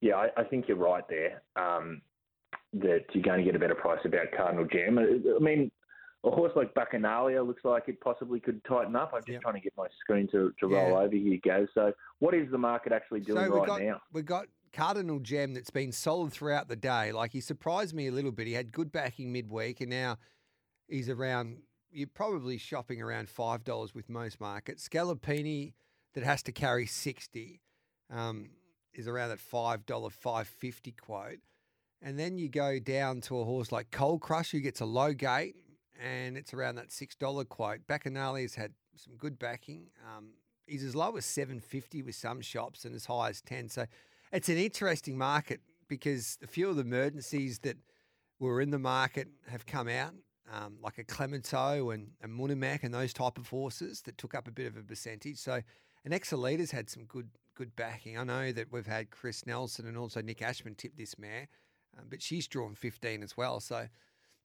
Yeah, 0.00 0.16
I, 0.16 0.28
I 0.36 0.44
think 0.44 0.68
you're 0.68 0.76
right 0.76 1.04
there. 1.08 1.42
Um, 1.56 2.02
that 2.74 3.04
you're 3.12 3.22
going 3.22 3.38
to 3.38 3.44
get 3.44 3.56
a 3.56 3.58
better 3.58 3.74
price 3.74 4.00
about 4.04 4.26
Cardinal 4.36 4.66
Gem. 4.66 4.98
I 4.98 5.38
mean, 5.40 5.70
a 6.24 6.30
horse 6.30 6.52
like 6.56 6.74
Bacchanalia 6.74 7.46
looks 7.46 7.64
like 7.64 7.84
it 7.86 8.00
possibly 8.00 8.40
could 8.40 8.62
tighten 8.64 8.96
up. 8.96 9.12
I'm 9.14 9.20
just 9.20 9.28
yep. 9.28 9.42
trying 9.42 9.54
to 9.54 9.60
get 9.60 9.72
my 9.76 9.86
screen 10.00 10.28
to, 10.32 10.52
to 10.58 10.66
roll 10.66 10.90
yeah. 10.90 10.98
over 10.98 11.14
here, 11.14 11.38
Gaz. 11.42 11.68
So, 11.74 11.92
what 12.18 12.34
is 12.34 12.50
the 12.50 12.58
market 12.58 12.92
actually 12.92 13.20
doing 13.20 13.44
so 13.44 13.56
right 13.56 13.66
got, 13.66 13.80
now? 13.80 14.00
We've 14.12 14.26
got 14.26 14.46
Cardinal 14.72 15.20
Gem 15.20 15.54
that's 15.54 15.70
been 15.70 15.92
solid 15.92 16.32
throughout 16.32 16.68
the 16.68 16.76
day. 16.76 17.12
Like, 17.12 17.32
he 17.32 17.40
surprised 17.40 17.94
me 17.94 18.08
a 18.08 18.12
little 18.12 18.32
bit. 18.32 18.48
He 18.48 18.54
had 18.54 18.72
good 18.72 18.90
backing 18.90 19.32
midweek, 19.32 19.80
and 19.80 19.90
now 19.90 20.18
he's 20.88 21.08
around, 21.08 21.58
you're 21.90 22.08
probably 22.08 22.58
shopping 22.58 23.00
around 23.00 23.28
$5 23.28 23.94
with 23.94 24.08
most 24.08 24.40
markets. 24.40 24.88
Scalapini 24.88 25.74
that 26.14 26.24
has 26.24 26.42
to 26.42 26.52
carry 26.52 26.86
60 26.86 27.60
um, 28.10 28.50
is 28.92 29.06
around 29.06 29.28
that 29.28 29.38
$5, 29.38 29.86
550 30.12 30.92
quote. 30.92 31.38
And 32.02 32.18
then 32.18 32.38
you 32.38 32.48
go 32.48 32.78
down 32.78 33.20
to 33.22 33.38
a 33.38 33.44
horse 33.44 33.70
like 33.70 33.90
Cold 33.90 34.20
Crush, 34.20 34.50
who 34.50 34.60
gets 34.60 34.80
a 34.80 34.84
low 34.84 35.12
gate, 35.12 35.56
and 35.98 36.36
it's 36.36 36.54
around 36.54 36.76
that 36.76 36.88
$6 36.88 37.48
quote. 37.48 37.86
Bacchanali's 37.86 38.54
had 38.54 38.72
some 38.96 39.14
good 39.16 39.38
backing. 39.38 39.86
Um, 40.06 40.30
he's 40.66 40.84
as 40.84 40.94
low 40.94 41.16
as 41.16 41.24
750 41.24 42.02
with 42.02 42.14
some 42.14 42.40
shops 42.40 42.84
and 42.84 42.94
as 42.94 43.06
high 43.06 43.30
as 43.30 43.40
10. 43.42 43.68
So 43.68 43.86
it's 44.32 44.48
an 44.48 44.58
interesting 44.58 45.18
market 45.18 45.60
because 45.88 46.38
a 46.42 46.46
few 46.46 46.68
of 46.68 46.76
the 46.76 46.82
emergencies 46.82 47.60
that 47.60 47.76
were 48.38 48.60
in 48.60 48.70
the 48.70 48.78
market 48.78 49.28
have 49.48 49.66
come 49.66 49.88
out, 49.88 50.12
um, 50.52 50.76
like 50.82 50.98
a 50.98 51.04
Clemenceau 51.04 51.90
and 51.90 52.10
a 52.22 52.28
Munimac 52.28 52.82
and 52.82 52.94
those 52.94 53.12
type 53.12 53.38
of 53.38 53.48
horses 53.48 54.02
that 54.02 54.18
took 54.18 54.34
up 54.34 54.46
a 54.46 54.52
bit 54.52 54.66
of 54.66 54.76
a 54.76 54.82
percentage. 54.82 55.38
So 55.38 55.60
an 56.04 56.12
Exalita's 56.12 56.70
had 56.70 56.88
some 56.88 57.04
good 57.04 57.28
good 57.54 57.74
backing. 57.74 58.16
I 58.16 58.22
know 58.22 58.52
that 58.52 58.72
we've 58.72 58.86
had 58.86 59.10
Chris 59.10 59.44
Nelson 59.44 59.88
and 59.88 59.98
also 59.98 60.22
Nick 60.22 60.42
Ashman 60.42 60.76
tip 60.76 60.96
this 60.96 61.18
mare, 61.18 61.48
um, 61.98 62.04
but 62.08 62.22
she's 62.22 62.46
drawn 62.46 62.76
15 62.76 63.20
as 63.24 63.36
well. 63.36 63.58
So 63.58 63.88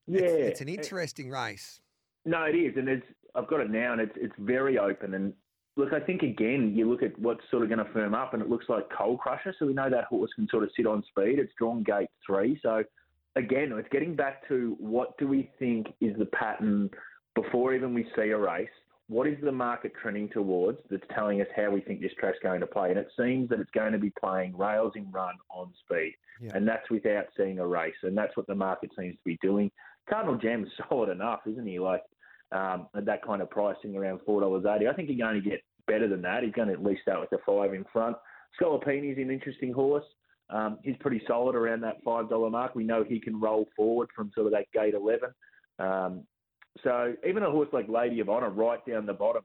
yeah, 0.06 0.20
it's, 0.20 0.50
it's 0.50 0.60
an 0.60 0.68
interesting 0.68 1.30
race. 1.30 1.80
No, 2.24 2.42
it 2.44 2.54
is, 2.54 2.76
and 2.76 2.88
it's 2.88 3.06
I've 3.34 3.48
got 3.48 3.60
it 3.60 3.70
now, 3.70 3.92
and 3.92 4.00
it's 4.00 4.14
it's 4.16 4.34
very 4.38 4.78
open. 4.78 5.14
And 5.14 5.32
look, 5.76 5.92
I 5.92 6.00
think 6.00 6.22
again, 6.22 6.72
you 6.74 6.88
look 6.90 7.02
at 7.02 7.18
what's 7.18 7.42
sort 7.50 7.62
of 7.62 7.68
going 7.68 7.84
to 7.84 7.92
firm 7.92 8.14
up, 8.14 8.34
and 8.34 8.42
it 8.42 8.48
looks 8.48 8.66
like 8.68 8.88
Coal 8.90 9.16
Crusher. 9.16 9.54
So 9.58 9.66
we 9.66 9.74
know 9.74 9.90
that 9.90 10.04
horse 10.04 10.30
can 10.34 10.48
sort 10.50 10.64
of 10.64 10.70
sit 10.76 10.86
on 10.86 11.02
speed. 11.08 11.38
It's 11.38 11.52
drawn 11.58 11.82
gate 11.82 12.08
three, 12.26 12.58
so 12.62 12.82
again, 13.36 13.72
it's 13.72 13.88
getting 13.90 14.14
back 14.14 14.46
to 14.48 14.76
what 14.78 15.16
do 15.18 15.26
we 15.26 15.50
think 15.58 15.88
is 16.00 16.16
the 16.18 16.26
pattern 16.26 16.90
before 17.34 17.74
even 17.74 17.92
we 17.92 18.06
see 18.14 18.30
a 18.30 18.38
race 18.38 18.68
what 19.08 19.26
is 19.26 19.36
the 19.42 19.52
market 19.52 19.92
trending 20.00 20.30
towards 20.30 20.78
that's 20.90 21.04
telling 21.14 21.40
us 21.40 21.46
how 21.54 21.70
we 21.70 21.80
think 21.80 22.00
this 22.00 22.12
track's 22.18 22.38
going 22.42 22.60
to 22.60 22.66
play? 22.66 22.90
And 22.90 22.98
it 22.98 23.08
seems 23.18 23.50
that 23.50 23.60
it's 23.60 23.70
going 23.72 23.92
to 23.92 23.98
be 23.98 24.12
playing 24.18 24.56
rails 24.56 24.92
in 24.96 25.10
run 25.10 25.34
on 25.50 25.72
speed. 25.84 26.14
Yeah. 26.40 26.52
And 26.54 26.66
that's 26.66 26.88
without 26.90 27.26
seeing 27.36 27.58
a 27.58 27.66
race. 27.66 27.94
And 28.02 28.16
that's 28.16 28.34
what 28.36 28.46
the 28.46 28.54
market 28.54 28.90
seems 28.98 29.14
to 29.14 29.24
be 29.24 29.38
doing. 29.42 29.70
Cardinal 30.08 30.36
Gem's 30.36 30.68
solid 30.88 31.10
enough, 31.10 31.40
isn't 31.46 31.66
he? 31.66 31.78
Like 31.78 32.02
um, 32.52 32.88
at 32.96 33.04
that 33.06 33.24
kind 33.24 33.42
of 33.42 33.50
pricing 33.50 33.96
around 33.96 34.20
$4.80. 34.26 34.88
I 34.88 34.94
think 34.94 35.08
he's 35.08 35.18
going 35.18 35.42
to 35.42 35.48
get 35.48 35.62
better 35.86 36.08
than 36.08 36.22
that. 36.22 36.42
He's 36.42 36.52
going 36.52 36.68
to 36.68 36.74
at 36.74 36.82
least 36.82 37.02
start 37.02 37.20
with 37.20 37.30
the 37.30 37.38
five 37.44 37.74
in 37.74 37.84
front. 37.92 38.16
Scalapini's 38.60 39.18
an 39.18 39.30
interesting 39.30 39.72
horse. 39.72 40.04
Um, 40.50 40.78
he's 40.82 40.96
pretty 41.00 41.22
solid 41.26 41.54
around 41.56 41.80
that 41.82 42.04
$5 42.04 42.50
mark. 42.50 42.74
We 42.74 42.84
know 42.84 43.02
he 43.02 43.18
can 43.18 43.40
roll 43.40 43.66
forward 43.74 44.08
from 44.14 44.30
sort 44.34 44.46
of 44.46 44.52
that 44.52 44.70
gate 44.72 44.94
11. 44.94 45.30
Um, 45.78 46.22
so 46.82 47.14
even 47.26 47.42
a 47.42 47.50
horse 47.50 47.68
like 47.72 47.88
Lady 47.88 48.20
of 48.20 48.28
Honor, 48.28 48.50
right 48.50 48.84
down 48.86 49.06
the 49.06 49.12
bottom, 49.14 49.42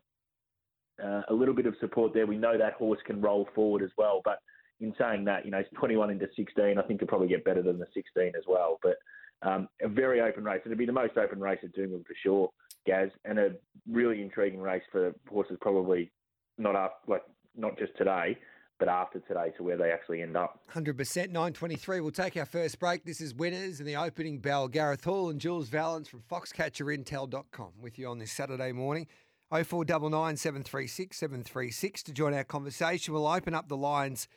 uh, 1.04 1.22
a 1.30 1.34
little 1.34 1.54
bit 1.54 1.66
of 1.66 1.76
support 1.80 2.14
there. 2.14 2.26
We 2.26 2.38
know 2.38 2.58
that 2.58 2.74
horse 2.74 3.00
can 3.06 3.22
roll 3.22 3.48
forward 3.56 3.82
as 3.82 3.92
well. 3.98 4.22
But 4.26 4.40
in 4.82 4.94
saying 5.00 5.26
that, 5.26 5.46
you 5.46 5.52
know, 5.52 5.60
it's 5.60 5.70
21 5.78 6.10
into 6.10 6.28
16. 6.36 6.78
I 6.78 6.82
think 6.84 7.02
it'll 7.02 7.08
probably 7.08 7.28
get 7.28 7.46
better 7.46 7.62
than 7.62 7.80
the 7.80 7.88
16 7.94 8.34
as 8.38 8.44
well. 8.48 8.80
But 8.84 8.98
um, 9.42 9.68
a 9.82 9.88
very 9.88 10.22
open 10.22 10.44
race. 10.44 10.62
It'll 10.66 10.78
be 10.78 10.86
the 10.86 10.92
most 10.92 11.18
open 11.18 11.40
race 11.40 11.60
at 11.64 11.74
Doomben 11.76 12.06
for 12.06 12.16
sure, 12.22 12.50
Gaz, 12.86 13.10
and 13.26 13.40
a 13.40 13.52
really 13.90 14.22
intriguing 14.22 14.60
race 14.60 14.84
for 14.92 15.14
horses 15.30 15.58
probably 15.62 16.12
not 16.58 16.76
up 16.76 17.02
like 17.08 17.24
not 17.56 17.78
just 17.78 17.96
today, 17.98 18.38
but 18.80 18.88
after 18.88 19.20
today 19.20 19.52
to 19.58 19.64
where 19.64 19.78
they 19.78 19.92
actually 19.92 20.22
end 20.22 20.38
up. 20.38 20.60
100%, 20.74 20.96
923. 21.28 22.02
We'll 22.02 22.12
take 22.12 22.38
our 22.38 22.46
first 22.46 22.80
break. 22.80 23.06
This 23.06 23.22
is 23.22 23.34
Winners 23.34 23.80
and 23.80 23.88
the 23.88 23.96
opening 23.96 24.40
bell. 24.40 24.68
Gareth 24.68 25.04
Hall 25.04 25.30
and 25.30 25.40
Jules 25.40 25.70
Vallance 25.70 26.08
from 26.08 26.22
foxcatcherintel.com 26.30 27.74
with 27.82 28.00
you 28.00 28.08
on 28.08 28.20
this 28.20 28.32
Saturday 28.32 28.72
morning. 28.72 29.08
0499 29.52 30.38
736 30.38 31.18
736 31.18 32.04
to 32.04 32.14
join 32.14 32.34
our 32.34 32.44
conversation. 32.44 33.14
We'll 33.14 33.28
open 33.28 33.56
up 33.56 33.68
the 33.68 33.78
lines 33.78 34.28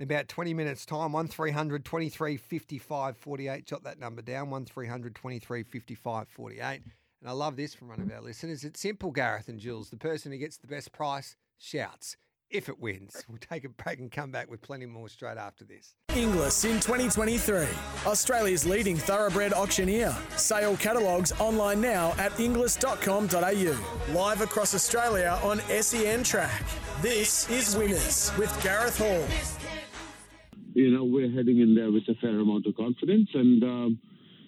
in 0.00 0.04
about 0.04 0.28
20 0.28 0.54
minutes' 0.54 0.86
time. 0.86 1.12
1300 1.12 1.84
23 1.84 2.36
55 2.36 3.16
48. 3.16 3.66
Jot 3.66 3.84
that 3.84 4.00
number 4.00 4.22
down 4.22 4.50
1300 4.50 5.14
23 5.14 5.62
55 5.62 6.28
48. 6.28 6.62
And 7.20 7.28
I 7.28 7.32
love 7.32 7.56
this 7.56 7.74
from 7.74 7.88
one 7.88 8.00
of 8.00 8.10
our 8.10 8.22
listeners. 8.22 8.64
It's 8.64 8.80
simple, 8.80 9.10
Gareth 9.10 9.48
and 9.48 9.60
Jules. 9.60 9.90
The 9.90 9.98
person 9.98 10.32
who 10.32 10.38
gets 10.38 10.56
the 10.56 10.66
best 10.66 10.90
price 10.92 11.36
shouts 11.58 12.16
if 12.50 12.68
it 12.68 12.80
wins. 12.80 13.24
We'll 13.28 13.38
take 13.38 13.64
a 13.64 13.68
break 13.68 14.00
and 14.00 14.10
come 14.10 14.32
back 14.32 14.50
with 14.50 14.60
plenty 14.60 14.86
more 14.86 15.08
straight 15.08 15.36
after 15.36 15.64
this. 15.64 15.94
Inglis 16.16 16.64
in 16.64 16.80
2023. 16.80 17.66
Australia's 18.06 18.66
leading 18.66 18.96
thoroughbred 18.96 19.52
auctioneer. 19.52 20.16
Sale 20.36 20.76
catalogues 20.78 21.32
online 21.38 21.80
now 21.80 22.14
at 22.18 22.38
inglis.com.au. 22.40 24.12
Live 24.14 24.40
across 24.40 24.74
Australia 24.74 25.38
on 25.44 25.60
SEN 25.80 26.24
Track. 26.24 26.64
This 27.02 27.48
is 27.50 27.76
Winners 27.76 28.32
with 28.36 28.50
Gareth 28.64 28.98
Hall. 28.98 29.59
You 30.74 30.90
know, 30.90 31.04
we're 31.04 31.30
heading 31.30 31.60
in 31.60 31.74
there 31.74 31.90
with 31.90 32.04
a 32.08 32.14
fair 32.20 32.38
amount 32.38 32.66
of 32.66 32.76
confidence 32.76 33.28
and. 33.34 33.62
Um, 33.62 34.00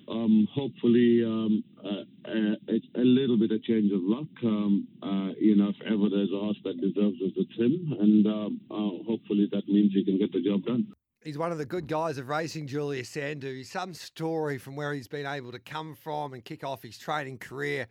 um, 0.08 0.48
hopefully 0.52 1.22
um, 1.24 1.64
uh, 1.85 2.04
a, 2.26 3.00
a, 3.00 3.04
little 3.04 3.38
bit 3.38 3.52
of 3.52 3.62
change 3.62 3.92
of 3.92 4.00
luck. 4.02 4.26
Um, 4.42 4.88
uh, 5.02 5.32
you 5.38 5.56
know, 5.56 5.68
if 5.70 5.76
ever 5.87 6.08
there's 6.11 6.30
a 6.32 6.38
horse 6.38 6.58
that 6.64 6.80
deserves 6.80 7.16
it, 7.20 7.32
it's 7.37 7.56
him, 7.56 7.96
and 8.00 8.26
um, 8.26 8.61
uh, 8.70 9.04
hopefully 9.06 9.48
that 9.52 9.68
means 9.68 9.92
he 9.92 10.04
can 10.04 10.18
get 10.18 10.32
the 10.32 10.42
job 10.42 10.64
done. 10.64 10.87
He's 11.22 11.38
one 11.38 11.52
of 11.52 11.58
the 11.58 11.66
good 11.66 11.87
guys 11.87 12.18
of 12.18 12.28
racing, 12.28 12.66
Julius 12.66 13.11
Sandhu. 13.11 13.64
Some 13.64 13.94
story 13.94 14.58
from 14.58 14.74
where 14.74 14.92
he's 14.92 15.06
been 15.06 15.26
able 15.26 15.52
to 15.52 15.61
come 15.61 15.94
from 15.94 16.32
and 16.32 16.44
kick 16.44 16.64
off 16.64 16.82
his 16.82 16.98
training 16.98 17.38
career, 17.38 17.87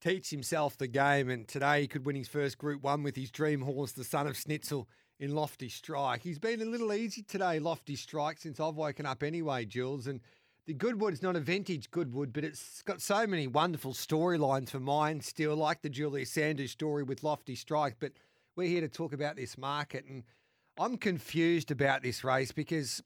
teach 0.00 0.30
himself 0.30 0.78
the 0.78 0.86
game, 0.86 1.28
and 1.28 1.48
today 1.48 1.82
he 1.82 1.88
could 1.88 2.06
win 2.06 2.16
his 2.16 2.28
first 2.28 2.58
Group 2.58 2.82
One 2.82 3.02
with 3.02 3.16
his 3.16 3.30
dream 3.30 3.62
horse, 3.62 3.92
the 3.92 4.04
son 4.04 4.28
of 4.28 4.34
Snitzel, 4.34 4.86
in 5.18 5.34
Lofty 5.34 5.68
Strike. 5.68 6.22
He's 6.22 6.38
been 6.38 6.60
a 6.60 6.66
little 6.66 6.92
easy 6.92 7.22
today, 7.22 7.58
Lofty 7.58 7.96
Strike, 7.96 8.38
since 8.38 8.60
I've 8.60 8.74
woken 8.74 9.06
up 9.06 9.22
anyway, 9.22 9.64
Jules, 9.64 10.06
and 10.06 10.20
the 10.66 10.74
Goodwood's 10.74 11.22
not 11.22 11.36
a 11.36 11.40
vintage 11.40 11.90
Goodwood, 11.90 12.32
but 12.32 12.44
it's 12.44 12.82
got 12.82 13.00
so 13.00 13.26
many 13.26 13.46
wonderful 13.46 13.92
storylines 13.92 14.70
for 14.70 14.80
mine 14.80 15.20
still, 15.20 15.56
like 15.56 15.80
the 15.82 15.88
Julius 15.88 16.30
Sanders 16.30 16.72
story 16.72 17.02
with 17.02 17.22
Lofty 17.22 17.54
Strike. 17.54 17.96
But 17.98 18.12
we're 18.56 18.68
here 18.68 18.80
to 18.80 18.88
talk 18.88 19.12
about 19.12 19.36
this 19.36 19.56
market, 19.56 20.04
and 20.06 20.24
I'm 20.78 20.98
confused 20.98 21.70
about 21.70 22.02
this 22.02 22.24
race 22.24 22.52
because 22.52 23.02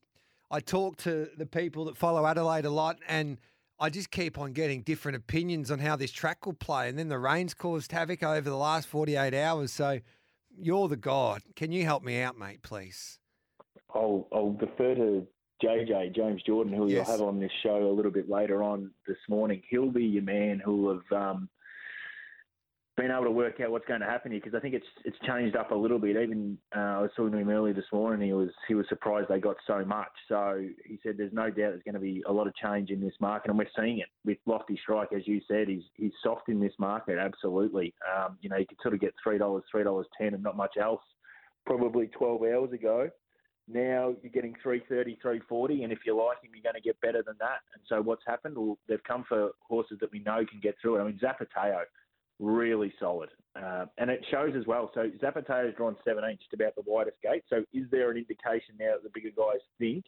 I 0.51 0.61
talk 0.61 0.97
to 0.99 1.29
the 1.37 1.47
people 1.47 1.85
that 1.85 1.97
follow 1.97 2.27
Adelaide 2.27 2.65
a 2.65 2.71
lot, 2.71 2.99
and 3.07 3.39
I 3.79 3.89
just 3.89 4.11
keep 4.11 4.39
on 4.39 4.53
getting 4.53 4.83
different 4.83 5.17
opinions 5.17 5.71
on 5.71 5.79
how 5.79 5.97
this 5.97 6.11
track 6.11 6.45
will 6.47 6.55
play. 6.55 6.89
And 6.89 6.99
then 6.99 7.09
the 7.09 7.19
rains 7.19 7.55
caused 7.55 7.93
havoc 7.93 8.23
over 8.23 8.49
the 8.49 8.57
last 8.57 8.89
48 8.89 9.33
hours. 9.33 9.71
So 9.71 10.01
you're 10.59 10.89
the 10.89 10.97
god. 10.97 11.43
Can 11.57 11.73
you 11.73 11.85
help 11.85 12.03
me 12.03 12.21
out, 12.21 12.39
mate, 12.39 12.63
please? 12.63 13.19
I'll, 13.95 14.29
I'll 14.33 14.53
defer 14.53 14.95
to 14.95 15.27
JJ, 15.63 16.15
James 16.15 16.43
Jordan, 16.43 16.73
who 16.73 16.89
yes. 16.89 17.07
you'll 17.07 17.19
have 17.19 17.27
on 17.27 17.39
this 17.39 17.51
show 17.63 17.91
a 17.91 17.93
little 17.95 18.11
bit 18.11 18.29
later 18.29 18.63
on 18.63 18.91
this 19.07 19.19
morning, 19.29 19.63
he'll 19.69 19.91
be 19.91 20.05
your 20.05 20.23
man 20.23 20.61
who 20.65 20.83
will 20.83 21.01
have 21.11 21.23
um, 21.31 21.49
been 23.01 23.11
able 23.11 23.25
to 23.25 23.31
work 23.31 23.61
out 23.61 23.71
what's 23.71 23.87
going 23.87 24.01
to 24.01 24.07
happen 24.07 24.31
here 24.31 24.41
because 24.43 24.57
I 24.57 24.61
think 24.61 24.75
it's 24.75 24.87
it's 25.05 25.17
changed 25.27 25.57
up 25.57 25.71
a 25.71 25.75
little 25.75 25.99
bit. 25.99 26.17
Even 26.17 26.59
uh, 26.77 26.81
I 26.81 27.01
was 27.01 27.11
talking 27.17 27.33
to 27.33 27.39
him 27.39 27.49
earlier 27.49 27.73
this 27.73 27.91
morning. 27.93 28.27
He 28.27 28.33
was 28.35 28.51
he 28.69 28.75
was 28.75 28.87
surprised 28.89 29.29
they 29.29 29.41
got 29.41 29.57
so 29.67 29.85
much. 29.85 30.11
So 30.29 30.63
he 30.85 30.99
said 31.03 31.15
there's 31.17 31.33
no 31.33 31.47
doubt 31.47 31.73
there's 31.73 31.83
going 31.83 31.95
to 31.95 32.01
be 32.01 32.23
a 32.29 32.33
lot 32.33 32.47
of 32.47 32.55
change 32.57 32.91
in 32.91 33.01
this 33.01 33.15
market, 33.21 33.51
and 33.51 33.59
we're 33.59 33.69
seeing 33.77 33.99
it 33.99 34.09
with 34.25 34.39
Lofty 34.47 34.79
Strike, 34.83 35.13
as 35.17 35.27
you 35.27 35.41
said. 35.49 35.69
He's 35.69 35.85
he's 35.95 36.13
soft 36.23 36.49
in 36.49 36.61
this 36.61 36.75
market, 36.79 37.19
absolutely. 37.19 37.95
Um, 38.15 38.37
you 38.43 38.51
know, 38.51 38.57
you 38.57 38.67
could 38.67 38.79
sort 38.83 38.95
of 38.95 39.01
get 39.01 39.15
three 39.23 39.39
dollars, 39.39 39.65
three 39.71 39.85
dollars 39.85 40.07
ten, 40.19 40.35
and 40.35 40.43
not 40.43 40.57
much 40.57 40.77
else. 40.81 41.03
Probably 41.67 42.07
12 42.07 42.43
hours 42.43 42.73
ago. 42.73 43.11
Now 43.69 44.15
you're 44.23 44.33
getting 44.33 44.55
330, 44.63 45.19
340, 45.23 45.85
and 45.85 45.93
if 45.93 46.01
you 46.05 46.17
like 46.17 46.43
him, 46.43 46.51
you're 46.55 46.63
going 46.63 46.75
to 46.75 46.81
get 46.81 47.01
better 47.01 47.23
than 47.25 47.37
that. 47.39 47.61
And 47.75 47.83
so 47.87 48.03
what's 48.03 48.23
happened? 48.27 48.57
Well, 48.59 48.79
they've 48.89 49.03
come 49.05 49.25
for 49.29 49.51
horses 49.61 49.99
that 50.01 50.11
we 50.11 50.19
know 50.21 50.45
can 50.51 50.59
get 50.61 50.75
through 50.83 50.97
it. 50.97 51.03
I 51.03 51.05
mean, 51.05 51.21
Zapateo, 51.23 51.83
really 52.41 52.93
solid. 52.99 53.31
Uh, 53.57 53.87
and 53.99 54.11
it 54.11 54.25
shows 54.31 54.55
as 54.57 54.67
well. 54.67 54.91
So 54.95 55.11
Zapateo's 55.23 55.77
drawn 55.77 55.97
17, 56.05 56.39
just 56.39 56.53
about 56.53 56.75
the 56.75 56.83
widest 56.87 57.19
gate. 57.23 57.45
So 57.49 57.65
is 57.73 57.87
there 57.91 58.11
an 58.11 58.17
indication 58.17 58.75
now 58.79 58.95
that 58.95 59.03
the 59.03 59.11
bigger 59.13 59.31
guys 59.37 59.61
think 59.79 60.05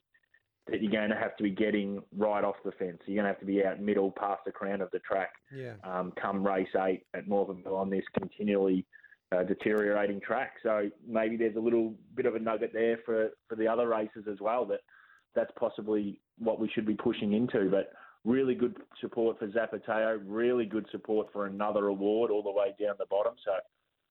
that 0.68 0.80
you're 0.80 0.92
going 0.92 1.10
to 1.10 1.16
have 1.16 1.36
to 1.36 1.42
be 1.42 1.50
getting 1.50 2.02
right 2.16 2.44
off 2.44 2.54
the 2.64 2.72
fence? 2.72 2.98
You're 3.06 3.22
going 3.22 3.24
to 3.24 3.32
have 3.32 3.40
to 3.40 3.46
be 3.46 3.64
out 3.64 3.80
middle 3.80 4.12
past 4.12 4.42
the 4.46 4.52
crown 4.52 4.80
of 4.80 4.90
the 4.92 5.00
track 5.00 5.32
yeah. 5.54 5.74
um, 5.84 6.12
come 6.20 6.46
race 6.46 6.68
eight 6.86 7.04
at 7.14 7.28
Morphettville 7.28 7.76
on 7.76 7.90
this 7.90 8.04
continually– 8.18 8.86
uh, 9.32 9.42
deteriorating 9.44 10.20
track. 10.20 10.54
So 10.62 10.90
maybe 11.06 11.36
there's 11.36 11.56
a 11.56 11.60
little 11.60 11.94
bit 12.14 12.26
of 12.26 12.34
a 12.34 12.38
nugget 12.38 12.72
there 12.72 12.98
for, 13.04 13.30
for 13.48 13.56
the 13.56 13.66
other 13.66 13.88
races 13.88 14.24
as 14.30 14.40
well 14.40 14.64
that 14.66 14.80
that's 15.34 15.50
possibly 15.58 16.20
what 16.38 16.60
we 16.60 16.68
should 16.74 16.86
be 16.86 16.94
pushing 16.94 17.32
into. 17.32 17.70
But 17.70 17.92
really 18.24 18.54
good 18.54 18.76
support 19.00 19.38
for 19.38 19.48
Zapateo, 19.48 20.20
really 20.24 20.64
good 20.64 20.86
support 20.90 21.32
for 21.32 21.46
another 21.46 21.86
award 21.88 22.30
all 22.30 22.42
the 22.42 22.50
way 22.50 22.74
down 22.80 22.94
the 22.98 23.06
bottom. 23.06 23.34
So 23.44 23.52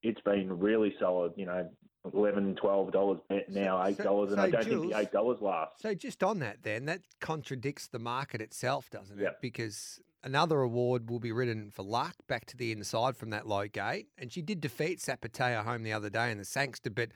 it's 0.04 0.22
been 0.22 0.60
really 0.60 0.94
solid, 1.00 1.34
you 1.36 1.46
know, 1.46 1.70
11 2.14 2.56
$12 2.56 3.22
now, 3.50 3.78
$8, 3.78 4.04
so, 4.04 4.24
and 4.24 4.32
so 4.32 4.42
I 4.42 4.50
don't 4.50 4.64
Jules, 4.66 4.92
think 4.92 5.12
the 5.12 5.18
$8 5.18 5.42
lasts. 5.42 5.82
So 5.82 5.94
just 5.94 6.24
on 6.24 6.40
that 6.40 6.64
then, 6.64 6.86
that 6.86 7.02
contradicts 7.20 7.88
the 7.88 8.00
market 8.00 8.42
itself, 8.42 8.90
doesn't 8.90 9.20
it? 9.20 9.24
Yep. 9.24 9.42
Because 9.42 10.00
another 10.24 10.62
award 10.62 11.10
will 11.10 11.20
be 11.20 11.32
ridden 11.32 11.70
for 11.70 11.84
luck 11.84 12.16
back 12.28 12.46
to 12.46 12.58
the 12.58 12.72
inside 12.72 13.16
from 13.16 13.30
that 13.30 13.48
low 13.48 13.68
gate. 13.68 14.08
And 14.18 14.32
she 14.32 14.42
did 14.42 14.62
defeat 14.62 15.00
Zapateo 15.00 15.64
home 15.64 15.84
the 15.84 15.94
other 15.94 16.10
day 16.10 16.32
in 16.32 16.40
the 16.40 16.46
Sangster, 16.46 16.90
but 16.90 17.10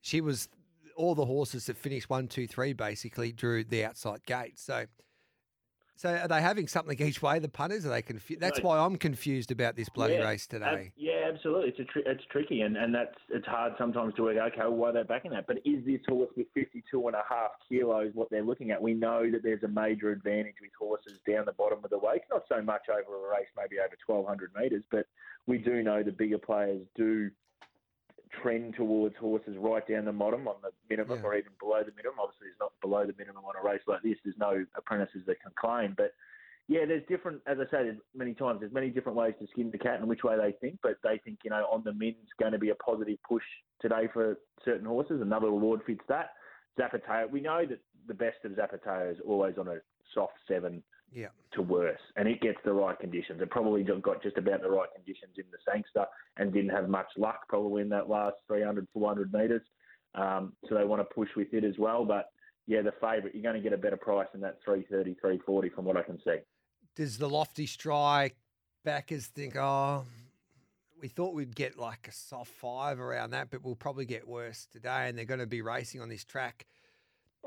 she 0.00 0.20
was 0.20 0.48
all 0.96 1.14
the 1.14 1.26
horses 1.26 1.66
that 1.66 1.76
finished 1.76 2.10
one, 2.10 2.26
two, 2.26 2.46
three 2.48 2.72
basically 2.72 3.30
drew 3.30 3.62
the 3.62 3.84
outside 3.84 4.24
gate. 4.26 4.58
So 4.58 4.86
so 5.96 6.10
are 6.10 6.28
they 6.28 6.42
having 6.42 6.68
something 6.68 7.00
each 7.00 7.22
way? 7.22 7.38
The 7.38 7.48
punters 7.48 7.86
are 7.86 7.88
they 7.88 8.02
confused? 8.02 8.42
That's 8.42 8.60
why 8.60 8.78
I'm 8.78 8.96
confused 8.96 9.50
about 9.50 9.76
this 9.76 9.88
bloody 9.88 10.14
yeah, 10.14 10.28
race 10.28 10.46
today. 10.46 10.92
yeah, 10.96 11.30
absolutely. 11.32 11.70
It's 11.70 11.80
a 11.80 11.84
tr- 11.84 12.06
it's 12.06 12.24
tricky, 12.30 12.60
and, 12.60 12.76
and 12.76 12.94
that's 12.94 13.16
it's 13.30 13.46
hard 13.46 13.72
sometimes 13.78 14.14
to 14.14 14.22
work. 14.24 14.36
Okay, 14.36 14.60
well, 14.60 14.72
why 14.72 14.88
are 14.90 14.92
they 14.92 15.02
backing 15.02 15.30
that? 15.30 15.46
But 15.46 15.58
is 15.64 15.84
this 15.86 16.00
horse 16.06 16.30
with 16.36 16.46
52 16.54 17.06
and 17.06 17.16
a 17.16 17.22
half 17.28 17.52
kilos 17.68 18.10
what 18.14 18.30
they're 18.30 18.44
looking 18.44 18.70
at? 18.70 18.80
We 18.80 18.92
know 18.92 19.30
that 19.30 19.42
there's 19.42 19.62
a 19.62 19.68
major 19.68 20.10
advantage 20.10 20.56
with 20.60 20.70
horses 20.78 21.18
down 21.26 21.46
the 21.46 21.52
bottom 21.52 21.78
of 21.82 21.90
the 21.90 21.98
weight. 21.98 22.22
Not 22.30 22.42
so 22.48 22.60
much 22.60 22.82
over 22.90 23.16
a 23.16 23.30
race, 23.30 23.48
maybe 23.56 23.78
over 23.78 23.96
1,200 24.06 24.50
metres, 24.54 24.84
but 24.90 25.06
we 25.46 25.58
do 25.58 25.82
know 25.82 26.02
the 26.02 26.12
bigger 26.12 26.38
players 26.38 26.82
do 26.94 27.30
trend 28.42 28.74
towards 28.76 29.16
horses 29.16 29.56
right 29.58 29.86
down 29.86 30.04
the 30.04 30.12
bottom 30.12 30.48
on 30.48 30.56
the 30.62 30.70
minimum 30.88 31.20
yeah. 31.20 31.26
or 31.26 31.36
even 31.36 31.52
below 31.60 31.82
the 31.84 31.92
minimum. 31.96 32.18
Obviously, 32.20 32.48
it's 32.48 32.60
not 32.60 32.72
below 32.80 33.06
the 33.06 33.14
minimum 33.18 33.44
on 33.44 33.54
a 33.60 33.66
race 33.66 33.82
like 33.86 34.02
this. 34.02 34.16
There's 34.24 34.36
no 34.38 34.64
apprentices 34.76 35.22
that 35.26 35.40
can 35.40 35.52
claim. 35.58 35.94
But 35.96 36.12
yeah, 36.68 36.84
there's 36.86 37.02
different, 37.08 37.40
as 37.46 37.58
I 37.60 37.70
said 37.70 37.98
many 38.14 38.34
times, 38.34 38.60
there's 38.60 38.72
many 38.72 38.90
different 38.90 39.16
ways 39.16 39.34
to 39.40 39.46
skin 39.52 39.70
the 39.70 39.78
cat 39.78 40.00
and 40.00 40.08
which 40.08 40.24
way 40.24 40.36
they 40.36 40.52
think. 40.60 40.78
But 40.82 40.96
they 41.02 41.18
think, 41.24 41.40
you 41.44 41.50
know, 41.50 41.66
on 41.70 41.82
the 41.84 41.92
min's 41.92 42.32
going 42.40 42.52
to 42.52 42.58
be 42.58 42.70
a 42.70 42.74
positive 42.74 43.18
push 43.28 43.44
today 43.80 44.08
for 44.12 44.38
certain 44.64 44.86
horses. 44.86 45.20
Another 45.22 45.48
award 45.48 45.80
fits 45.86 46.04
that. 46.08 46.30
Zapateo, 46.78 47.30
we 47.30 47.40
know 47.40 47.64
that 47.66 47.80
the 48.06 48.14
best 48.14 48.38
of 48.44 48.52
Zapateo 48.52 49.12
is 49.12 49.18
always 49.26 49.54
on 49.58 49.68
a 49.68 49.78
soft 50.14 50.34
seven 50.46 50.82
yeah. 51.12 51.28
to 51.52 51.62
worse. 51.62 52.00
And 52.16 52.28
it 52.28 52.40
gets 52.40 52.58
the 52.64 52.72
right 52.72 52.98
conditions. 52.98 53.40
It 53.40 53.50
probably 53.50 53.82
got 53.82 54.22
just 54.22 54.36
about 54.38 54.62
the 54.62 54.70
right 54.70 54.88
conditions 54.94 55.34
in 55.36 55.44
the 55.50 55.58
Sangster 55.70 56.06
and 56.36 56.52
didn't 56.52 56.70
have 56.70 56.88
much 56.88 57.08
luck 57.16 57.48
probably 57.48 57.82
in 57.82 57.88
that 57.90 58.08
last 58.08 58.36
300, 58.48 58.86
400 58.92 59.32
metres. 59.32 59.62
Um, 60.14 60.52
so 60.68 60.74
they 60.74 60.84
want 60.84 61.00
to 61.00 61.14
push 61.14 61.28
with 61.36 61.52
it 61.52 61.64
as 61.64 61.74
well. 61.78 62.04
But 62.04 62.30
yeah, 62.66 62.82
the 62.82 62.92
favourite, 62.92 63.34
you're 63.34 63.42
going 63.42 63.56
to 63.56 63.62
get 63.62 63.72
a 63.72 63.80
better 63.80 63.96
price 63.96 64.28
than 64.32 64.40
that 64.42 64.58
330, 64.64 65.14
340 65.20 65.68
from 65.70 65.84
what 65.84 65.96
I 65.96 66.02
can 66.02 66.18
see. 66.24 66.36
Does 66.94 67.18
the 67.18 67.28
lofty 67.28 67.66
strike 67.66 68.36
backers 68.84 69.26
think, 69.26 69.56
oh, 69.56 70.04
we 71.00 71.08
thought 71.08 71.34
we'd 71.34 71.54
get 71.54 71.78
like 71.78 72.08
a 72.08 72.12
soft 72.12 72.50
five 72.50 72.98
around 72.98 73.30
that, 73.30 73.50
but 73.50 73.62
we'll 73.62 73.76
probably 73.76 74.06
get 74.06 74.26
worse 74.26 74.66
today. 74.72 75.08
And 75.08 75.16
they're 75.16 75.26
going 75.26 75.40
to 75.40 75.46
be 75.46 75.60
racing 75.60 76.00
on 76.00 76.08
this 76.08 76.24
track 76.24 76.66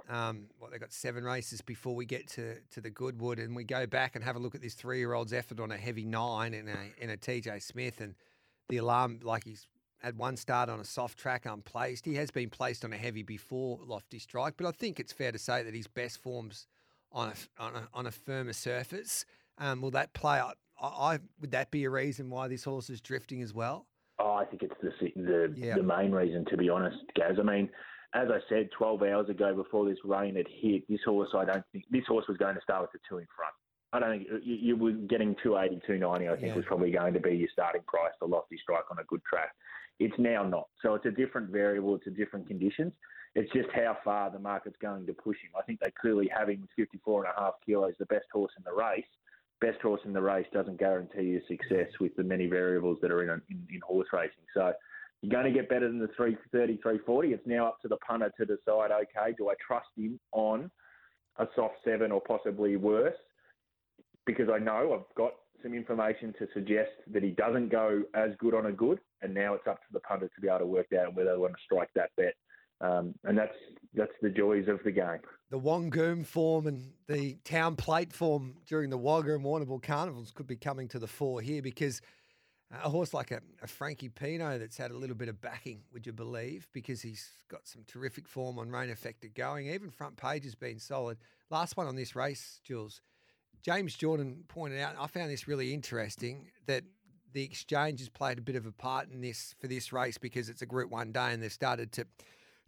um, 0.09 0.45
what 0.57 0.71
they 0.71 0.77
got 0.77 0.91
seven 0.91 1.23
races 1.23 1.61
before 1.61 1.95
we 1.95 2.05
get 2.05 2.27
to 2.29 2.55
to 2.71 2.81
the 2.81 2.89
Goodwood, 2.89 3.39
and 3.39 3.55
we 3.55 3.63
go 3.63 3.85
back 3.85 4.15
and 4.15 4.23
have 4.23 4.35
a 4.35 4.39
look 4.39 4.55
at 4.55 4.61
this 4.61 4.73
three 4.73 4.99
year 4.99 5.13
old's 5.13 5.33
effort 5.33 5.59
on 5.59 5.71
a 5.71 5.77
heavy 5.77 6.05
nine 6.05 6.53
in 6.53 6.67
a 6.67 7.03
in 7.03 7.09
a 7.09 7.17
TJ 7.17 7.61
Smith, 7.61 8.01
and 8.01 8.15
the 8.69 8.77
alarm 8.77 9.19
like 9.23 9.43
he's 9.43 9.67
had 9.99 10.17
one 10.17 10.37
start 10.37 10.69
on 10.69 10.79
a 10.79 10.85
soft 10.85 11.17
track 11.17 11.45
unplaced. 11.45 12.05
He 12.05 12.15
has 12.15 12.31
been 12.31 12.49
placed 12.49 12.85
on 12.85 12.93
a 12.93 12.97
heavy 12.97 13.21
before 13.21 13.79
Lofty 13.85 14.19
Strike, 14.19 14.55
but 14.57 14.65
I 14.65 14.71
think 14.71 14.99
it's 14.99 15.11
fair 15.11 15.31
to 15.31 15.39
say 15.39 15.63
that 15.63 15.73
his 15.73 15.87
best 15.87 16.21
forms 16.21 16.67
on 17.11 17.29
a 17.29 17.61
on 17.61 17.75
a, 17.75 17.87
on 17.93 18.07
a 18.07 18.11
firmer 18.11 18.53
surface. 18.53 19.25
Um, 19.57 19.81
will 19.81 19.91
that 19.91 20.13
play? 20.13 20.39
I, 20.39 20.53
I, 20.81 21.19
would 21.41 21.51
that 21.51 21.69
be 21.69 21.83
a 21.83 21.89
reason 21.89 22.29
why 22.29 22.47
this 22.47 22.63
horse 22.63 22.89
is 22.89 23.01
drifting 23.01 23.41
as 23.41 23.53
well? 23.53 23.87
Oh, 24.19 24.33
I 24.33 24.45
think 24.45 24.63
it's 24.63 24.73
the 24.81 24.91
the, 25.15 25.53
yeah. 25.55 25.75
the 25.75 25.83
main 25.83 26.11
reason, 26.11 26.45
to 26.45 26.57
be 26.57 26.69
honest, 26.69 26.97
Gaz. 27.15 27.35
I 27.39 27.43
mean, 27.43 27.69
as 28.13 28.27
I 28.31 28.39
said 28.49 28.69
12 28.77 29.03
hours 29.03 29.29
ago 29.29 29.53
before 29.55 29.87
this 29.87 29.97
rain 30.03 30.35
had 30.35 30.47
hit, 30.49 30.87
this 30.89 31.01
horse 31.05 31.29
I 31.35 31.45
don't 31.45 31.63
think 31.71 31.85
this 31.91 32.05
horse 32.07 32.25
was 32.27 32.37
going 32.37 32.55
to 32.55 32.61
start 32.61 32.81
with 32.81 32.91
the 32.93 32.99
two 33.07 33.19
in 33.19 33.27
front. 33.35 33.53
I 33.91 33.99
don't 33.99 34.09
think 34.19 34.27
you, 34.43 34.55
you 34.55 34.75
were 34.75 34.91
getting 34.91 35.35
280, 35.43 35.81
290. 35.85 36.27
I 36.27 36.35
think 36.35 36.47
Yeah. 36.47 36.55
was 36.55 36.65
probably 36.65 36.91
going 36.91 37.13
to 37.13 37.19
be 37.19 37.31
your 37.35 37.49
starting 37.51 37.81
price, 37.87 38.13
the 38.19 38.27
lofty 38.27 38.57
strike 38.61 38.89
on 38.91 38.99
a 38.99 39.03
good 39.05 39.21
track. 39.25 39.49
It's 39.99 40.17
now 40.17 40.43
not. 40.43 40.67
So 40.81 40.93
it's 40.95 41.05
a 41.05 41.11
different 41.11 41.49
variable. 41.49 41.95
It's 41.95 42.07
a 42.07 42.11
different 42.11 42.47
conditions. 42.47 42.93
It's 43.35 43.51
just 43.51 43.69
how 43.73 43.97
far 44.03 44.31
the 44.31 44.39
market's 44.39 44.77
going 44.81 45.05
to 45.05 45.13
push 45.13 45.37
him. 45.37 45.51
I 45.57 45.61
think 45.63 45.79
they 45.79 45.91
clearly 45.99 46.29
have 46.35 46.49
him 46.49 46.61
with 46.61 46.69
54 46.75 47.25
and 47.25 47.33
a 47.35 47.39
half 47.39 47.53
kilos, 47.65 47.93
the 47.99 48.05
best 48.07 48.25
horse 48.33 48.51
in 48.57 48.63
the 48.63 48.73
race. 48.73 49.05
Best 49.61 49.81
horse 49.81 50.01
in 50.05 50.13
the 50.13 50.21
race 50.21 50.47
doesn't 50.53 50.79
guarantee 50.79 51.23
you 51.23 51.41
success 51.47 51.89
with 51.99 52.15
the 52.15 52.23
many 52.23 52.47
variables 52.47 52.97
that 53.01 53.11
are 53.11 53.21
in, 53.23 53.29
in, 53.49 53.67
in 53.73 53.81
horse 53.81 54.07
racing. 54.13 54.45
So 54.53 54.71
you're 55.21 55.31
going 55.31 55.51
to 55.51 55.57
get 55.57 55.69
better 55.69 55.87
than 55.87 55.99
the 55.99 56.09
330, 56.15 56.77
340. 56.77 57.29
It's 57.29 57.45
now 57.45 57.67
up 57.67 57.81
to 57.81 57.87
the 57.87 57.97
punter 57.97 58.31
to 58.37 58.45
decide, 58.45 58.91
okay, 58.91 59.33
do 59.37 59.49
I 59.49 59.53
trust 59.65 59.87
him 59.97 60.19
on 60.31 60.71
a 61.37 61.47
soft 61.55 61.75
seven 61.83 62.11
or 62.11 62.21
possibly 62.21 62.77
worse? 62.77 63.15
Because 64.25 64.47
I 64.53 64.59
know 64.59 64.93
I've 64.93 65.15
got 65.15 65.33
some 65.61 65.73
information 65.73 66.33
to 66.39 66.47
suggest 66.53 66.91
that 67.11 67.23
he 67.23 67.31
doesn't 67.31 67.69
go 67.69 68.03
as 68.13 68.31
good 68.39 68.53
on 68.53 68.67
a 68.67 68.71
good, 68.71 68.99
and 69.21 69.33
now 69.33 69.55
it's 69.55 69.67
up 69.67 69.81
to 69.81 69.87
the 69.91 69.99
punter 70.01 70.29
to 70.33 70.41
be 70.41 70.47
able 70.47 70.59
to 70.59 70.65
work 70.65 70.87
out 70.97 71.13
whether 71.15 71.31
they 71.31 71.37
want 71.37 71.53
to 71.53 71.59
strike 71.65 71.89
that 71.95 72.11
bet. 72.15 72.33
Um, 72.81 73.13
and 73.25 73.37
that's 73.37 73.55
that's 73.93 74.11
the 74.21 74.29
joys 74.29 74.69
of 74.69 74.79
the 74.85 74.91
game. 74.91 75.19
The 75.49 75.59
Wangoom 75.59 76.25
form 76.25 76.67
and 76.67 76.93
the 77.07 77.37
town 77.43 77.75
plate 77.75 78.13
form 78.13 78.55
during 78.67 78.89
the 78.89 78.97
Wagga 78.97 79.35
and 79.35 79.43
Warrnambool 79.43 79.83
carnivals 79.83 80.31
could 80.31 80.47
be 80.47 80.55
coming 80.55 80.87
to 80.89 80.99
the 80.99 81.07
fore 81.07 81.41
here 81.41 81.61
because 81.61 82.01
a 82.71 82.89
horse 82.89 83.13
like 83.13 83.31
a, 83.31 83.41
a 83.61 83.67
Frankie 83.67 84.09
Pino 84.09 84.57
that's 84.59 84.77
had 84.77 84.91
a 84.91 84.97
little 84.97 85.15
bit 85.15 85.27
of 85.27 85.41
backing, 85.41 85.81
would 85.91 86.05
you 86.05 86.13
believe? 86.13 86.67
Because 86.71 87.01
he's 87.01 87.29
got 87.49 87.67
some 87.67 87.83
terrific 87.87 88.27
form 88.27 88.59
on 88.59 88.69
rain 88.69 88.89
affected 88.89 89.33
going. 89.33 89.67
Even 89.67 89.89
front 89.89 90.17
page 90.17 90.43
has 90.43 90.55
been 90.55 90.79
solid. 90.79 91.17
Last 91.49 91.77
one 91.77 91.87
on 91.87 91.95
this 91.95 92.15
race, 92.15 92.59
Jules. 92.63 93.01
James 93.63 93.95
Jordan 93.95 94.43
pointed 94.47 94.79
out, 94.79 94.95
I 94.99 95.07
found 95.07 95.31
this 95.31 95.47
really 95.47 95.73
interesting 95.73 96.47
that 96.67 96.83
the 97.33 97.43
exchange 97.43 97.99
has 97.99 98.09
played 98.09 98.37
a 98.37 98.41
bit 98.41 98.55
of 98.55 98.65
a 98.65 98.71
part 98.71 99.09
in 99.11 99.21
this 99.21 99.53
for 99.59 99.67
this 99.67 99.91
race 99.91 100.17
because 100.17 100.49
it's 100.49 100.61
a 100.61 100.65
Group 100.65 100.89
One 100.89 101.11
day 101.11 101.33
and 101.33 101.43
they've 101.43 101.51
started 101.51 101.91
to 101.93 102.05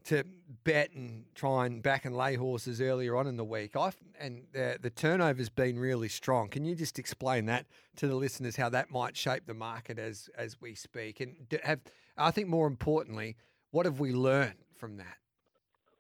to 0.06 0.24
bet 0.64 0.92
and 0.92 1.26
try 1.36 1.66
and 1.66 1.82
back 1.82 2.06
and 2.06 2.16
lay 2.16 2.36
horses 2.36 2.82
earlier 2.82 3.16
on 3.16 3.28
in 3.28 3.38
the 3.38 3.46
week. 3.46 3.76
I 3.76 3.92
and 4.20 4.44
the, 4.54 4.78
the 4.82 4.90
turnover's 4.90 5.50
been 5.50 5.80
really 5.80 6.10
strong. 6.10 6.50
Can 6.50 6.66
you 6.66 6.76
just 6.76 7.00
explain 7.00 7.46
that 7.46 7.66
to 7.98 8.08
the 8.08 8.16
listeners 8.16 8.56
how 8.56 8.70
that 8.70 8.92
might 8.92 9.16
shape 9.16 9.46
the 9.46 9.54
market 9.54 10.00
as 10.00 10.30
as 10.38 10.60
we 10.60 10.76
speak? 10.76 11.20
And 11.20 11.36
have 11.64 11.80
I 12.18 12.32
think 12.32 12.48
more 12.48 12.68
importantly, 12.68 13.38
what 13.72 13.86
have 13.86 14.00
we 14.00 14.14
learned 14.14 14.56
from 14.76 14.98
that? 14.98 15.18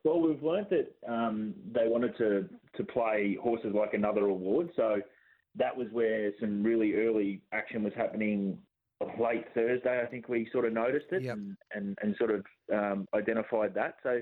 Well, 0.04 0.20
we've 0.20 0.42
learned 0.42 0.68
that 0.72 0.96
um, 1.08 1.54
they 1.72 1.88
wanted 1.88 2.18
to, 2.18 2.50
to 2.76 2.84
play 2.84 3.38
horses 3.42 3.74
like 3.76 3.94
another 3.94 4.26
award. 4.26 4.72
So 4.76 5.00
that 5.56 5.76
was 5.76 5.88
where 5.92 6.32
some 6.40 6.64
really 6.64 6.96
early 6.96 7.42
action 7.52 7.84
was 7.84 7.94
happening 7.96 8.58
late 9.20 9.46
Thursday. 9.54 10.02
I 10.02 10.06
think 10.06 10.30
we 10.30 10.50
sort 10.52 10.66
of 10.66 10.74
noticed 10.74 11.08
it 11.12 11.24
Yep. 11.24 11.36
and, 11.38 11.58
and, 11.74 11.98
and 12.02 12.16
sort 12.18 12.32
of 12.32 12.46
um, 12.74 13.08
identified 13.14 13.74
that. 13.76 13.96
So 14.04 14.22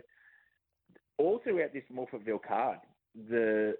all 1.18 1.40
throughout 1.44 1.74
this 1.74 1.84
Morphettville 1.94 2.44
card, 2.48 2.80
the 3.30 3.76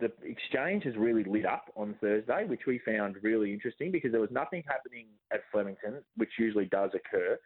the 0.00 0.10
exchange 0.24 0.84
has 0.84 0.96
really 0.96 1.22
lit 1.24 1.44
up 1.44 1.70
on 1.76 1.94
Thursday, 2.00 2.46
which 2.46 2.62
we 2.66 2.78
found 2.78 3.16
really 3.22 3.52
interesting 3.52 3.92
because 3.92 4.10
there 4.10 4.22
was 4.22 4.30
nothing 4.30 4.62
happening 4.66 5.06
at 5.34 5.40
Flemington, 5.52 6.02
which 6.16 6.30
usually 6.38 6.64
does 6.64 6.90
occur. 6.94 7.38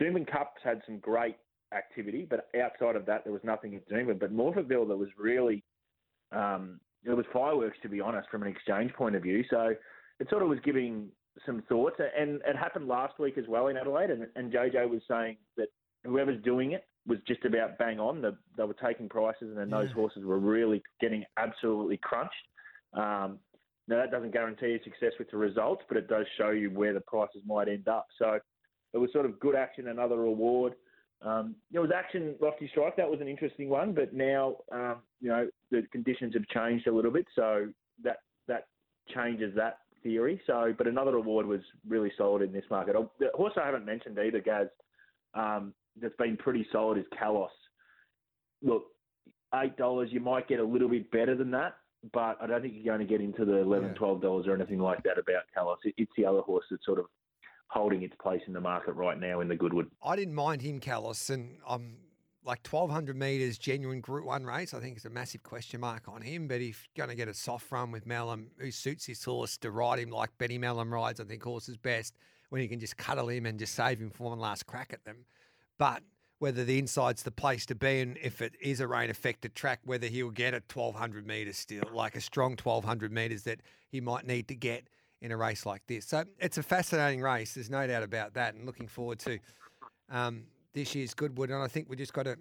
Doomben 0.00 0.26
Cups 0.26 0.62
had 0.64 0.80
some 0.86 0.98
great 0.98 1.36
activity, 1.76 2.26
but 2.28 2.48
outside 2.58 2.96
of 2.96 3.04
that, 3.04 3.24
there 3.24 3.34
was 3.34 3.44
nothing 3.44 3.74
at 3.74 3.86
Doomben. 3.86 4.18
But 4.18 4.34
Morphettville, 4.34 4.88
there 4.88 4.96
was 4.96 5.10
really 5.18 5.62
um, 6.32 6.80
it 7.04 7.10
was 7.10 7.26
fireworks, 7.32 7.78
to 7.82 7.88
be 7.88 8.00
honest, 8.00 8.28
from 8.30 8.42
an 8.42 8.48
exchange 8.48 8.92
point 8.94 9.14
of 9.14 9.22
view. 9.22 9.44
So 9.50 9.74
it 10.20 10.28
sort 10.30 10.42
of 10.42 10.48
was 10.48 10.58
giving 10.64 11.08
some 11.46 11.62
thoughts, 11.68 11.96
and 11.98 12.40
it 12.46 12.56
happened 12.56 12.88
last 12.88 13.18
week 13.18 13.38
as 13.38 13.44
well 13.48 13.68
in 13.68 13.76
Adelaide. 13.76 14.10
And, 14.10 14.26
and 14.36 14.52
JJ 14.52 14.88
was 14.88 15.00
saying 15.08 15.36
that 15.56 15.68
whoever's 16.04 16.42
doing 16.42 16.72
it 16.72 16.84
was 17.06 17.18
just 17.26 17.44
about 17.44 17.78
bang 17.78 17.98
on. 17.98 18.20
The, 18.20 18.36
they 18.56 18.64
were 18.64 18.74
taking 18.74 19.08
prices, 19.08 19.48
and 19.48 19.56
then 19.56 19.70
those 19.70 19.90
horses 19.92 20.24
were 20.24 20.38
really 20.38 20.82
getting 21.00 21.24
absolutely 21.36 21.98
crunched. 22.02 22.34
Um, 22.94 23.38
now 23.88 23.96
that 23.96 24.10
doesn't 24.10 24.32
guarantee 24.32 24.68
you 24.68 24.80
success 24.84 25.12
with 25.18 25.30
the 25.30 25.36
results, 25.36 25.82
but 25.88 25.96
it 25.96 26.08
does 26.08 26.26
show 26.38 26.50
you 26.50 26.70
where 26.70 26.92
the 26.92 27.00
prices 27.00 27.42
might 27.46 27.68
end 27.68 27.88
up. 27.88 28.06
So 28.18 28.38
it 28.92 28.98
was 28.98 29.10
sort 29.12 29.26
of 29.26 29.40
good 29.40 29.56
action, 29.56 29.88
another 29.88 30.16
reward. 30.16 30.74
Um, 31.22 31.56
there 31.70 31.82
was 31.82 31.90
action, 31.94 32.34
lofty 32.40 32.68
strike. 32.68 32.96
That 32.96 33.10
was 33.10 33.20
an 33.20 33.28
interesting 33.28 33.68
one, 33.68 33.92
but 33.92 34.14
now 34.14 34.56
um, 34.72 34.96
you 35.20 35.28
know 35.28 35.48
the 35.70 35.82
conditions 35.92 36.34
have 36.34 36.46
changed 36.48 36.86
a 36.86 36.92
little 36.92 37.10
bit, 37.10 37.26
so 37.34 37.68
that 38.02 38.18
that 38.48 38.68
changes 39.14 39.54
that 39.56 39.78
theory. 40.02 40.40
So, 40.46 40.74
but 40.76 40.86
another 40.86 41.16
award 41.16 41.46
was 41.46 41.60
really 41.88 42.12
solid 42.16 42.42
in 42.42 42.52
this 42.52 42.64
market. 42.70 42.96
Oh, 42.96 43.10
The 43.18 43.28
horse 43.34 43.52
I 43.60 43.66
haven't 43.66 43.84
mentioned 43.86 44.18
either, 44.18 44.40
Gaz, 44.40 44.68
um, 45.34 45.72
that's 46.00 46.14
been 46.16 46.36
pretty 46.36 46.66
solid 46.72 46.98
is 46.98 47.04
Kalos. 47.20 47.48
Look, 48.62 48.84
eight 49.54 49.76
dollars, 49.76 50.08
you 50.12 50.20
might 50.20 50.48
get 50.48 50.60
a 50.60 50.64
little 50.64 50.88
bit 50.88 51.10
better 51.10 51.34
than 51.36 51.50
that, 51.52 51.76
but 52.12 52.36
I 52.40 52.46
don't 52.46 52.62
think 52.62 52.74
you're 52.76 52.94
going 52.96 53.06
to 53.06 53.10
get 53.10 53.20
into 53.20 53.44
the 53.44 53.56
eleven, 53.56 53.88
Yeah. 53.90 53.94
twelve 53.94 54.20
dollars 54.22 54.46
or 54.46 54.54
anything 54.54 54.78
like 54.78 55.02
that 55.04 55.18
about 55.18 55.42
Kalos. 55.56 55.76
It, 55.84 55.94
it's 55.96 56.12
the 56.16 56.24
other 56.26 56.40
horse 56.40 56.64
that's 56.70 56.84
sort 56.84 56.98
of 56.98 57.06
holding 57.68 58.02
its 58.02 58.14
place 58.20 58.42
in 58.46 58.52
the 58.52 58.60
market 58.60 58.92
right 58.94 59.18
now 59.18 59.40
in 59.40 59.48
the 59.48 59.56
Goodwood. 59.56 59.90
I 60.02 60.16
didn't 60.16 60.34
mind 60.34 60.60
him, 60.62 60.80
Callis, 60.80 61.30
and 61.30 61.56
I'm 61.66 61.96
like 62.50 62.66
1200 62.68 63.16
metres 63.16 63.58
genuine 63.58 64.00
Group 64.00 64.24
One 64.26 64.44
race. 64.44 64.74
I 64.74 64.80
think 64.80 64.96
it's 64.96 65.04
a 65.04 65.10
massive 65.10 65.44
question 65.44 65.80
mark 65.80 66.08
on 66.08 66.20
him, 66.20 66.48
but 66.48 66.60
if 66.60 66.88
going 66.96 67.08
to 67.08 67.14
get 67.14 67.28
a 67.28 67.34
soft 67.34 67.70
run 67.70 67.92
with 67.92 68.08
Melham, 68.08 68.46
who 68.58 68.72
suits 68.72 69.06
his 69.06 69.22
horse 69.22 69.56
to 69.58 69.70
ride 69.70 70.00
him 70.00 70.10
like 70.10 70.36
Benny 70.36 70.58
Melham 70.58 70.90
rides, 70.90 71.20
I 71.20 71.24
think 71.24 71.44
horse 71.44 71.68
is 71.68 71.76
best 71.76 72.16
when 72.48 72.60
you 72.60 72.68
can 72.68 72.80
just 72.80 72.96
cuddle 72.96 73.28
him 73.28 73.46
and 73.46 73.56
just 73.56 73.76
save 73.76 74.00
him 74.00 74.10
for 74.10 74.30
one 74.30 74.40
last 74.40 74.66
crack 74.66 74.92
at 74.92 75.04
them. 75.04 75.18
But 75.78 76.02
whether 76.40 76.64
the 76.64 76.76
inside's 76.76 77.22
the 77.22 77.30
place 77.30 77.66
to 77.66 77.76
be, 77.76 78.00
and 78.00 78.18
if 78.20 78.42
it 78.42 78.54
is 78.60 78.80
a 78.80 78.88
rain 78.88 79.10
affected 79.10 79.54
track, 79.54 79.78
whether 79.84 80.08
he'll 80.08 80.30
get 80.30 80.52
a 80.52 80.60
1200 80.74 81.24
metres 81.24 81.56
still, 81.56 81.84
like 81.92 82.16
a 82.16 82.20
strong 82.20 82.56
1200 82.60 83.12
metres 83.12 83.44
that 83.44 83.60
he 83.90 84.00
might 84.00 84.26
need 84.26 84.48
to 84.48 84.56
get 84.56 84.88
in 85.22 85.30
a 85.30 85.36
race 85.36 85.64
like 85.64 85.82
this. 85.86 86.04
So 86.04 86.24
it's 86.40 86.58
a 86.58 86.64
fascinating 86.64 87.20
race. 87.20 87.54
There's 87.54 87.70
no 87.70 87.86
doubt 87.86 88.02
about 88.02 88.34
that, 88.34 88.54
and 88.54 88.66
looking 88.66 88.88
forward 88.88 89.20
to 89.20 89.38
um, 90.10 90.46
this 90.72 90.94
year's 90.94 91.14
Goodwood. 91.14 91.50
And 91.50 91.62
I 91.62 91.68
think 91.68 91.88
we 91.88 91.96
just 91.96 92.12
got 92.12 92.24
to 92.24 92.36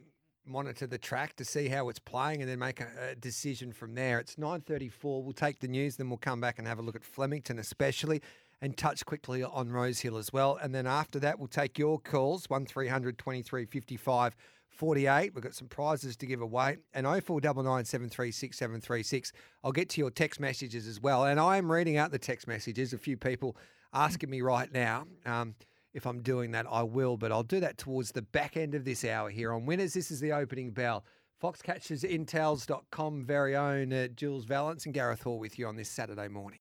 monitor 0.46 0.88
the 0.88 0.98
track 0.98 1.36
to 1.36 1.46
see 1.46 1.68
how 1.68 1.90
it's 1.90 2.00
playing, 2.00 2.42
and 2.42 2.50
then 2.50 2.60
make 2.60 2.82
a, 2.82 2.88
a 3.12 3.16
decision 3.16 3.72
from 3.72 3.94
there. 3.94 4.20
It's 4.20 4.36
9:34. 4.36 5.24
We'll 5.24 5.34
take 5.34 5.60
the 5.60 5.68
news, 5.68 5.96
then 5.96 6.10
we'll 6.10 6.18
come 6.18 6.42
back 6.42 6.60
and 6.60 6.68
have 6.68 6.80
a 6.80 6.82
look 6.82 6.96
at 6.96 7.04
Flemington, 7.04 7.60
especially. 7.60 8.22
And 8.62 8.76
touch 8.76 9.06
quickly 9.06 9.42
on 9.42 9.72
Rosehill 9.72 10.18
as 10.18 10.34
well. 10.34 10.60
And 10.62 10.76
then 10.76 10.86
after 10.86 11.18
that, 11.20 11.40
we'll 11.40 11.48
take 11.48 11.80
your 11.80 11.98
calls 11.98 12.50
1300 12.50 13.18
23 13.18 13.66
55 13.66 14.36
48. 14.68 15.34
We've 15.34 15.44
got 15.44 15.54
some 15.54 15.70
prizes 15.70 16.18
to 16.18 16.26
give 16.26 16.42
away. 16.42 16.78
And 16.94 17.06
0499 17.06 17.86
736 17.86 18.58
736. 18.58 19.32
I'll 19.64 19.72
get 19.72 19.88
to 19.90 20.02
your 20.02 20.12
text 20.12 20.42
messages 20.42 20.88
as 20.88 21.00
well. 21.02 21.24
And 21.24 21.40
I 21.40 21.56
am 21.56 21.72
reading 21.72 21.96
out 21.96 22.12
the 22.12 22.20
text 22.20 22.48
messages. 22.48 22.92
A 22.92 22.98
few 22.98 23.16
people 23.16 23.56
asking 23.94 24.30
me 24.30 24.42
right 24.42 24.72
now. 24.72 25.06
Um, 25.26 25.56
if 25.94 26.06
I'm 26.06 26.22
doing 26.22 26.52
that, 26.52 26.66
I 26.70 26.84
will, 26.84 27.18
but 27.18 27.32
I'll 27.32 27.44
do 27.44 27.60
that 27.60 27.78
towards 27.78 28.12
the 28.12 28.22
back 28.22 28.58
end 28.58 28.76
of 28.76 28.86
this 28.86 29.04
hour 29.04 29.30
here 29.30 29.52
on 29.52 29.66
Winners. 29.66 29.94
This 29.94 30.12
is 30.12 30.20
the 30.20 30.32
opening 30.32 30.72
bell. 30.72 31.04
Foxcatchers 31.42 32.04
Intels.com 32.04 33.24
very 33.24 33.56
own 33.56 33.94
uh, 33.94 34.08
Jules 34.08 34.44
Vallance 34.46 34.86
and 34.86 34.94
Gareth 34.94 35.24
Hall 35.24 35.40
with 35.40 35.58
you 35.58 35.68
on 35.68 35.78
this 35.78 35.90
Saturday 35.90 36.28
morning. 36.28 36.60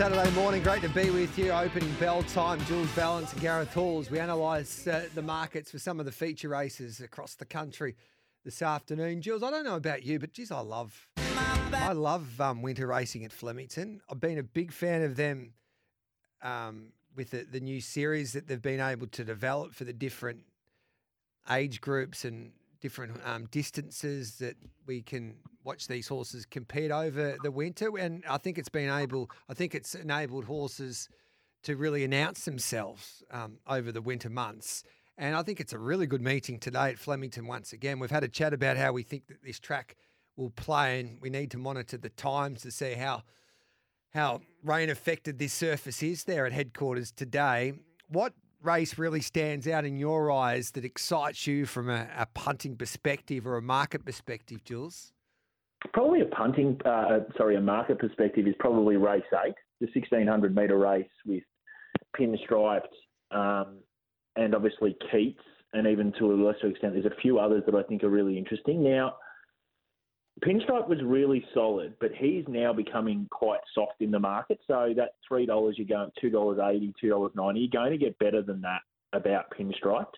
Saturday 0.00 0.30
morning. 0.30 0.62
Great 0.62 0.80
to 0.80 0.88
be 0.88 1.10
with 1.10 1.38
you. 1.38 1.50
Opening 1.50 1.92
bell 2.00 2.22
time. 2.22 2.58
Jules 2.64 2.88
Vallance 2.92 3.34
and 3.34 3.42
Gareth 3.42 3.74
Hall 3.74 4.00
as 4.00 4.10
we 4.10 4.18
analyse 4.18 4.86
uh, 4.86 5.06
the 5.14 5.20
markets 5.20 5.70
for 5.70 5.78
some 5.78 6.00
of 6.00 6.06
the 6.06 6.10
feature 6.10 6.48
races 6.48 7.00
across 7.00 7.34
the 7.34 7.44
country 7.44 7.94
this 8.42 8.62
afternoon. 8.62 9.20
Jules, 9.20 9.42
I 9.42 9.50
don't 9.50 9.62
know 9.62 9.76
about 9.76 10.02
you, 10.02 10.18
but 10.18 10.32
geez, 10.32 10.50
I 10.50 10.60
love, 10.60 11.06
I 11.74 11.92
love 11.92 12.40
um, 12.40 12.62
winter 12.62 12.86
racing 12.86 13.26
at 13.26 13.30
Flemington. 13.30 14.00
I've 14.10 14.20
been 14.20 14.38
a 14.38 14.42
big 14.42 14.72
fan 14.72 15.02
of 15.02 15.16
them 15.16 15.52
um, 16.40 16.94
with 17.14 17.32
the, 17.32 17.44
the 17.44 17.60
new 17.60 17.82
series 17.82 18.32
that 18.32 18.48
they've 18.48 18.62
been 18.62 18.80
able 18.80 19.08
to 19.08 19.22
develop 19.22 19.74
for 19.74 19.84
the 19.84 19.92
different 19.92 20.44
age 21.50 21.82
groups 21.82 22.24
and 22.24 22.52
different 22.80 23.20
um, 23.24 23.46
distances 23.50 24.36
that 24.38 24.56
we 24.86 25.02
can 25.02 25.36
watch 25.64 25.86
these 25.86 26.08
horses 26.08 26.46
compete 26.46 26.90
over 26.90 27.36
the 27.42 27.50
winter. 27.50 27.96
And 27.98 28.24
I 28.28 28.38
think 28.38 28.58
it's 28.58 28.68
been 28.68 28.90
able, 28.90 29.30
I 29.48 29.54
think 29.54 29.74
it's 29.74 29.94
enabled 29.94 30.44
horses 30.44 31.08
to 31.62 31.76
really 31.76 32.04
announce 32.04 32.44
themselves 32.44 33.22
um, 33.30 33.58
over 33.66 33.92
the 33.92 34.00
winter 34.00 34.30
months. 34.30 34.82
And 35.18 35.36
I 35.36 35.42
think 35.42 35.60
it's 35.60 35.74
a 35.74 35.78
really 35.78 36.06
good 36.06 36.22
meeting 36.22 36.58
today 36.58 36.90
at 36.90 36.98
Flemington 36.98 37.46
once 37.46 37.74
again. 37.74 37.98
We've 37.98 38.10
had 38.10 38.24
a 38.24 38.28
chat 38.28 38.54
about 38.54 38.78
how 38.78 38.92
we 38.92 39.02
think 39.02 39.26
that 39.28 39.42
this 39.44 39.60
track 39.60 39.96
will 40.36 40.50
play, 40.50 41.00
and 41.00 41.18
we 41.20 41.28
need 41.28 41.50
to 41.50 41.58
monitor 41.58 41.98
the 41.98 42.08
times 42.08 42.62
to 42.62 42.70
see 42.70 42.94
how 42.94 43.22
how 44.12 44.40
rain 44.64 44.90
affected 44.90 45.38
this 45.38 45.52
surface 45.52 46.02
is 46.02 46.24
there 46.24 46.44
at 46.46 46.52
headquarters 46.52 47.12
today. 47.12 47.74
What 48.08 48.32
race 48.62 48.98
really 48.98 49.20
stands 49.20 49.66
out 49.66 49.84
in 49.84 49.96
your 49.96 50.30
eyes 50.30 50.72
that 50.72 50.84
excites 50.84 51.46
you 51.46 51.66
from 51.66 51.88
a, 51.88 52.08
a 52.16 52.26
punting 52.34 52.76
perspective 52.76 53.46
or 53.46 53.56
a 53.56 53.62
market 53.62 54.04
perspective, 54.04 54.64
Jules? 54.64 55.12
Probably 55.92 56.20
a 56.20 56.26
punting, 56.26 56.78
uh, 56.84 57.20
sorry, 57.36 57.56
a 57.56 57.60
market 57.60 57.98
perspective 57.98 58.46
is 58.46 58.54
probably 58.58 58.96
race 58.96 59.22
eight, 59.46 59.54
the 59.80 59.86
1600 59.86 60.54
metre 60.54 60.78
race 60.78 61.06
with 61.26 61.42
pinstriped 62.18 62.82
um, 63.30 63.78
and 64.36 64.54
obviously 64.54 64.96
Keats, 65.10 65.40
and 65.72 65.86
even 65.86 66.12
to 66.18 66.32
a 66.32 66.34
lesser 66.34 66.68
extent, 66.68 66.94
there's 66.94 67.06
a 67.06 67.20
few 67.20 67.38
others 67.38 67.62
that 67.66 67.74
I 67.74 67.82
think 67.84 68.02
are 68.02 68.08
really 68.08 68.36
interesting. 68.36 68.82
Now, 68.82 69.14
Pinstripe 70.40 70.88
was 70.88 70.98
really 71.02 71.44
solid, 71.52 71.94
but 72.00 72.12
he's 72.16 72.44
now 72.48 72.72
becoming 72.72 73.28
quite 73.30 73.60
soft 73.74 74.00
in 74.00 74.10
the 74.10 74.18
market. 74.18 74.58
So 74.66 74.92
that 74.96 75.10
three 75.26 75.46
dollars 75.46 75.76
you're 75.76 75.86
going 75.86 76.10
two 76.20 76.30
dollars 76.30 76.58
eighty, 76.62 76.94
two 77.00 77.10
dollars 77.10 77.32
ninety, 77.34 77.60
you're 77.60 77.82
going 77.82 77.92
to 77.92 77.98
get 77.98 78.18
better 78.18 78.42
than 78.42 78.60
that 78.62 78.80
about 79.12 79.52
Pinstriped. 79.58 80.14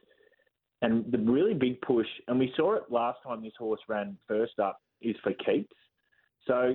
And 0.82 1.10
the 1.10 1.18
really 1.18 1.54
big 1.54 1.80
push, 1.80 2.06
and 2.28 2.38
we 2.38 2.52
saw 2.56 2.74
it 2.74 2.84
last 2.90 3.18
time 3.26 3.42
this 3.42 3.52
horse 3.58 3.80
ran 3.88 4.16
first 4.28 4.58
up, 4.58 4.80
is 5.00 5.16
for 5.22 5.32
Keats. 5.32 5.72
So 6.46 6.74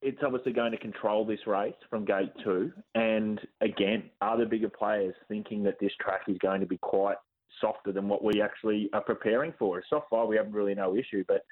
it's 0.00 0.18
obviously 0.24 0.52
going 0.52 0.72
to 0.72 0.78
control 0.78 1.24
this 1.24 1.46
race 1.46 1.74
from 1.88 2.04
gate 2.04 2.32
two. 2.42 2.72
And 2.94 3.40
again, 3.60 4.10
are 4.20 4.38
the 4.38 4.46
bigger 4.46 4.70
players 4.70 5.14
thinking 5.28 5.62
that 5.64 5.78
this 5.80 5.92
track 6.00 6.22
is 6.28 6.38
going 6.38 6.60
to 6.60 6.66
be 6.66 6.78
quite 6.78 7.18
softer 7.60 7.92
than 7.92 8.08
what 8.08 8.24
we 8.24 8.42
actually 8.42 8.90
are 8.92 9.02
preparing 9.02 9.52
for? 9.58 9.78
A 9.78 9.82
soft 9.88 10.10
fire, 10.10 10.26
we 10.26 10.36
haven't 10.36 10.52
really 10.52 10.74
no 10.74 10.96
issue, 10.96 11.22
but 11.28 11.44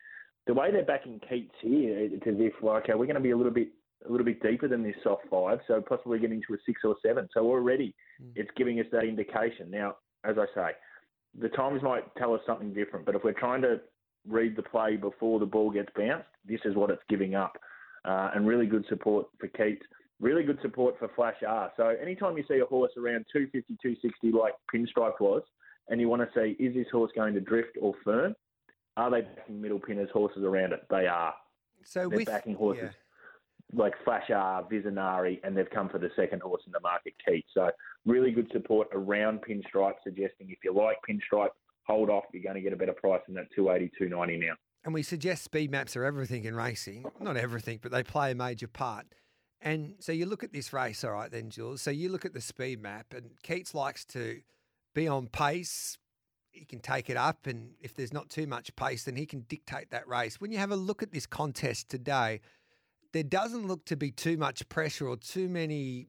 the 0.50 0.54
way 0.54 0.72
they're 0.72 0.84
backing 0.84 1.20
Keats 1.28 1.54
here, 1.60 1.96
it's 1.96 2.26
as 2.26 2.34
if 2.38 2.54
like 2.60 2.82
okay, 2.82 2.94
we're 2.94 3.06
going 3.06 3.14
to 3.14 3.20
be 3.20 3.30
a 3.30 3.36
little 3.36 3.52
bit 3.52 3.68
a 4.04 4.10
little 4.10 4.24
bit 4.24 4.42
deeper 4.42 4.66
than 4.66 4.82
this 4.82 4.96
soft 5.04 5.22
five, 5.30 5.60
so 5.68 5.80
possibly 5.80 6.18
getting 6.18 6.42
to 6.48 6.54
a 6.54 6.56
six 6.66 6.80
or 6.82 6.96
seven. 7.06 7.28
So 7.32 7.46
already 7.46 7.94
mm. 8.20 8.32
it's 8.34 8.50
giving 8.56 8.80
us 8.80 8.86
that 8.90 9.04
indication. 9.04 9.70
Now, 9.70 9.94
as 10.24 10.38
I 10.38 10.46
say, 10.52 10.70
the 11.40 11.50
times 11.50 11.84
might 11.84 12.02
tell 12.16 12.34
us 12.34 12.40
something 12.48 12.74
different, 12.74 13.06
but 13.06 13.14
if 13.14 13.22
we're 13.22 13.32
trying 13.32 13.62
to 13.62 13.80
read 14.26 14.56
the 14.56 14.62
play 14.64 14.96
before 14.96 15.38
the 15.38 15.46
ball 15.46 15.70
gets 15.70 15.90
bounced, 15.96 16.26
this 16.44 16.58
is 16.64 16.74
what 16.74 16.90
it's 16.90 17.02
giving 17.08 17.36
up. 17.36 17.56
Uh, 18.04 18.30
and 18.34 18.44
really 18.44 18.66
good 18.66 18.84
support 18.88 19.28
for 19.38 19.46
Keats. 19.46 19.86
Really 20.18 20.42
good 20.42 20.58
support 20.62 20.98
for 20.98 21.08
Flash 21.14 21.36
R. 21.46 21.70
So 21.76 21.94
anytime 22.02 22.36
you 22.36 22.44
see 22.48 22.58
a 22.58 22.66
horse 22.66 22.90
around 22.96 23.24
250, 23.32 23.76
260 23.80 24.32
like 24.32 24.54
Pinstripe 24.74 25.20
was, 25.20 25.42
and 25.88 26.00
you 26.00 26.08
want 26.08 26.22
to 26.22 26.28
see 26.34 26.60
is 26.60 26.74
this 26.74 26.88
horse 26.90 27.12
going 27.14 27.34
to 27.34 27.40
drift 27.40 27.76
or 27.80 27.94
firm, 28.04 28.34
are 28.96 29.10
they 29.10 29.22
backing 29.22 29.60
middle 29.60 29.78
pinners, 29.78 30.10
horses 30.12 30.42
around 30.44 30.72
it? 30.72 30.86
They 30.90 31.06
are. 31.06 31.34
So 31.84 32.08
They're 32.08 32.18
with, 32.18 32.26
backing 32.26 32.54
horses 32.54 32.90
yeah. 33.72 33.80
like 33.80 33.94
Flash 34.04 34.30
R, 34.30 34.66
Visionary, 34.68 35.40
and 35.44 35.56
they've 35.56 35.70
come 35.70 35.88
for 35.88 35.98
the 35.98 36.10
second 36.16 36.42
horse 36.42 36.62
in 36.66 36.72
the 36.72 36.80
market, 36.80 37.14
Keats. 37.26 37.48
So 37.54 37.70
really 38.04 38.30
good 38.30 38.50
support 38.52 38.88
around 38.92 39.40
Pinstripe, 39.40 39.94
suggesting 40.04 40.50
if 40.50 40.58
you 40.64 40.74
like 40.74 40.98
Pinstripe, 41.08 41.50
hold 41.84 42.10
off. 42.10 42.24
You're 42.32 42.42
going 42.42 42.56
to 42.56 42.60
get 42.60 42.72
a 42.72 42.76
better 42.76 42.92
price 42.92 43.22
than 43.26 43.34
that 43.36 43.46
280, 43.54 43.92
290 43.98 44.46
now. 44.46 44.54
And 44.84 44.94
we 44.94 45.02
suggest 45.02 45.44
speed 45.44 45.70
maps 45.70 45.96
are 45.96 46.04
everything 46.04 46.44
in 46.44 46.54
racing. 46.54 47.04
Not 47.20 47.36
everything, 47.36 47.80
but 47.82 47.92
they 47.92 48.02
play 48.02 48.32
a 48.32 48.34
major 48.34 48.68
part. 48.68 49.06
And 49.60 49.96
so 49.98 50.10
you 50.10 50.24
look 50.24 50.42
at 50.42 50.52
this 50.52 50.72
race, 50.72 51.04
all 51.04 51.12
right, 51.12 51.30
then, 51.30 51.50
Jules. 51.50 51.82
So 51.82 51.90
you 51.90 52.08
look 52.08 52.24
at 52.24 52.32
the 52.32 52.40
speed 52.40 52.80
map, 52.80 53.12
and 53.14 53.30
Keats 53.42 53.74
likes 53.74 54.06
to 54.06 54.40
be 54.94 55.06
on 55.06 55.26
pace, 55.26 55.98
he 56.50 56.64
can 56.64 56.80
take 56.80 57.08
it 57.08 57.16
up, 57.16 57.46
and 57.46 57.72
if 57.80 57.94
there's 57.94 58.12
not 58.12 58.28
too 58.28 58.46
much 58.46 58.74
pace, 58.76 59.04
then 59.04 59.16
he 59.16 59.26
can 59.26 59.40
dictate 59.48 59.90
that 59.90 60.06
race. 60.08 60.40
When 60.40 60.52
you 60.52 60.58
have 60.58 60.70
a 60.70 60.76
look 60.76 61.02
at 61.02 61.12
this 61.12 61.26
contest 61.26 61.88
today, 61.88 62.40
there 63.12 63.22
doesn't 63.22 63.66
look 63.66 63.84
to 63.86 63.96
be 63.96 64.10
too 64.10 64.36
much 64.36 64.68
pressure 64.68 65.06
or 65.06 65.16
too 65.16 65.48
many 65.48 66.08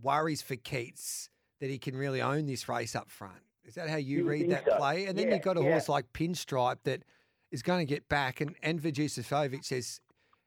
worries 0.00 0.42
for 0.42 0.56
Keats 0.56 1.30
that 1.60 1.70
he 1.70 1.78
can 1.78 1.96
really 1.96 2.22
own 2.22 2.46
this 2.46 2.68
race 2.68 2.94
up 2.94 3.10
front. 3.10 3.40
Is 3.64 3.74
that 3.74 3.88
how 3.88 3.96
you, 3.96 4.18
you 4.18 4.28
read 4.28 4.50
that 4.50 4.64
so. 4.64 4.76
play? 4.76 5.06
And 5.06 5.18
then 5.18 5.30
you've 5.30 5.42
got 5.42 5.56
a 5.56 5.62
yeah. 5.62 5.70
horse 5.70 5.88
like 5.88 6.12
Pinstripe 6.12 6.78
that 6.84 7.02
is 7.50 7.62
going 7.62 7.86
to 7.86 7.92
get 7.92 8.08
back, 8.08 8.40
and 8.40 8.54
Enver 8.62 8.90
Jusufovic 8.90 9.64
says 9.64 10.00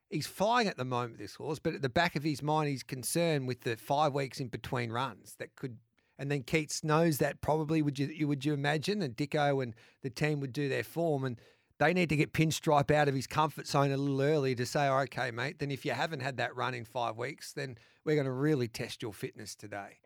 he's 0.09 0.27
flying 0.27 0.67
at 0.67 0.77
the 0.77 0.85
moment, 0.85 1.19
this 1.19 1.35
horse, 1.35 1.59
but 1.59 1.73
at 1.73 1.81
the 1.81 1.89
back 1.89 2.15
of 2.15 2.23
his 2.23 2.41
mind, 2.41 2.69
he's 2.69 2.83
concerned 2.83 3.47
with 3.47 3.61
the 3.61 3.75
five 3.75 4.13
weeks 4.13 4.39
in 4.39 4.47
between 4.47 4.91
runs 4.91 5.35
that 5.39 5.55
could 5.55 5.77
and 6.21 6.29
then 6.29 6.43
Keats 6.43 6.83
knows 6.83 7.17
that 7.17 7.41
probably 7.41 7.81
would 7.81 7.97
you 7.97 8.27
would 8.27 8.45
you 8.45 8.53
imagine 8.53 9.01
and 9.01 9.17
Dicko 9.17 9.63
and 9.63 9.73
the 10.03 10.09
team 10.11 10.39
would 10.39 10.53
do 10.53 10.69
their 10.69 10.83
form 10.83 11.25
and 11.25 11.41
they 11.79 11.95
need 11.95 12.09
to 12.09 12.15
get 12.15 12.31
pinstripe 12.31 12.91
out 12.91 13.07
of 13.07 13.15
his 13.15 13.25
comfort 13.25 13.65
zone 13.65 13.91
a 13.91 13.97
little 13.97 14.21
early 14.21 14.53
to 14.53 14.67
say, 14.67 14.87
oh, 14.87 14.99
okay, 14.99 15.31
mate, 15.31 15.57
then 15.57 15.71
if 15.71 15.83
you 15.83 15.93
haven't 15.93 16.19
had 16.19 16.37
that 16.37 16.55
run 16.55 16.75
in 16.75 16.85
five 16.85 17.17
weeks, 17.17 17.53
then 17.53 17.75
we're 18.05 18.13
going 18.13 18.25
to 18.25 18.31
really 18.31 18.67
test 18.67 19.01
your 19.01 19.13
fitness 19.13 19.55
today. 19.55 19.97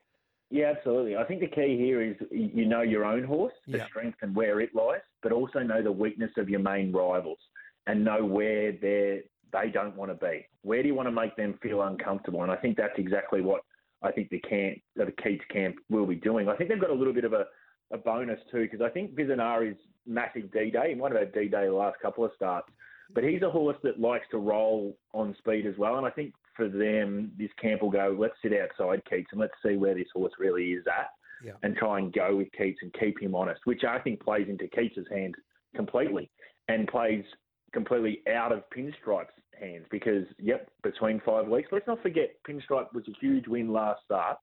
Yeah, 0.50 0.72
absolutely. 0.78 1.18
I 1.18 1.26
think 1.26 1.42
the 1.42 1.48
key 1.48 1.76
here 1.78 2.02
is 2.02 2.16
you 2.32 2.66
know 2.66 2.82
your 2.82 3.04
own 3.04 3.26
horse, 3.26 3.54
the 3.68 3.84
strength 3.86 4.20
and 4.22 4.34
where 4.34 4.62
it 4.62 4.74
lies, 4.74 5.02
but 5.22 5.34
also 5.34 5.60
know 5.60 5.84
the 5.84 5.92
weakness 5.92 6.32
of 6.38 6.50
your 6.50 6.62
main 6.62 6.94
rivals 6.94 7.40
and 7.88 8.06
know 8.06 8.24
where 8.24 8.72
they 8.72 9.24
they 9.52 9.70
don't 9.70 9.98
want 9.98 10.12
to 10.12 10.26
be. 10.26 10.48
Where 10.62 10.82
do 10.82 10.88
you 10.88 10.96
want 10.96 11.08
to 11.08 11.12
make 11.12 11.36
them 11.36 11.60
feel 11.62 11.82
uncomfortable? 11.82 12.44
And 12.44 12.52
I 12.52 12.56
think 12.56 12.78
that's 12.78 12.98
exactly 12.98 13.42
what 13.42 13.62
I 14.04 14.12
think 14.12 14.30
the 14.30 14.40
camp, 14.40 14.80
uh, 15.00 15.06
the 15.06 15.14
Keats 15.24 15.44
camp 15.52 15.76
will 15.90 16.06
be 16.06 16.16
doing. 16.16 16.50
I 16.50 16.56
think 16.56 16.70
they've 16.70 16.80
got 16.80 16.90
a 16.90 16.94
little 16.94 17.14
bit 17.14 17.24
of 17.24 17.34
a, 17.34 17.46
a 17.92 17.98
bonus 17.98 18.40
too, 18.52 18.62
because 18.62 18.82
I 18.82 18.90
think 18.90 19.16
Visionari's 19.16 19.78
massive 20.06 20.52
D 20.52 20.70
day. 20.70 20.90
He 20.90 20.96
might 20.96 21.12
have 21.12 21.22
had 21.22 21.34
D 21.34 21.48
day 21.48 21.66
the 21.66 21.74
last 21.74 22.00
couple 22.02 22.26
of 22.26 22.32
starts, 22.36 22.68
but 23.14 23.24
he's 23.24 23.42
a 23.42 23.50
horse 23.50 23.78
that 23.84 24.00
likes 24.00 24.26
to 24.32 24.38
roll 24.38 24.98
on 25.14 25.36
speed 25.40 25.66
as 25.66 25.78
well. 25.78 25.98
And 25.98 26.06
I 26.06 26.12
think 26.12 26.34
for 26.56 26.68
them, 26.68 27.32
this 27.38 27.50
camp 27.62 27.82
will 27.82 27.92
go, 27.92 28.16
let's 28.18 28.36
sit 28.42 28.54
outside 28.54 29.02
Keats 29.10 29.30
and 29.32 29.42
let's 29.42 29.54
see 29.66 29.76
where 29.76 29.96
this 29.96 30.08
horse 30.14 30.34
really 30.40 30.72
is 30.72 30.84
at. 30.88 31.10
Yeah. 31.44 31.52
And 31.64 31.76
try 31.76 32.00
and 32.00 32.14
go 32.14 32.36
with 32.38 32.48
Keats 32.58 32.80
and 32.82 32.94
keep 32.94 33.22
him 33.22 33.36
honest, 33.36 33.62
which 33.66 33.84
I 33.84 34.00
think 34.00 34.24
plays 34.24 34.48
into 34.48 34.68
Keats's 34.68 35.06
hands 35.12 35.36
completely 35.76 36.32
and 36.70 36.88
plays 36.88 37.24
completely 37.74 38.22
out 38.34 38.52
of 38.52 38.64
Pinstripe's 38.76 39.34
hands 39.60 39.86
because, 39.92 40.26
yep, 40.40 40.70
between 40.84 41.22
five 41.26 41.48
weeks. 41.48 41.70
Let's 41.72 41.88
not 41.88 42.02
forget, 42.02 42.36
Pinstripe 42.48 42.94
was 42.94 43.04
a 43.08 43.20
huge 43.20 43.48
win 43.48 43.72
last 43.72 44.02
start, 44.06 44.38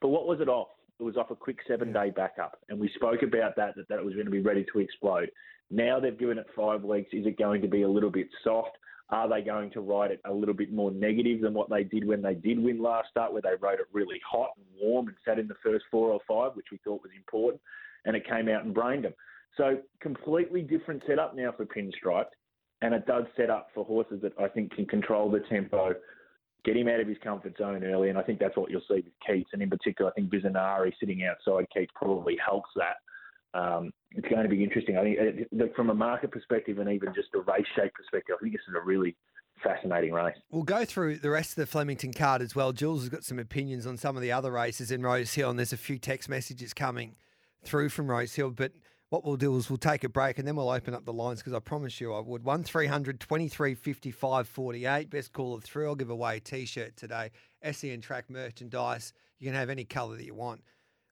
but 0.00 0.08
what 0.08 0.26
was 0.26 0.40
it 0.40 0.48
off? 0.48 0.68
It 0.98 1.02
was 1.02 1.16
off 1.16 1.30
a 1.30 1.36
quick 1.36 1.58
seven 1.68 1.92
day 1.92 2.10
backup, 2.10 2.58
and 2.68 2.78
we 2.78 2.90
spoke 2.94 3.22
about 3.22 3.54
that, 3.56 3.76
that 3.76 3.88
that 3.88 3.98
it 3.98 4.04
was 4.04 4.14
going 4.14 4.26
to 4.26 4.30
be 4.32 4.40
ready 4.40 4.64
to 4.72 4.78
explode. 4.80 5.30
Now 5.70 6.00
they've 6.00 6.18
given 6.18 6.38
it 6.38 6.46
five 6.56 6.82
weeks. 6.82 7.10
Is 7.12 7.26
it 7.26 7.38
going 7.38 7.60
to 7.62 7.68
be 7.68 7.82
a 7.82 7.88
little 7.88 8.10
bit 8.10 8.28
soft? 8.42 8.78
Are 9.10 9.28
they 9.28 9.42
going 9.42 9.70
to 9.72 9.80
ride 9.80 10.10
it 10.10 10.20
a 10.24 10.32
little 10.32 10.54
bit 10.54 10.72
more 10.72 10.90
negative 10.90 11.40
than 11.40 11.54
what 11.54 11.70
they 11.70 11.84
did 11.84 12.04
when 12.06 12.22
they 12.22 12.34
did 12.34 12.58
win 12.58 12.82
last 12.82 13.08
start, 13.10 13.32
where 13.32 13.42
they 13.42 13.50
rode 13.60 13.78
it 13.78 13.86
really 13.92 14.20
hot 14.28 14.50
and 14.56 14.66
warm 14.80 15.08
and 15.08 15.16
sat 15.24 15.38
in 15.38 15.46
the 15.46 15.54
first 15.62 15.84
four 15.90 16.10
or 16.10 16.20
five, 16.26 16.56
which 16.56 16.66
we 16.72 16.78
thought 16.78 17.02
was 17.02 17.12
important, 17.14 17.60
and 18.04 18.16
it 18.16 18.26
came 18.26 18.48
out 18.48 18.64
and 18.64 18.74
brained 18.74 19.04
them. 19.04 19.14
So 19.56 19.78
completely 20.00 20.62
different 20.62 21.02
setup 21.06 21.36
now 21.36 21.52
for 21.52 21.66
Pinstripe 21.66 22.26
and 22.82 22.94
it 22.94 23.06
does 23.06 23.24
set 23.36 23.50
up 23.50 23.68
for 23.74 23.84
horses 23.84 24.20
that 24.22 24.32
I 24.38 24.48
think 24.48 24.74
can 24.74 24.86
control 24.86 25.30
the 25.30 25.40
tempo, 25.40 25.94
get 26.64 26.76
him 26.76 26.88
out 26.88 27.00
of 27.00 27.08
his 27.08 27.16
comfort 27.22 27.56
zone 27.56 27.84
early, 27.84 28.10
and 28.10 28.18
I 28.18 28.22
think 28.22 28.38
that's 28.38 28.56
what 28.56 28.70
you'll 28.70 28.82
see 28.82 28.96
with 28.96 29.12
Keats, 29.26 29.50
and 29.52 29.62
in 29.62 29.70
particular, 29.70 30.10
I 30.10 30.14
think 30.14 30.30
Visionari 30.30 30.92
sitting 31.00 31.24
outside 31.24 31.66
Keats 31.74 31.92
probably 31.94 32.36
helps 32.44 32.70
that. 32.76 32.96
Um, 33.58 33.92
it's 34.10 34.28
going 34.28 34.42
to 34.42 34.48
be 34.48 34.62
interesting. 34.62 34.98
I 34.98 35.02
think 35.02 35.18
uh, 35.58 35.64
from 35.74 35.90
a 35.90 35.94
market 35.94 36.30
perspective 36.30 36.78
and 36.78 36.90
even 36.90 37.14
just 37.14 37.28
a 37.34 37.38
race 37.38 37.66
shape 37.74 37.94
perspective, 37.94 38.36
I 38.38 38.42
think 38.42 38.52
this 38.52 38.62
is 38.68 38.74
a 38.76 38.84
really 38.84 39.16
fascinating 39.62 40.12
race. 40.12 40.36
We'll 40.50 40.62
go 40.62 40.84
through 40.84 41.18
the 41.18 41.30
rest 41.30 41.50
of 41.50 41.56
the 41.56 41.66
Flemington 41.66 42.12
card 42.12 42.42
as 42.42 42.54
well. 42.54 42.72
Jules 42.72 43.00
has 43.00 43.08
got 43.08 43.24
some 43.24 43.38
opinions 43.38 43.86
on 43.86 43.96
some 43.96 44.14
of 44.16 44.22
the 44.22 44.32
other 44.32 44.50
races 44.52 44.90
in 44.90 45.02
Rose 45.02 45.32
Hill, 45.32 45.48
and 45.48 45.58
there's 45.58 45.72
a 45.72 45.78
few 45.78 45.98
text 45.98 46.28
messages 46.28 46.74
coming 46.74 47.16
through 47.64 47.88
from 47.88 48.10
Rose 48.10 48.34
Hill, 48.34 48.50
but 48.50 48.72
what 49.10 49.24
we'll 49.24 49.36
do 49.36 49.56
is 49.56 49.70
we'll 49.70 49.76
take 49.76 50.04
a 50.04 50.08
break 50.08 50.38
and 50.38 50.46
then 50.46 50.56
we'll 50.56 50.70
open 50.70 50.94
up 50.94 51.04
the 51.04 51.12
lines 51.12 51.38
because 51.38 51.52
I 51.52 51.60
promise 51.60 52.00
you 52.00 52.12
I 52.12 52.20
would. 52.20 52.42
1 52.42 52.64
300 52.64 53.20
23 53.20 53.74
55 53.74 54.48
48. 54.48 55.10
Best 55.10 55.32
call 55.32 55.54
of 55.54 55.62
three. 55.62 55.86
I'll 55.86 55.94
give 55.94 56.10
away 56.10 56.38
a 56.38 56.40
t 56.40 56.64
shirt 56.64 56.96
today. 56.96 57.30
SEN 57.70 58.00
track 58.00 58.28
merchandise. 58.28 59.12
You 59.38 59.46
can 59.46 59.54
have 59.54 59.70
any 59.70 59.84
colour 59.84 60.16
that 60.16 60.24
you 60.24 60.34
want. 60.34 60.62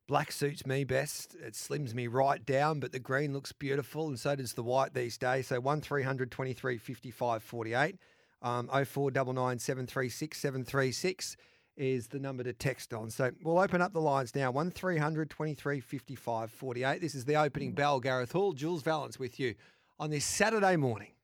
Black 0.07 0.33
suits 0.33 0.67
me 0.67 0.85
best. 0.85 1.35
It 1.35 1.55
slims 1.55 1.95
me 1.95 2.09
right 2.09 2.45
down, 2.45 2.81
but 2.81 2.93
the 2.93 2.99
green 2.99 3.33
looks 3.33 3.53
beautiful 3.53 4.09
and 4.09 4.19
so 4.19 4.37
does 4.37 4.53
the 4.53 4.63
white 4.63 4.93
these 4.93 5.17
days. 5.17 5.47
So 5.47 5.61
1 5.61 5.81
300 5.81 6.31
23 6.31 6.79
55 6.79 7.43
48. 7.43 7.97
Um, 8.43 8.69
0499 8.69 9.59
736 9.59 10.39
736 10.39 11.37
is 11.77 12.09
the 12.09 12.19
number 12.19 12.43
to 12.43 12.53
text 12.53 12.93
on. 12.95 13.11
So 13.11 13.31
we'll 13.43 13.59
open 13.59 13.81
up 13.81 13.93
the 13.93 14.01
lines 14.01 14.35
now. 14.35 14.51
1300 14.51 15.31
23 15.31 15.81
55 15.81 16.51
48. 16.51 17.01
This 17.01 17.15
is 17.15 17.25
the 17.25 17.37
opening 17.37 17.73
mm. 17.73 17.77
bell. 17.77 18.01
Gareth 18.01 18.33
Hall, 18.33 18.53
Jules 18.53 18.83
Vallance 18.83 19.19
with 19.19 19.39
you 19.41 19.55
on 19.99 20.11
this 20.11 20.25
Saturday 20.25 20.77
morning. 20.77 21.15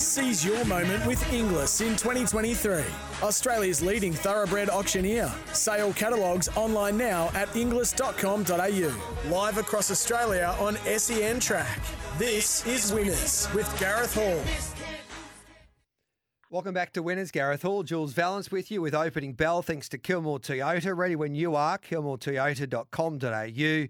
Seize 0.00 0.42
your 0.42 0.64
moment 0.64 1.04
with 1.06 1.30
Inglis 1.30 1.82
in 1.82 1.90
2023. 1.90 2.82
Australia's 3.22 3.82
leading 3.82 4.14
thoroughbred 4.14 4.70
auctioneer. 4.70 5.30
Sale 5.52 5.92
catalogues 5.92 6.48
online 6.56 6.96
now 6.96 7.30
at 7.34 7.54
inglis.com.au. 7.54 9.30
Live 9.30 9.58
across 9.58 9.90
Australia 9.90 10.56
on 10.58 10.76
SEN 10.96 11.38
Track. 11.38 11.80
This 12.16 12.66
is 12.66 12.94
Winners 12.94 13.46
with 13.54 13.78
Gareth 13.78 14.14
Hall. 14.14 14.69
Welcome 16.52 16.74
back 16.74 16.92
to 16.94 17.02
Winners. 17.04 17.30
Gareth 17.30 17.62
Hall, 17.62 17.84
Jules 17.84 18.12
Vallance 18.12 18.50
with 18.50 18.72
you 18.72 18.82
with 18.82 18.92
opening 18.92 19.34
bell. 19.34 19.62
Thanks 19.62 19.88
to 19.90 19.98
Kilmore 19.98 20.40
Toyota. 20.40 20.96
Ready 20.96 21.14
when 21.14 21.36
you 21.36 21.54
are. 21.54 21.78
KilmoreToyota.com.au. 21.78 23.88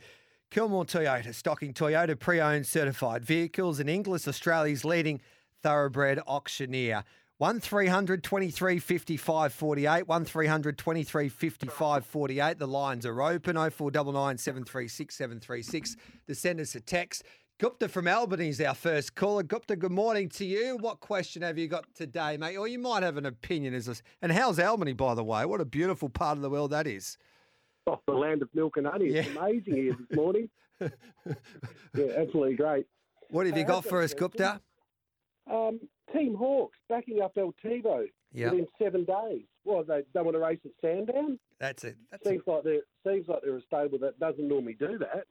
Kilmore 0.51 0.85
Toyota, 0.85 1.35
stocking 1.35 1.73
Toyota 1.73 2.19
pre 2.19 2.39
owned 2.39 2.67
certified 2.67 3.25
vehicles 3.25 3.81
and 3.81 3.89
Inglis, 3.89 4.29
Australia's 4.29 4.85
leading 4.85 5.23
thoroughbred 5.63 6.19
auctioneer. 6.29 7.03
1300 7.39 8.23
23 8.23 8.79
55 8.79 9.55
48. 9.55 10.07
1300 10.07 10.77
23 10.77 11.31
55 11.31 12.05
48. 12.05 12.59
The 12.59 12.69
lines 12.69 13.07
are 13.07 13.23
open. 13.23 13.57
0499 13.57 14.37
736 14.37 15.17
736. 15.17 15.97
To 16.27 16.35
send 16.35 16.61
us 16.61 16.75
a 16.75 16.81
text. 16.81 17.25
Gupta 17.61 17.91
from 17.91 18.09
Albany 18.09 18.49
is 18.49 18.59
our 18.63 18.75
first 18.75 19.15
caller. 19.15 19.43
Gupta, 19.43 19.77
good 19.77 19.93
morning 19.93 20.31
to 20.31 20.47
you. 20.47 20.79
What 20.81 21.01
question 21.01 21.43
have 21.43 21.59
you 21.59 21.69
got 21.69 21.85
today, 21.95 22.39
mate? 22.39 22.57
Or 22.57 22.67
you 22.67 22.79
might 22.79 23.03
have 23.03 23.19
an 23.19 23.27
opinion 23.27 23.75
as 23.75 23.85
this. 23.85 24.03
And 24.23 24.33
how's 24.33 24.59
Albany, 24.59 24.95
by 24.95 25.15
the 25.15 25.23
way? 25.23 25.45
What 25.45 25.61
a 25.61 25.67
beautiful 25.67 26.09
part 26.09 26.39
of 26.39 26.43
the 26.43 26.49
world 26.49 26.71
that 26.71 26.87
is. 26.87 27.19
Oh, 27.87 28.01
the 28.07 28.15
land 28.15 28.41
of 28.41 28.49
milk 28.55 28.79
and 28.79 28.87
honey. 28.87 29.09
It's 29.09 29.37
amazing 29.37 29.75
here 29.75 29.93
this 29.93 30.17
morning. 30.17 30.49
yeah, 30.81 30.89
absolutely 32.17 32.55
great. 32.55 32.87
What 33.29 33.45
have 33.45 33.59
you 33.59 33.65
I 33.65 33.67
got 33.67 33.85
for 33.85 34.01
us. 34.01 34.15
Gupta? 34.15 34.63
Um, 35.47 35.81
Team 36.15 36.35
Hawkes 36.37 36.79
backing 36.89 37.21
up 37.21 37.33
El 37.37 37.53
Tivo 37.63 38.07
Yeah, 38.33 38.53
within 38.53 38.69
seven 38.81 39.05
days. 39.05 39.43
Well, 39.67 39.85
they 39.85 40.01
don't 40.15 40.25
want 40.25 40.35
to 40.35 40.41
race 40.41 40.61
at 40.65 40.71
Sandown. 40.81 41.39
that's 41.59 41.85
it. 41.85 41.99
That's 42.11 42.25
it. 42.25 42.31
Seems 42.31 42.43
like 42.47 42.65
they're 42.65 42.81
seems 43.07 43.29
like 43.29 43.41
they're 43.43 43.59
a 43.59 43.63
stable 43.63 43.99
that 43.99 44.19
doesn't 44.19 44.49
normally 44.49 44.77
do 44.81 44.97
that. 44.97 45.27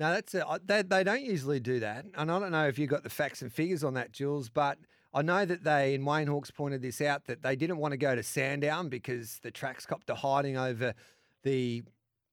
No, 0.00 0.12
that's 0.12 0.34
it. 0.34 0.44
They, 0.64 0.80
they 0.80 1.04
don't 1.04 1.22
usually 1.22 1.60
do 1.60 1.80
that. 1.80 2.06
And 2.16 2.32
I 2.32 2.38
don't 2.38 2.52
know 2.52 2.66
if 2.66 2.78
you 2.78 2.86
got 2.86 3.02
the 3.02 3.10
facts 3.10 3.42
and 3.42 3.52
figures 3.52 3.84
on 3.84 3.92
that, 3.94 4.12
Jules, 4.12 4.48
but 4.48 4.78
I 5.12 5.20
know 5.20 5.44
that 5.44 5.62
they, 5.62 5.94
and 5.94 6.06
Wayne 6.06 6.26
Hawkes 6.26 6.50
pointed 6.50 6.80
this 6.80 7.02
out, 7.02 7.26
that 7.26 7.42
they 7.42 7.54
didn't 7.54 7.76
want 7.76 7.92
to 7.92 7.98
go 7.98 8.14
to 8.14 8.22
Sandown 8.22 8.88
because 8.88 9.40
the 9.42 9.50
track's 9.50 9.84
copped 9.84 10.06
to 10.06 10.14
hiding 10.14 10.56
over 10.56 10.94
the 11.42 11.82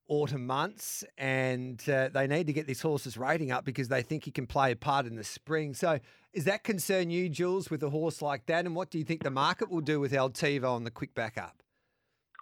autumn 0.07 0.47
months 0.47 1.03
and 1.18 1.84
uh, 1.89 2.07
they 2.07 2.26
need 2.26 2.47
to 2.47 2.53
get 2.53 2.68
this 2.68 2.82
horse's 2.82 3.18
rating 3.18 3.51
up 3.51 3.65
because 3.65 3.89
they 3.89 4.01
think 4.01 4.24
he 4.24 4.32
can 4.32 4.47
play 4.47 4.72
a 4.72 4.76
part 4.78 5.05
in 5.05 5.18
the 5.18 5.24
spring. 5.26 5.74
So 5.74 5.99
is 6.32 6.45
that 6.45 6.63
concern 6.63 7.09
you, 7.09 7.28
Jules, 7.28 7.70
with 7.70 7.84
a 7.84 7.89
horse 7.89 8.22
like 8.22 8.45
that? 8.45 8.65
And 8.65 8.78
what 8.78 8.89
do 8.89 8.97
you 8.97 9.03
think 9.03 9.24
the 9.24 9.30
market 9.30 9.70
will 9.70 9.82
do 9.82 9.99
with 9.99 10.13
Altivo 10.13 10.70
on 10.72 10.86
the 10.86 10.91
quick 10.91 11.13
backup? 11.13 11.61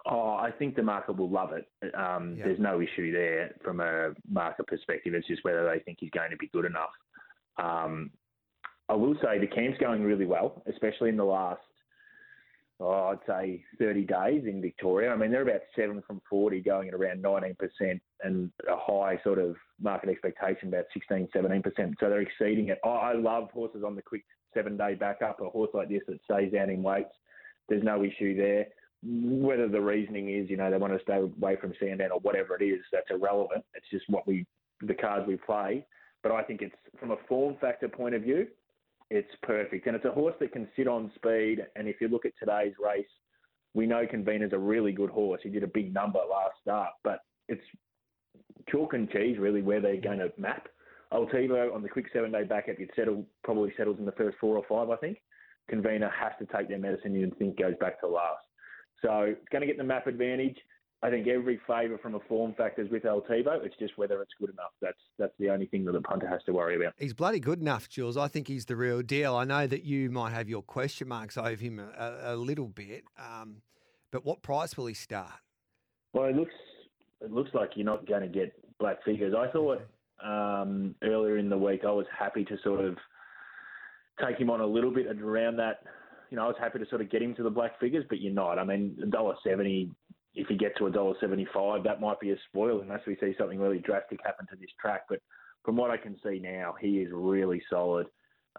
Oh, 0.08 0.34
I 0.34 0.50
think 0.52 0.76
the 0.76 0.82
market 0.82 1.16
will 1.16 1.30
love 1.30 1.52
it. 1.52 1.66
Um, 1.94 2.36
Yeah. 2.36 2.46
There's 2.46 2.60
no 2.60 2.80
issue 2.80 3.12
there 3.12 3.54
from 3.62 3.80
a 3.80 4.14
market 4.28 4.66
perspective. 4.66 5.14
It's 5.14 5.26
just 5.26 5.42
whether 5.44 5.64
they 5.64 5.80
think 5.80 5.98
he's 6.00 6.10
going 6.10 6.30
to 6.30 6.36
be 6.36 6.48
good 6.48 6.64
enough. 6.64 6.92
Um, 7.58 8.10
I 8.88 8.94
will 8.94 9.16
say 9.20 9.38
the 9.38 9.48
camp's 9.48 9.78
going 9.78 10.04
really 10.04 10.26
well, 10.26 10.62
especially 10.66 11.08
in 11.08 11.16
the 11.16 11.24
last, 11.24 11.60
oh, 12.78 13.08
I'd 13.08 13.26
say 13.26 13.64
30 13.80 14.04
days 14.04 14.44
in 14.46 14.62
Victoria. 14.62 15.10
I 15.10 15.16
mean, 15.16 15.32
they're 15.32 15.42
about 15.42 15.62
seven 15.74 16.02
from 16.06 16.20
40, 16.30 16.60
going 16.60 16.88
at 16.88 16.94
around 16.94 17.20
19%, 17.22 18.00
and 18.22 18.52
a 18.68 18.76
high 18.76 19.18
sort 19.24 19.40
of 19.40 19.56
market 19.80 20.08
expectation 20.08 20.68
about 20.68 20.84
16, 20.92 21.28
17%. 21.34 21.94
So 21.98 22.08
they're 22.08 22.20
exceeding 22.20 22.68
it. 22.68 22.78
I, 22.84 22.88
I 22.88 23.12
love 23.14 23.50
horses 23.50 23.82
on 23.84 23.96
the 23.96 24.02
quick 24.02 24.24
seven 24.54 24.76
day 24.76 24.94
backup. 24.94 25.40
A 25.40 25.50
horse 25.50 25.70
like 25.74 25.88
this 25.88 26.02
that 26.06 26.22
stays 26.22 26.52
down 26.52 26.70
in 26.70 26.82
weights, 26.82 27.14
there's 27.68 27.82
no 27.82 28.04
issue 28.04 28.36
there 28.36 28.66
whether 29.06 29.68
the 29.68 29.80
reasoning 29.80 30.30
is, 30.30 30.50
you 30.50 30.56
know, 30.56 30.70
they 30.70 30.78
want 30.78 30.92
to 30.92 31.02
stay 31.02 31.16
away 31.16 31.56
from 31.60 31.72
Sandown 31.78 32.10
or 32.12 32.20
whatever 32.20 32.56
it 32.60 32.64
is, 32.64 32.80
that's 32.92 33.10
irrelevant. 33.10 33.64
It's 33.74 33.86
just 33.90 34.04
what 34.08 34.26
we, 34.26 34.46
the 34.80 34.94
cards 34.94 35.26
we 35.26 35.36
play. 35.36 35.86
But 36.22 36.32
I 36.32 36.42
think 36.42 36.62
it's 36.62 36.74
from 36.98 37.12
a 37.12 37.16
form 37.28 37.56
factor 37.60 37.88
point 37.88 38.14
of 38.14 38.22
view, 38.22 38.46
it's 39.10 39.30
perfect. 39.42 39.86
And 39.86 39.94
it's 39.94 40.04
a 40.04 40.10
horse 40.10 40.34
that 40.40 40.52
can 40.52 40.66
sit 40.74 40.88
on 40.88 41.12
speed. 41.14 41.58
And 41.76 41.86
if 41.88 42.00
you 42.00 42.08
look 42.08 42.26
at 42.26 42.32
today's 42.38 42.74
race, 42.84 43.06
we 43.74 43.86
know 43.86 44.06
Convener's 44.10 44.52
a 44.52 44.58
really 44.58 44.92
good 44.92 45.10
horse. 45.10 45.40
He 45.42 45.50
did 45.50 45.62
a 45.62 45.68
big 45.68 45.92
number 45.92 46.18
last 46.18 46.54
start, 46.62 46.90
but 47.04 47.20
it's 47.48 47.62
chalk 48.68 48.94
and 48.94 49.08
cheese 49.10 49.38
really 49.38 49.62
where 49.62 49.80
they're 49.80 50.00
going 50.00 50.18
to 50.18 50.32
map. 50.38 50.68
Altivo 51.12 51.72
on 51.72 51.82
the 51.82 51.88
quick 51.88 52.06
seven 52.12 52.32
day 52.32 52.42
backup, 52.42 52.80
it 52.80 52.90
settle 52.96 53.24
probably 53.44 53.72
settles 53.76 53.98
in 53.98 54.06
the 54.06 54.12
first 54.12 54.36
four 54.40 54.56
or 54.56 54.64
five, 54.68 54.90
I 54.90 54.96
think. 54.96 55.18
Convener 55.68 56.10
has 56.10 56.32
to 56.38 56.56
take 56.56 56.68
their 56.68 56.78
medicine 56.78 57.14
you 57.14 57.30
think 57.38 57.58
goes 57.58 57.74
back 57.80 58.00
to 58.00 58.08
last. 58.08 58.45
So 59.02 59.20
it's 59.22 59.48
going 59.50 59.60
to 59.60 59.66
get 59.66 59.78
the 59.78 59.84
map 59.84 60.06
advantage. 60.06 60.56
I 61.02 61.10
think 61.10 61.28
every 61.28 61.60
favour 61.66 61.98
from 61.98 62.14
a 62.14 62.20
form 62.20 62.54
factor 62.56 62.82
is 62.82 62.90
with 62.90 63.02
Altivo. 63.02 63.64
It's 63.64 63.76
just 63.78 63.98
whether 63.98 64.22
it's 64.22 64.32
good 64.40 64.50
enough. 64.50 64.72
That's 64.80 64.98
that's 65.18 65.34
the 65.38 65.50
only 65.50 65.66
thing 65.66 65.84
that 65.84 65.92
the 65.92 66.00
punter 66.00 66.26
has 66.26 66.42
to 66.46 66.52
worry 66.52 66.76
about. 66.76 66.94
He's 66.96 67.12
bloody 67.12 67.38
good 67.38 67.60
enough, 67.60 67.88
Jules. 67.88 68.16
I 68.16 68.28
think 68.28 68.48
he's 68.48 68.64
the 68.64 68.76
real 68.76 69.02
deal. 69.02 69.36
I 69.36 69.44
know 69.44 69.66
that 69.66 69.84
you 69.84 70.10
might 70.10 70.32
have 70.32 70.48
your 70.48 70.62
question 70.62 71.08
marks 71.08 71.36
over 71.36 71.54
him 71.54 71.78
a, 71.78 72.32
a 72.32 72.36
little 72.36 72.68
bit, 72.68 73.04
um, 73.18 73.56
but 74.10 74.24
what 74.24 74.42
price 74.42 74.76
will 74.76 74.86
he 74.86 74.94
start? 74.94 75.34
Well, 76.14 76.26
it 76.26 76.34
looks 76.34 76.54
it 77.20 77.30
looks 77.30 77.50
like 77.52 77.72
you're 77.76 77.84
not 77.84 78.06
going 78.06 78.22
to 78.22 78.28
get 78.28 78.52
black 78.78 79.04
figures. 79.04 79.34
I 79.36 79.50
thought 79.52 79.82
um, 80.24 80.94
earlier 81.02 81.36
in 81.36 81.50
the 81.50 81.58
week 81.58 81.82
I 81.86 81.92
was 81.92 82.06
happy 82.18 82.44
to 82.46 82.56
sort 82.64 82.82
of 82.82 82.96
take 84.24 84.38
him 84.38 84.48
on 84.48 84.60
a 84.60 84.66
little 84.66 84.90
bit 84.90 85.06
around 85.20 85.56
that. 85.56 85.82
You 86.30 86.36
know, 86.36 86.44
I 86.44 86.48
was 86.48 86.56
happy 86.58 86.78
to 86.78 86.88
sort 86.88 87.00
of 87.00 87.10
get 87.10 87.22
him 87.22 87.34
to 87.36 87.42
the 87.42 87.50
black 87.50 87.78
figures, 87.78 88.04
but 88.08 88.20
you're 88.20 88.32
not. 88.32 88.58
I 88.58 88.64
mean, 88.64 88.98
a 89.02 89.06
dollar 89.06 89.34
seventy. 89.44 89.90
If 90.34 90.50
you 90.50 90.58
get 90.58 90.76
to 90.78 90.86
a 90.86 90.90
dollar 90.90 91.14
seventy-five, 91.20 91.82
that 91.84 92.00
might 92.00 92.20
be 92.20 92.30
a 92.30 92.36
spoil 92.48 92.80
unless 92.80 93.00
we 93.06 93.16
see 93.20 93.34
something 93.38 93.58
really 93.58 93.78
drastic 93.78 94.20
happen 94.24 94.46
to 94.50 94.56
this 94.56 94.70
track. 94.80 95.02
But 95.08 95.20
from 95.64 95.76
what 95.76 95.90
I 95.90 95.96
can 95.96 96.16
see 96.24 96.38
now, 96.38 96.74
he 96.80 97.00
is 97.00 97.10
really 97.12 97.62
solid. 97.68 98.06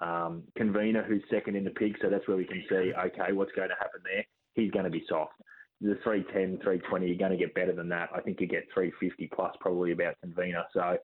Um, 0.01 0.43
Convener, 0.55 1.03
who's 1.03 1.23
second 1.31 1.55
in 1.55 1.63
the 1.63 1.71
pig, 1.71 1.95
so 2.01 2.09
that's 2.09 2.27
where 2.27 2.37
we 2.37 2.45
can 2.45 2.63
see, 2.69 2.91
okay, 2.93 3.31
what's 3.31 3.51
going 3.53 3.69
to 3.69 3.75
happen 3.75 4.01
there? 4.03 4.23
He's 4.53 4.69
going 4.71 4.85
to 4.85 4.91
be 4.91 5.03
soft. 5.09 5.33
The 5.81 5.97
310, 6.03 6.59
320, 6.61 7.07
you're 7.07 7.17
going 7.17 7.31
to 7.31 7.37
get 7.37 7.55
better 7.55 7.73
than 7.73 7.89
that. 7.89 8.09
I 8.15 8.21
think 8.21 8.41
you 8.41 8.47
get 8.47 8.67
350 8.73 9.29
plus 9.33 9.55
probably 9.59 9.91
about 9.91 10.15
Convener. 10.21 10.65
So, 10.73 10.97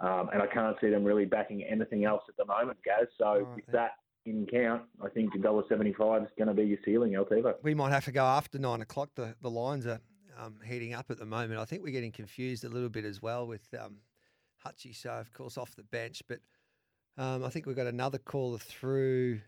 um, 0.00 0.28
and 0.32 0.42
I 0.42 0.46
can't 0.46 0.76
see 0.80 0.90
them 0.90 1.04
really 1.04 1.24
backing 1.24 1.62
anything 1.62 2.04
else 2.04 2.22
at 2.28 2.36
the 2.36 2.44
moment, 2.44 2.78
Gaz. 2.84 3.06
So 3.18 3.24
right, 3.24 3.56
with 3.56 3.66
that 3.72 3.92
in 4.26 4.46
count, 4.46 4.82
I 5.02 5.08
think 5.08 5.34
$1.75 5.34 6.22
is 6.22 6.28
going 6.38 6.48
to 6.48 6.54
be 6.54 6.64
your 6.64 6.78
ceiling, 6.84 7.12
Altivo. 7.12 7.54
We 7.62 7.74
might 7.74 7.90
have 7.92 8.04
to 8.06 8.12
go 8.12 8.24
after 8.24 8.58
nine 8.58 8.80
o'clock. 8.80 9.10
The, 9.14 9.34
the 9.42 9.50
lines 9.50 9.86
are 9.86 10.00
um, 10.40 10.56
heating 10.64 10.94
up 10.94 11.10
at 11.10 11.18
the 11.18 11.26
moment. 11.26 11.60
I 11.60 11.64
think 11.64 11.82
we're 11.82 11.92
getting 11.92 12.12
confused 12.12 12.64
a 12.64 12.68
little 12.68 12.88
bit 12.88 13.04
as 13.04 13.20
well 13.20 13.46
with 13.46 13.62
um, 13.78 13.96
Hutchie, 14.64 14.96
so 14.96 15.10
of 15.10 15.32
course 15.32 15.58
off 15.58 15.76
the 15.76 15.82
bench. 15.82 16.22
But 16.26 16.40
um, 17.18 17.44
I 17.44 17.50
think 17.50 17.66
we've 17.66 17.76
got 17.76 17.86
another 17.86 18.18
caller 18.18 18.58
through 18.58 19.40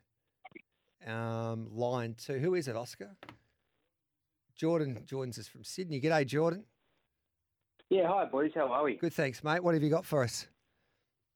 um, 1.07 1.69
line 1.73 2.15
two. 2.19 2.39
Who 2.39 2.55
is 2.55 2.69
it, 2.69 2.77
Oscar? 2.77 3.17
Jordan 4.55 5.03
joins 5.07 5.39
us 5.39 5.49
from 5.49 5.65
Sydney. 5.65 6.01
G'day, 6.01 6.27
Jordan. 6.27 6.65
Yeah, 7.89 8.09
hi 8.09 8.25
boys. 8.25 8.51
How 8.55 8.73
are 8.73 8.85
we? 8.85 8.97
Good, 8.97 9.15
thanks, 9.15 9.45
mate. 9.45 9.63
What 9.63 9.75
have 9.75 9.83
you 9.83 9.91
got 9.91 10.05
for 10.05 10.23
us? 10.23 10.49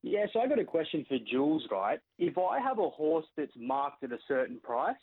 Yeah, 0.02 0.26
so 0.32 0.40
I 0.40 0.48
got 0.48 0.58
a 0.58 0.64
question 0.64 1.04
for 1.08 1.18
Jules, 1.30 1.62
right? 1.70 2.00
If 2.18 2.38
I 2.38 2.58
have 2.58 2.78
a 2.78 2.88
horse 2.88 3.26
that's 3.36 3.52
marked 3.56 4.02
at 4.02 4.12
a 4.12 4.18
certain 4.26 4.58
price, 4.60 4.96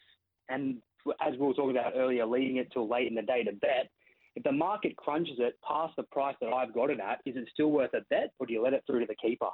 and 0.49 0.77
as 1.25 1.33
we 1.33 1.45
were 1.45 1.53
talking 1.53 1.77
about 1.77 1.93
earlier, 1.95 2.25
leading 2.25 2.57
it 2.57 2.71
till 2.73 2.89
late 2.89 3.07
in 3.07 3.15
the 3.15 3.21
day 3.21 3.43
to 3.43 3.51
bet, 3.53 3.89
if 4.35 4.43
the 4.43 4.51
market 4.51 4.95
crunches 4.95 5.35
it 5.39 5.57
past 5.67 5.95
the 5.97 6.03
price 6.03 6.35
that 6.41 6.47
I've 6.47 6.73
got 6.73 6.89
it 6.89 6.99
at, 6.99 7.19
is 7.25 7.35
it 7.35 7.47
still 7.53 7.71
worth 7.71 7.93
a 7.93 8.01
bet, 8.09 8.33
or 8.39 8.45
do 8.45 8.53
you 8.53 8.63
let 8.63 8.73
it 8.73 8.83
through 8.85 8.99
to 9.01 9.05
the 9.05 9.15
keeper? 9.15 9.49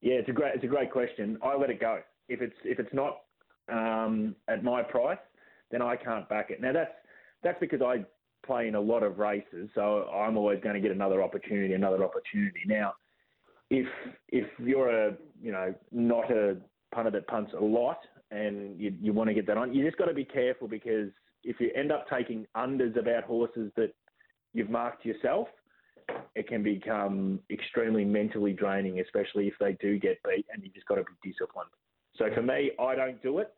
Yeah, 0.00 0.14
it's 0.14 0.28
a 0.28 0.32
great 0.32 0.54
it's 0.54 0.64
a 0.64 0.68
great 0.68 0.92
question. 0.92 1.38
I 1.42 1.56
let 1.56 1.70
it 1.70 1.80
go. 1.80 2.00
If 2.28 2.40
it's 2.40 2.54
if 2.64 2.78
it's 2.78 2.92
not 2.92 3.20
um, 3.72 4.36
at 4.46 4.62
my 4.62 4.82
price, 4.82 5.18
then 5.70 5.82
I 5.82 5.96
can't 5.96 6.28
back 6.28 6.50
it. 6.50 6.60
Now 6.60 6.72
that's 6.72 6.92
that's 7.42 7.58
because 7.60 7.80
I 7.82 8.04
play 8.46 8.68
in 8.68 8.74
a 8.74 8.80
lot 8.80 9.02
of 9.02 9.18
races, 9.18 9.68
so 9.74 10.04
I'm 10.04 10.36
always 10.36 10.60
going 10.62 10.74
to 10.74 10.80
get 10.80 10.90
another 10.90 11.22
opportunity, 11.22 11.74
another 11.74 12.04
opportunity. 12.04 12.60
Now, 12.66 12.94
if 13.70 13.86
if 14.28 14.46
you're 14.58 15.08
a 15.08 15.14
you 15.40 15.52
know 15.52 15.74
not 15.92 16.30
a 16.30 16.56
punter 16.94 17.10
that 17.10 17.26
punts 17.26 17.52
a 17.58 17.62
lot 17.62 17.98
and 18.30 18.78
you 18.80 18.94
you 19.00 19.12
want 19.12 19.28
to 19.28 19.34
get 19.34 19.46
that 19.46 19.56
on, 19.56 19.74
you 19.74 19.84
just 19.84 19.98
got 19.98 20.06
to 20.06 20.14
be 20.14 20.24
careful 20.24 20.68
because 20.68 21.10
if 21.44 21.60
you 21.60 21.70
end 21.74 21.92
up 21.92 22.06
taking 22.08 22.46
unders 22.56 22.98
about 22.98 23.24
horses 23.24 23.70
that 23.76 23.92
you've 24.52 24.70
marked 24.70 25.04
yourself, 25.04 25.48
it 26.34 26.48
can 26.48 26.62
become 26.62 27.38
extremely 27.50 28.04
mentally 28.04 28.52
draining, 28.52 29.00
especially 29.00 29.46
if 29.46 29.54
they 29.60 29.76
do 29.80 29.98
get 29.98 30.18
beat 30.24 30.46
and 30.52 30.62
you 30.62 30.70
just 30.70 30.86
got 30.86 30.96
to 30.96 31.04
be 31.04 31.30
disciplined. 31.30 31.70
So 32.16 32.26
for 32.34 32.42
me, 32.42 32.72
I 32.80 32.94
don't 32.94 33.22
do 33.22 33.38
it. 33.38 33.54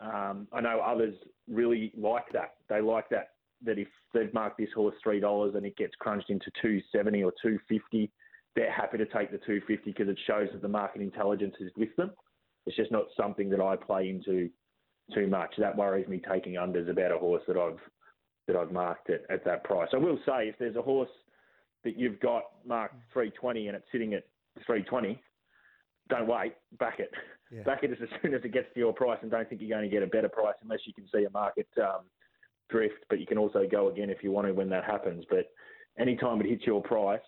Um, 0.00 0.48
I 0.52 0.60
know 0.60 0.80
others 0.80 1.14
really 1.48 1.92
like 1.96 2.32
that. 2.32 2.54
They 2.68 2.80
like 2.80 3.08
that 3.10 3.30
that 3.64 3.78
if 3.78 3.88
they've 4.14 4.32
marked 4.32 4.58
this 4.58 4.70
horse 4.74 4.94
three 5.02 5.20
dollars 5.20 5.54
and 5.54 5.66
it 5.66 5.76
gets 5.76 5.94
crunched 5.98 6.30
into 6.30 6.50
two 6.62 6.80
seventy 6.90 7.22
or 7.22 7.32
two 7.42 7.58
fifty, 7.68 8.10
they're 8.56 8.72
happy 8.72 8.98
to 8.98 9.06
take 9.06 9.30
the 9.30 9.40
two 9.46 9.60
fifty 9.66 9.92
because 9.92 10.08
it 10.08 10.18
shows 10.26 10.48
that 10.52 10.62
the 10.62 10.68
market 10.68 11.02
intelligence 11.02 11.54
is 11.60 11.70
with 11.76 11.94
them. 11.96 12.10
It's 12.66 12.76
just 12.76 12.92
not 12.92 13.04
something 13.16 13.48
that 13.50 13.60
I 13.60 13.76
play 13.76 14.10
into 14.10 14.50
too 15.14 15.26
much. 15.26 15.54
That 15.58 15.76
worries 15.76 16.08
me 16.08 16.20
taking 16.30 16.54
unders 16.54 16.90
about 16.90 17.12
a 17.12 17.18
horse 17.18 17.42
that 17.48 17.56
I've 17.56 17.78
that 18.46 18.56
I've 18.56 18.72
marked 18.72 19.10
at, 19.10 19.22
at 19.30 19.44
that 19.44 19.64
price. 19.64 19.88
I 19.92 19.98
will 19.98 20.18
say 20.26 20.48
if 20.48 20.56
there's 20.58 20.76
a 20.76 20.82
horse 20.82 21.10
that 21.84 21.96
you've 21.96 22.20
got 22.20 22.44
marked 22.66 22.96
320 23.12 23.68
and 23.68 23.76
it's 23.76 23.86
sitting 23.92 24.14
at 24.14 24.24
320, 24.66 25.20
don't 26.08 26.26
wait, 26.26 26.54
back 26.78 26.98
it. 26.98 27.12
Yeah. 27.50 27.62
Back 27.62 27.82
it 27.82 27.90
as 27.90 28.08
soon 28.22 28.34
as 28.34 28.42
it 28.44 28.52
gets 28.52 28.72
to 28.74 28.80
your 28.80 28.92
price 28.92 29.18
and 29.22 29.30
don't 29.30 29.48
think 29.48 29.60
you're 29.60 29.76
going 29.76 29.88
to 29.88 29.94
get 29.94 30.04
a 30.04 30.06
better 30.06 30.28
price 30.28 30.54
unless 30.62 30.80
you 30.84 30.92
can 30.94 31.04
see 31.12 31.24
a 31.24 31.30
market 31.30 31.66
um, 31.78 32.02
drift. 32.68 33.04
But 33.08 33.18
you 33.18 33.26
can 33.26 33.38
also 33.38 33.66
go 33.70 33.88
again 33.88 34.10
if 34.10 34.22
you 34.22 34.30
want 34.30 34.46
to 34.46 34.54
when 34.54 34.68
that 34.70 34.84
happens. 34.84 35.24
But 35.28 35.50
anytime 35.98 36.40
it 36.40 36.48
hits 36.48 36.64
your 36.64 36.82
price, 36.82 37.20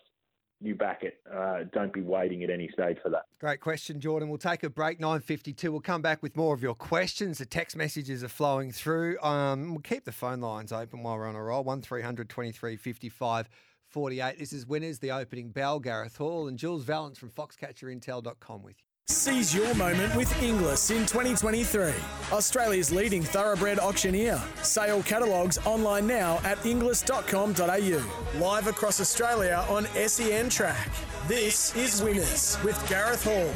you 0.65 0.75
back 0.75 1.03
it. 1.03 1.19
Uh, 1.31 1.63
don't 1.73 1.93
be 1.93 2.01
waiting 2.01 2.43
at 2.43 2.49
any 2.49 2.69
stage 2.73 2.97
for 3.01 3.09
that. 3.09 3.25
Great 3.39 3.59
question, 3.59 3.99
Jordan. 3.99 4.29
We'll 4.29 4.37
take 4.37 4.63
a 4.63 4.69
break, 4.69 4.99
9.52. 4.99 5.69
We'll 5.69 5.81
come 5.81 6.01
back 6.01 6.21
with 6.21 6.35
more 6.35 6.53
of 6.53 6.61
your 6.61 6.75
questions. 6.75 7.37
The 7.37 7.45
text 7.45 7.75
messages 7.75 8.23
are 8.23 8.29
flowing 8.29 8.71
through. 8.71 9.19
Um, 9.21 9.71
we'll 9.71 9.79
keep 9.79 10.05
the 10.05 10.11
phone 10.11 10.41
lines 10.41 10.71
open 10.71 11.03
while 11.03 11.17
we're 11.17 11.27
on 11.27 11.35
a 11.35 11.43
roll. 11.43 11.63
1300 11.63 12.29
23 12.29 12.75
55 12.75 13.49
48. 13.87 14.39
This 14.39 14.53
is 14.53 14.65
Winners, 14.65 14.99
the 14.99 15.11
opening 15.11 15.49
bell. 15.49 15.79
Gareth 15.79 16.17
Hall 16.17 16.47
and 16.47 16.57
Jules 16.57 16.83
Vallance 16.83 17.17
from 17.17 17.29
foxcatcherintel.com 17.29 18.63
with 18.63 18.75
you. 18.79 18.92
Seize 19.07 19.53
your 19.53 19.73
moment 19.75 20.15
with 20.15 20.31
Inglis 20.41 20.89
in 20.89 21.05
2023. 21.05 21.91
Australia's 22.31 22.89
leading 22.89 23.21
thoroughbred 23.21 23.77
auctioneer. 23.77 24.41
Sale 24.61 25.03
catalogues 25.03 25.57
online 25.65 26.07
now 26.07 26.39
at 26.45 26.65
inglis.com.au. 26.65 28.39
Live 28.39 28.67
across 28.67 29.01
Australia 29.01 29.65
on 29.69 29.85
SEN 30.07 30.49
Track. 30.49 30.89
This 31.27 31.75
is 31.75 32.01
Winners 32.01 32.57
with 32.63 32.81
Gareth 32.89 33.25
Hall. 33.25 33.51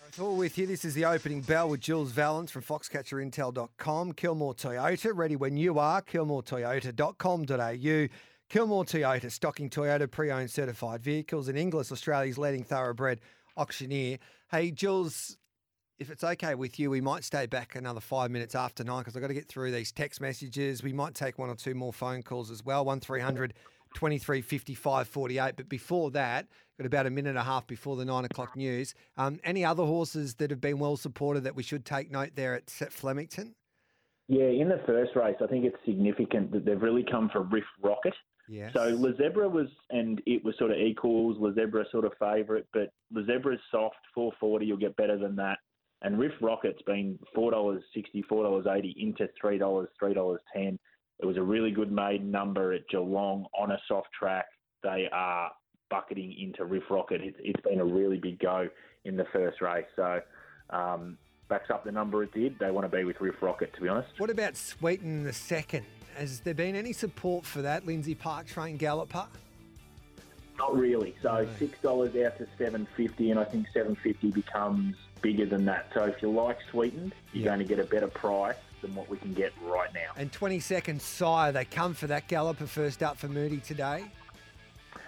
Gareth 0.00 0.16
Hall 0.16 0.36
with 0.36 0.56
you. 0.58 0.68
This 0.68 0.84
is 0.84 0.94
the 0.94 1.06
opening 1.06 1.40
bell 1.40 1.68
with 1.68 1.80
Jules 1.80 2.12
Vallance 2.12 2.52
from 2.52 2.62
foxcatcherintel.com. 2.62 4.12
Kilmore 4.12 4.54
Toyota, 4.54 5.10
ready 5.12 5.34
when 5.34 5.56
you 5.56 5.80
are. 5.80 6.00
KilmoreToyota.com.au. 6.02 8.08
Kilmore 8.48 8.84
Toyota, 8.84 9.30
stocking 9.32 9.68
Toyota 9.68 10.08
pre-owned 10.08 10.50
certified 10.50 11.02
vehicles 11.02 11.48
in 11.48 11.56
Inglis, 11.56 11.90
Australia's 11.90 12.38
leading 12.38 12.62
thoroughbred 12.62 13.20
auctioneer. 13.56 14.18
Hey, 14.50 14.70
Jules, 14.70 15.36
if 15.98 16.10
it's 16.10 16.22
okay 16.22 16.54
with 16.54 16.78
you, 16.78 16.90
we 16.90 17.00
might 17.00 17.24
stay 17.24 17.46
back 17.46 17.74
another 17.74 18.00
five 18.00 18.30
minutes 18.30 18.54
after 18.54 18.84
nine 18.84 19.00
because 19.00 19.16
I've 19.16 19.22
got 19.22 19.28
to 19.28 19.34
get 19.34 19.48
through 19.48 19.72
these 19.72 19.90
text 19.90 20.20
messages. 20.20 20.82
We 20.82 20.92
might 20.92 21.14
take 21.14 21.38
one 21.38 21.48
or 21.48 21.56
two 21.56 21.74
more 21.74 21.92
phone 21.92 22.22
calls 22.22 22.50
as 22.50 22.64
well. 22.64 22.84
One 22.84 23.00
23 23.00 24.40
55 24.40 25.08
48. 25.08 25.56
But 25.56 25.68
before 25.68 26.10
that, 26.12 26.46
got 26.78 26.86
about 26.86 27.06
a 27.06 27.10
minute 27.10 27.30
and 27.30 27.38
a 27.38 27.44
half 27.44 27.66
before 27.66 27.96
the 27.96 28.04
nine 28.04 28.24
o'clock 28.24 28.56
news. 28.56 28.94
Um, 29.16 29.40
any 29.44 29.64
other 29.64 29.84
horses 29.84 30.34
that 30.36 30.50
have 30.50 30.60
been 30.60 30.78
well 30.78 30.96
supported 30.96 31.44
that 31.44 31.56
we 31.56 31.62
should 31.62 31.84
take 31.84 32.10
note 32.10 32.32
there 32.34 32.54
at 32.54 32.68
Set 32.70 32.92
Flemington? 32.92 33.54
Yeah, 34.28 34.46
in 34.46 34.68
the 34.68 34.80
first 34.86 35.14
race, 35.16 35.36
I 35.42 35.46
think 35.46 35.64
it's 35.64 35.76
significant 35.84 36.50
that 36.52 36.64
they've 36.64 36.80
really 36.80 37.04
come 37.08 37.28
for 37.30 37.42
Riff 37.42 37.64
Rocket. 37.82 38.14
Yes. 38.48 38.72
So 38.74 38.96
Lezebra 38.96 39.50
was, 39.50 39.68
and 39.90 40.20
it 40.26 40.44
was 40.44 40.54
sort 40.58 40.70
of 40.70 40.78
equals. 40.78 41.38
Lezebra 41.38 41.90
sort 41.90 42.04
of 42.04 42.12
favourite, 42.18 42.66
but 42.72 42.90
Lezebra's 43.14 43.60
soft, 43.70 43.96
four 44.14 44.32
forty. 44.38 44.66
You'll 44.66 44.76
get 44.76 44.96
better 44.96 45.16
than 45.18 45.36
that. 45.36 45.58
And 46.02 46.18
Riff 46.18 46.32
Rocket's 46.42 46.82
been 46.82 47.18
four 47.34 47.50
dollars 47.50 47.82
sixty, 47.94 48.22
four 48.22 48.42
dollars 48.42 48.66
eighty 48.66 48.94
into 48.98 49.28
three 49.40 49.56
dollars, 49.56 49.88
three 49.98 50.12
dollars 50.12 50.40
ten. 50.54 50.78
It 51.20 51.26
was 51.26 51.36
a 51.36 51.42
really 51.42 51.70
good 51.70 51.90
maiden 51.90 52.30
number 52.30 52.72
at 52.72 52.86
Geelong 52.88 53.46
on 53.58 53.70
a 53.70 53.78
soft 53.88 54.08
track. 54.18 54.46
They 54.82 55.08
are 55.12 55.50
bucketing 55.88 56.34
into 56.38 56.64
Riff 56.64 56.82
Rocket. 56.90 57.20
It's, 57.22 57.38
it's 57.40 57.60
been 57.62 57.80
a 57.80 57.84
really 57.84 58.18
big 58.18 58.40
go 58.40 58.68
in 59.04 59.16
the 59.16 59.24
first 59.32 59.60
race. 59.60 59.86
So 59.96 60.20
um, 60.70 61.16
backs 61.48 61.70
up 61.70 61.84
the 61.84 61.92
number 61.92 62.22
it 62.24 62.34
did. 62.34 62.58
They 62.58 62.70
want 62.70 62.90
to 62.90 62.94
be 62.94 63.04
with 63.04 63.20
Riff 63.20 63.40
Rocket, 63.40 63.72
to 63.74 63.80
be 63.80 63.88
honest. 63.88 64.08
What 64.18 64.28
about 64.28 64.56
Sweeten 64.56 65.22
the 65.22 65.32
second? 65.32 65.86
Has 66.16 66.40
there 66.40 66.54
been 66.54 66.76
any 66.76 66.92
support 66.92 67.44
for 67.44 67.62
that, 67.62 67.86
Lindsay 67.86 68.14
Park 68.14 68.46
train 68.46 68.76
galloper? 68.76 69.26
Not 70.56 70.76
really. 70.76 71.14
So 71.20 71.46
six 71.58 71.78
dollars 71.80 72.14
out 72.16 72.38
to 72.38 72.46
seven 72.58 72.86
fifty, 72.96 73.30
and 73.30 73.40
I 73.40 73.44
think 73.44 73.66
seven 73.74 73.96
fifty 73.96 74.30
becomes 74.30 74.94
bigger 75.20 75.46
than 75.46 75.64
that. 75.64 75.90
So 75.94 76.04
if 76.04 76.22
you 76.22 76.30
like 76.30 76.58
sweetened, 76.70 77.12
you're 77.32 77.42
Yeah. 77.44 77.48
going 77.48 77.58
to 77.60 77.64
get 77.64 77.78
a 77.80 77.84
better 77.84 78.06
price 78.06 78.56
than 78.82 78.94
what 78.94 79.08
we 79.08 79.16
can 79.16 79.32
get 79.34 79.52
right 79.62 79.92
now. 79.94 80.10
And 80.16 80.30
20 80.30 80.60
seconds 80.60 81.02
sire, 81.02 81.50
they 81.50 81.64
come 81.64 81.94
for 81.94 82.06
that 82.08 82.28
galloper 82.28 82.66
first 82.66 83.02
up 83.02 83.16
for 83.16 83.28
Moody 83.28 83.56
today. 83.58 84.04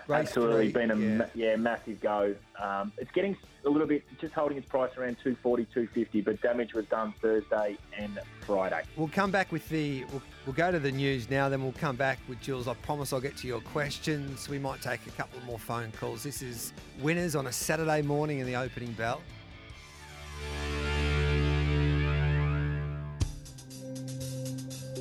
Race 0.09 0.29
Absolutely, 0.29 0.71
three, 0.71 0.87
been 0.87 0.91
a 0.93 0.97
yeah. 0.97 1.17
ma- 1.17 1.25
yeah 1.35 1.57
massive 1.57 2.01
go. 2.01 2.35
Um, 2.63 2.93
it's 2.97 3.11
getting 3.11 3.37
a 3.65 3.69
little 3.69 3.89
bit 3.89 4.05
just 4.21 4.33
holding 4.35 4.57
its 4.57 4.69
price 4.69 4.97
around 4.97 5.17
240, 5.23 5.65
250, 5.65 6.21
but 6.21 6.41
damage 6.41 6.75
was 6.75 6.87
done 6.87 7.13
Thursday 7.21 7.77
and 7.99 8.19
Friday. 8.43 8.83
We'll 8.97 9.09
come 9.09 9.33
back 9.33 9.51
with 9.51 9.69
the. 9.69 10.05
We'll, 10.13 10.23
we'll 10.47 10.55
go 10.55 10.71
to 10.71 10.79
the 10.79 10.93
news 10.93 11.29
now, 11.29 11.49
then 11.49 11.63
we'll 11.63 11.73
come 11.73 11.97
back 11.97 12.19
with 12.29 12.41
Jules. 12.41 12.69
I 12.69 12.75
promise 12.75 13.13
I'll 13.13 13.21
get 13.21 13.37
to 13.39 13.49
your 13.49 13.61
questions. 13.61 14.49
We 14.49 14.59
might 14.61 14.81
take 14.81 15.05
a 15.07 15.11
couple 15.11 15.41
more 15.45 15.59
phone 15.59 15.91
calls. 15.93 16.23
This 16.23 16.41
is 16.41 16.73
winners 17.01 17.35
on 17.35 17.49
a 17.49 17.53
Saturday 17.53 18.03
morning 18.03 18.39
in 18.39 18.47
the 18.47 18.55
opening 18.55 18.93
bell. 18.93 19.23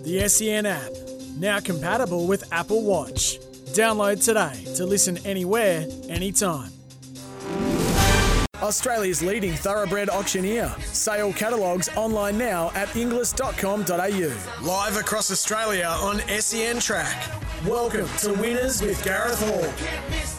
The 0.04 0.28
SEN 0.28 0.66
app, 0.66 0.92
now 1.38 1.60
compatible 1.60 2.28
with 2.28 2.52
Apple 2.52 2.84
Watch. 2.84 3.40
Download 3.76 4.24
today 4.24 4.74
to 4.76 4.86
listen 4.86 5.18
anywhere, 5.26 5.86
anytime. 6.08 6.72
Australia's 8.62 9.22
leading 9.22 9.52
thoroughbred 9.52 10.10
auctioneer. 10.10 10.74
Sale 10.80 11.34
catalogues 11.34 11.90
online 11.98 12.38
now 12.38 12.72
at 12.74 12.96
inglis.com.au. 12.96 14.66
Live 14.66 14.98
across 14.98 15.30
Australia 15.30 15.88
on 16.00 16.22
SEN 16.40 16.80
Track. 16.80 17.30
Welcome 17.68 18.08
to 18.20 18.32
Winners 18.36 18.82
with 18.82 19.04
Gareth 19.04 19.44
Hall. 19.44 20.35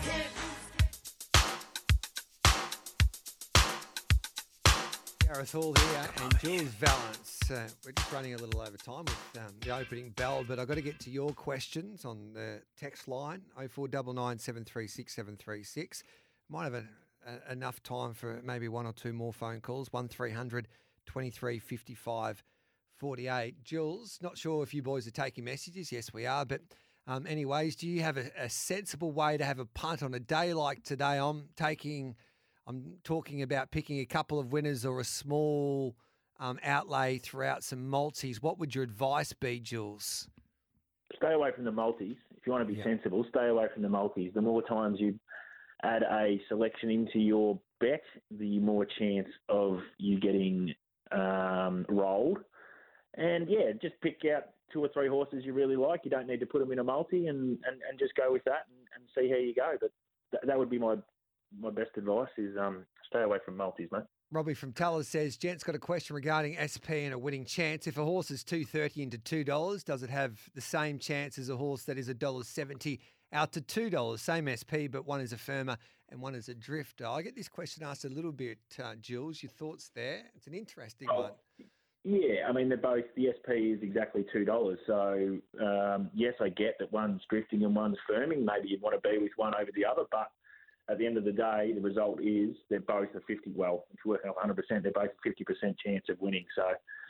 Gareth 5.37 5.53
Hall 5.53 5.75
here 5.75 6.09
and 6.23 6.39
Jules 6.39 6.71
Vallance. 6.81 7.51
Uh, 7.51 7.69
we're 7.85 7.93
just 7.93 8.11
running 8.11 8.33
a 8.33 8.39
little 8.39 8.59
over 8.59 8.79
time 8.79 9.05
with 9.05 9.45
um, 9.45 9.53
the 9.61 9.69
opening 9.69 10.09
bell, 10.17 10.43
but 10.49 10.59
I've 10.59 10.67
got 10.67 10.77
to 10.77 10.81
get 10.81 10.99
to 11.01 11.11
your 11.11 11.29
questions 11.29 12.07
on 12.07 12.33
the 12.33 12.63
text 12.81 13.07
line 13.07 13.43
0499 13.55 14.39
736 14.39 15.15
736. 15.15 16.05
Might 16.49 16.65
have 16.65 16.73
a, 16.73 16.85
a, 17.27 17.53
enough 17.53 17.83
time 17.83 18.15
for 18.15 18.41
maybe 18.43 18.69
one 18.69 18.87
or 18.87 18.95
two 18.95 19.13
more 19.13 19.31
phone 19.31 19.61
calls 19.61 19.93
1300 19.93 20.69
23 21.05 21.59
55 21.59 22.43
48. 22.97 23.63
Jules, 23.63 24.19
not 24.23 24.39
sure 24.39 24.63
if 24.63 24.73
you 24.73 24.83
boys 24.83 25.07
are 25.07 25.11
taking 25.11 25.45
messages. 25.45 25.93
Yes, 25.93 26.15
we 26.15 26.25
are. 26.25 26.47
But, 26.47 26.63
um, 27.07 27.27
anyways, 27.27 27.77
do 27.77 27.87
you 27.87 28.01
have 28.01 28.17
a, 28.17 28.31
a 28.39 28.49
sensible 28.49 29.13
way 29.13 29.37
to 29.37 29.45
have 29.45 29.59
a 29.59 29.67
punt 29.67 30.03
on 30.03 30.15
a 30.15 30.21
day 30.21 30.55
like 30.55 30.83
today? 30.83 31.19
I'm 31.19 31.51
taking. 31.57 32.17
I'm 32.67 32.95
talking 33.05 33.43
about 33.43 33.71
picking 33.71 34.01
a 34.01 34.05
couple 34.05 34.39
of 34.39 34.53
winners 34.53 34.85
or 34.85 35.01
a 35.01 35.05
small 35.05 35.95
um, 36.41 36.59
outlay 36.65 37.19
throughout 37.19 37.63
some 37.63 37.89
multis. 37.89 38.43
What 38.43 38.59
would 38.59 38.75
your 38.75 38.83
advice 38.85 39.33
be, 39.33 39.61
Jules? 39.61 40.29
Stay 41.17 41.33
away 41.33 41.51
from 41.55 41.65
the 41.65 41.73
multis. 41.73 42.17
If 42.37 42.47
you 42.47 42.53
want 42.53 42.67
to 42.67 42.73
be 42.73 42.79
Yeah. 42.79 42.85
sensible, 42.85 43.25
stay 43.29 43.47
away 43.49 43.69
from 43.73 43.83
the 43.83 43.89
multis. 43.89 44.33
The 44.35 44.43
more 44.43 44.63
times 44.63 45.01
you 45.01 45.19
add 45.85 46.03
a 46.03 46.41
selection 46.49 46.91
into 46.91 47.21
your 47.21 47.59
bet, 47.81 48.03
the 48.31 48.59
more 48.59 48.85
chance 48.85 49.29
of 49.49 49.81
you 49.99 50.19
getting 50.19 50.75
um, 51.13 51.87
rolled. 51.89 52.39
And 53.15 53.49
yeah, 53.49 53.73
just 53.81 53.95
pick 54.01 54.21
out 54.35 54.47
two 54.73 54.85
or 54.85 54.89
three 54.89 55.09
horses 55.09 55.45
you 55.45 55.53
really 55.53 55.77
like. 55.77 56.01
You 56.05 56.11
don't 56.11 56.27
need 56.27 56.41
to 56.41 56.47
put 56.47 56.59
them 56.59 56.73
in 56.73 56.81
a 56.81 56.85
multi, 56.85 57.29
and, 57.29 57.39
and, 57.65 57.81
and 57.89 57.99
just 57.99 58.15
go 58.17 58.33
with 58.33 58.43
that 58.45 58.67
and, 58.69 58.79
and 58.97 59.05
see 59.15 59.31
how 59.31 59.37
you 59.37 59.55
go. 59.55 59.77
But 59.81 59.93
th- 60.33 60.43
that 60.47 60.59
would 60.59 60.69
be 60.69 60.79
my 60.79 60.97
my 61.59 61.71
best 61.71 61.91
advice: 61.97 62.29
is 62.37 62.57
um, 62.59 62.85
stay 63.09 63.23
away 63.23 63.39
from 63.45 63.57
multis, 63.57 63.89
mate. 63.93 64.03
Robbie 64.33 64.55
from 64.55 64.73
Tellers 64.73 65.07
says, 65.07 65.37
Gent's 65.37 65.63
got 65.63 65.77
a 65.77 65.79
question 65.79 66.17
regarding 66.17 66.57
SP 66.59 67.07
and 67.07 67.15
a 67.15 67.19
winning 67.19 67.45
chance. 67.45 67.87
If 67.87 67.97
a 67.97 68.05
horse 68.05 68.31
is 68.31 68.43
two 68.43 68.65
thirty 68.65 69.03
into 69.03 69.19
two 69.19 69.45
dollars, 69.45 69.85
does 69.85 70.03
it 70.03 70.11
have 70.11 70.41
the 70.55 70.61
same 70.61 70.99
chance 70.99 71.39
as 71.39 71.49
a 71.49 71.57
horse 71.57 71.85
that 71.85 71.97
is 71.97 72.09
a 72.09 72.15
dollar 72.15 72.43
seventy 72.43 73.01
out 73.33 73.53
to 73.53 73.61
two 73.61 73.89
dollars? 73.89 74.23
Same 74.23 74.49
SP, 74.51 74.91
but 74.91 75.07
one 75.07 75.21
is 75.21 75.33
a 75.33 75.39
firmer 75.39 75.77
and 76.09 76.21
one 76.21 76.35
is 76.35 76.49
a 76.49 76.55
drifter. 76.55 77.07
I 77.07 77.23
get 77.23 77.37
this 77.37 77.49
question 77.49 77.85
asked 77.85 78.05
a 78.05 78.09
little 78.09 78.33
bit, 78.33 78.59
uh, 78.83 78.95
Jules. 79.01 79.43
Your 79.43 79.51
thoughts 79.51 79.91
there? 79.95 80.23
It's 80.35 80.47
an 80.49 80.55
interesting 80.55 81.09
Oh, 81.11 81.23
one. 81.23 81.33
Yeah, 82.05 82.49
I 82.49 82.53
mean 82.53 82.69
they're 82.69 82.79
both. 82.79 83.05
The 83.17 83.29
SP 83.35 83.79
is 83.79 83.83
exactly 83.83 84.25
two 84.33 84.45
dollars. 84.45 84.79
So 84.89 85.39
um, 85.61 86.11
yes, 86.15 86.35
I 86.41 86.49
get 86.49 86.75
that 86.81 86.93
one's 86.93 87.23
drifting 87.31 87.63
and 87.63 87.77
one's 87.77 87.97
firming. 88.11 88.45
Maybe 88.45 88.69
you'd 88.69 88.83
want 88.83 89.01
to 89.01 89.09
be 89.09 89.19
with 89.19 89.33
one 89.37 89.55
over 89.55 89.71
the 89.75 89.85
other, 89.85 90.03
but 90.11 90.31
at 90.89 90.99
the 90.99 91.07
end 91.07 91.17
of 91.17 91.25
the 91.25 91.33
day, 91.33 91.73
the 91.75 91.81
result 91.81 92.21
is 92.23 92.55
they're 92.71 92.81
both 92.81 93.09
a 93.15 93.21
fifty. 93.21 93.51
Well, 93.55 93.87
if 93.93 94.01
you're 94.05 94.15
working 94.15 94.31
off 94.31 94.37
100 94.37 94.55
percent, 94.55 94.83
they're 94.85 94.93
both 94.93 95.11
a 95.11 95.23
fifty 95.23 95.45
percent 95.45 95.77
chance 95.85 96.05
of 96.09 96.21
winning. 96.21 96.45
So 96.55 96.63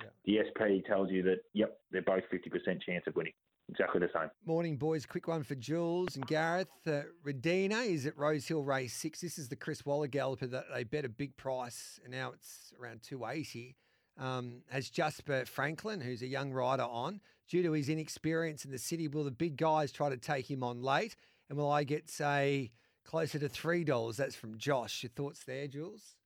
Yeah. 0.03 0.09
the 0.25 0.39
SP 0.49 0.87
tells 0.87 1.11
you 1.11 1.23
that 1.25 1.41
yep, 1.53 1.79
they're 1.91 2.03
both 2.03 2.25
fifty 2.31 2.49
percent 2.51 2.83
chance 2.83 3.05
of 3.07 3.15
winning. 3.17 3.33
exactly 3.69 4.01
the 4.01 4.09
same. 4.15 4.31
Morning, 4.45 4.77
boys. 4.77 5.05
Quick 5.07 5.29
one 5.29 5.43
for 5.43 5.55
Jules 5.57 6.17
and 6.17 6.27
Gareth. 6.27 6.69
Uh, 6.87 7.03
Redina 7.25 7.85
is 7.87 8.07
at 8.07 8.17
Rose 8.17 8.47
Hill 8.47 8.63
Race 8.63 8.95
Six. 8.95 9.21
This 9.21 9.39
is 9.39 9.49
the 9.49 9.57
Chris 9.57 9.85
Waller 9.85 10.07
galloper 10.07 10.47
that 10.47 10.67
they 10.75 10.85
bet 10.85 11.05
a 11.05 11.09
big 11.09 11.37
price, 11.37 12.01
and 12.03 12.13
now 12.13 12.33
it's 12.33 12.73
around 12.81 13.03
two 13.03 13.25
eighty. 13.27 13.77
Um, 14.19 14.63
has 14.71 14.89
Jasper 14.89 15.45
Franklin, 15.45 16.01
who's 16.01 16.23
a 16.23 16.27
young 16.27 16.51
rider, 16.51 16.85
on 16.85 17.21
due 17.51 17.63
to 17.63 17.73
his 17.73 17.91
inexperience 17.91 18.65
in 18.65 18.71
the 18.71 18.79
city. 18.79 19.07
Will 19.09 19.25
the 19.25 19.31
big 19.31 19.59
guys 19.59 19.93
try 19.93 20.09
to 20.09 20.17
take 20.17 20.51
him 20.51 20.63
on 20.63 20.81
late, 20.83 21.15
and 21.51 21.59
will 21.59 21.71
I 21.71 21.85
get 21.85 22.09
say 22.09 22.71
closer 23.07 23.39
to 23.39 23.49
three 23.49 23.85
dollars? 23.85 24.17
That's 24.17 24.35
from 24.35 24.59
Josh. 24.59 25.03
Your 25.03 25.11
thoughts 25.11 25.45
there, 25.45 25.67
Jules? 25.67 26.17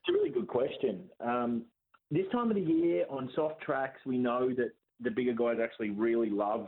It's 0.00 0.08
a 0.08 0.12
really 0.12 0.30
good 0.30 0.48
question. 0.48 1.04
Um, 1.20 1.62
this 2.10 2.26
time 2.32 2.48
of 2.50 2.56
the 2.56 2.62
year 2.62 3.04
on 3.08 3.30
soft 3.34 3.60
tracks, 3.60 4.00
we 4.06 4.18
know 4.18 4.48
that 4.54 4.70
the 5.00 5.10
bigger 5.10 5.32
guys 5.34 5.58
actually 5.62 5.90
really 5.90 6.30
love 6.30 6.66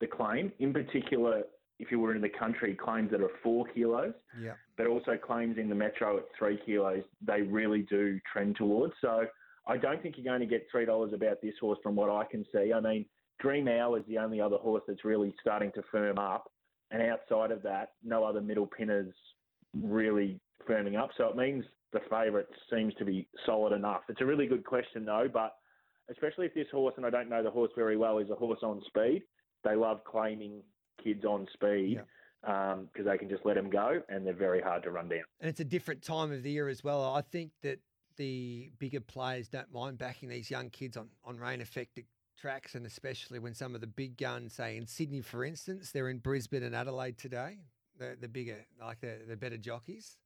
the 0.00 0.06
claim. 0.06 0.52
In 0.60 0.72
particular, 0.72 1.42
if 1.78 1.90
you 1.90 2.00
were 2.00 2.14
in 2.14 2.22
the 2.22 2.28
country, 2.28 2.74
claims 2.74 3.10
that 3.10 3.20
are 3.20 3.30
four 3.42 3.66
kilos, 3.74 4.14
Yeah. 4.40 4.54
but 4.76 4.86
also 4.86 5.16
claims 5.16 5.58
in 5.58 5.68
the 5.68 5.74
metro 5.74 6.16
at 6.18 6.24
three 6.38 6.56
kilos, 6.64 7.04
they 7.20 7.42
really 7.42 7.82
do 7.82 8.18
trend 8.32 8.56
towards. 8.56 8.94
So 9.00 9.26
I 9.66 9.76
don't 9.76 10.02
think 10.02 10.16
you're 10.16 10.24
going 10.24 10.40
to 10.40 10.46
get 10.46 10.66
three 10.70 10.86
dollars 10.86 11.12
about 11.12 11.40
this 11.42 11.54
horse 11.60 11.78
from 11.82 11.94
what 11.94 12.08
I 12.10 12.24
can 12.24 12.44
see. 12.52 12.72
I 12.72 12.80
mean, 12.80 13.04
Dream 13.40 13.68
Hour 13.68 13.98
is 13.98 14.04
the 14.08 14.18
only 14.18 14.40
other 14.40 14.56
horse 14.56 14.82
that's 14.88 15.04
really 15.04 15.34
starting 15.40 15.70
to 15.72 15.82
firm 15.92 16.18
up, 16.18 16.50
and 16.90 17.02
outside 17.02 17.50
of 17.50 17.62
that, 17.62 17.92
no 18.02 18.24
other 18.24 18.40
middle 18.40 18.66
pinners 18.66 19.12
really 19.82 20.40
firming 20.68 20.98
up. 20.98 21.10
So 21.16 21.28
it 21.28 21.36
means 21.36 21.64
the 21.92 22.00
favourite 22.10 22.46
seems 22.72 22.94
to 22.94 23.04
be 23.04 23.26
solid 23.46 23.72
enough. 23.72 24.02
It's 24.08 24.20
a 24.20 24.26
really 24.26 24.46
good 24.46 24.64
question 24.64 25.04
though, 25.04 25.28
but 25.32 25.54
especially 26.10 26.46
if 26.46 26.54
this 26.54 26.66
horse, 26.72 26.94
and 26.96 27.04
I 27.04 27.10
don't 27.10 27.28
know 27.28 27.42
the 27.42 27.50
horse 27.50 27.70
very 27.76 27.96
well, 27.96 28.18
is 28.18 28.30
a 28.30 28.34
horse 28.34 28.60
on 28.62 28.82
speed. 28.86 29.22
They 29.64 29.74
love 29.74 30.00
claiming 30.04 30.62
kids 31.02 31.24
on 31.24 31.46
speed 31.52 32.00
because 32.40 32.78
um, 32.78 33.04
they 33.04 33.18
can 33.18 33.28
just 33.28 33.44
let 33.44 33.56
them 33.56 33.68
go, 33.68 34.00
and 34.08 34.26
they're 34.26 34.32
very 34.32 34.60
hard 34.60 34.82
to 34.84 34.90
run 34.90 35.08
down. 35.08 35.24
And 35.40 35.48
it's 35.48 35.60
a 35.60 35.64
different 35.64 36.02
time 36.02 36.32
of 36.32 36.42
the 36.42 36.50
year 36.50 36.68
as 36.68 36.84
well. 36.84 37.04
I 37.14 37.22
think 37.22 37.50
that 37.62 37.80
the 38.16 38.70
bigger 38.78 39.00
players 39.00 39.48
don't 39.48 39.72
mind 39.72 39.98
backing 39.98 40.28
these 40.28 40.50
young 40.50 40.70
kids 40.70 40.96
on, 40.96 41.08
on 41.24 41.38
rain 41.38 41.60
affected 41.60 42.04
tracks, 42.38 42.74
and 42.74 42.86
especially 42.86 43.38
when 43.38 43.54
some 43.54 43.74
of 43.74 43.80
the 43.80 43.86
big 43.86 44.16
guns, 44.16 44.54
say 44.54 44.76
in 44.76 44.86
Sydney, 44.86 45.20
for 45.20 45.44
instance, 45.44 45.90
they're 45.92 46.08
in 46.08 46.18
Brisbane 46.18 46.62
and 46.62 46.74
Adelaide 46.74 47.18
today. 47.18 47.58
The, 47.98 48.16
the 48.20 48.28
bigger, 48.28 48.64
like 48.80 49.00
the, 49.00 49.18
the 49.28 49.36
better 49.36 49.56
jockeys. 49.56 50.18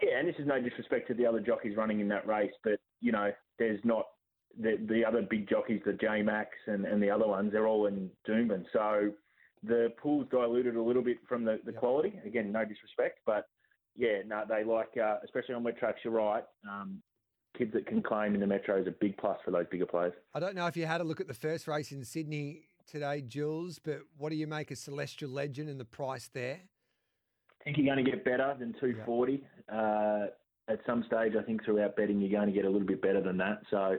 Yeah, 0.00 0.20
and 0.20 0.28
this 0.28 0.36
is 0.38 0.46
no 0.46 0.60
disrespect 0.60 1.08
to 1.08 1.14
the 1.14 1.26
other 1.26 1.40
jockeys 1.40 1.76
running 1.76 1.98
in 1.98 2.06
that 2.08 2.26
race, 2.28 2.52
but 2.62 2.78
you 3.00 3.10
know, 3.10 3.32
there's 3.58 3.80
not 3.84 4.04
the 4.60 4.76
the 4.88 5.04
other 5.04 5.22
big 5.22 5.48
jockeys, 5.48 5.80
the 5.84 5.94
J 5.94 6.22
Max 6.22 6.50
and, 6.68 6.84
and 6.84 7.02
the 7.02 7.10
other 7.10 7.26
ones. 7.26 7.50
They're 7.52 7.66
all 7.66 7.86
in 7.86 8.08
Doomben, 8.28 8.64
so 8.72 9.10
the 9.64 9.92
pool's 10.00 10.28
diluted 10.30 10.76
a 10.76 10.82
little 10.82 11.02
bit 11.02 11.16
from 11.28 11.44
the, 11.44 11.58
the 11.64 11.72
Yep. 11.72 11.80
quality. 11.80 12.20
Again, 12.24 12.52
no 12.52 12.64
disrespect, 12.64 13.18
but 13.26 13.48
yeah, 13.96 14.18
no, 14.24 14.44
they 14.48 14.62
like, 14.62 14.96
uh, 14.96 15.16
especially 15.24 15.56
on 15.56 15.64
wet 15.64 15.76
tracks. 15.76 15.98
You're 16.04 16.12
right. 16.12 16.44
Um, 16.70 17.02
kids 17.58 17.72
that 17.72 17.86
can 17.86 18.02
claim 18.02 18.34
in 18.34 18.40
the 18.40 18.46
metro 18.46 18.80
is 18.80 18.86
a 18.86 18.92
big 18.92 19.16
plus 19.18 19.36
for 19.44 19.50
those 19.50 19.66
bigger 19.70 19.86
players. 19.86 20.14
I 20.34 20.40
don't 20.40 20.54
know 20.54 20.66
if 20.66 20.76
you 20.76 20.86
had 20.86 21.00
a 21.00 21.04
look 21.04 21.20
at 21.20 21.26
the 21.26 21.34
first 21.34 21.66
race 21.66 21.90
in 21.90 22.04
Sydney 22.04 22.62
today, 22.86 23.20
Jules, 23.20 23.78
but 23.78 24.00
what 24.16 24.30
do 24.30 24.36
you 24.36 24.46
make 24.46 24.70
of 24.70 24.78
Celestial 24.78 25.28
Legend 25.28 25.68
and 25.68 25.80
the 25.80 25.84
price 25.84 26.30
there? 26.32 26.60
I 27.60 27.64
think 27.64 27.76
you're 27.76 27.92
going 27.92 28.04
to 28.04 28.10
get 28.10 28.24
better 28.24 28.54
than 28.58 28.72
240. 28.80 29.42
Uh, 29.70 30.26
at 30.68 30.78
some 30.86 31.02
stage, 31.06 31.32
I 31.38 31.42
think 31.42 31.64
throughout 31.64 31.96
betting, 31.96 32.20
you're 32.20 32.30
going 32.30 32.46
to 32.46 32.54
get 32.54 32.64
a 32.64 32.70
little 32.70 32.86
bit 32.86 33.02
better 33.02 33.20
than 33.20 33.36
that. 33.38 33.62
So 33.70 33.96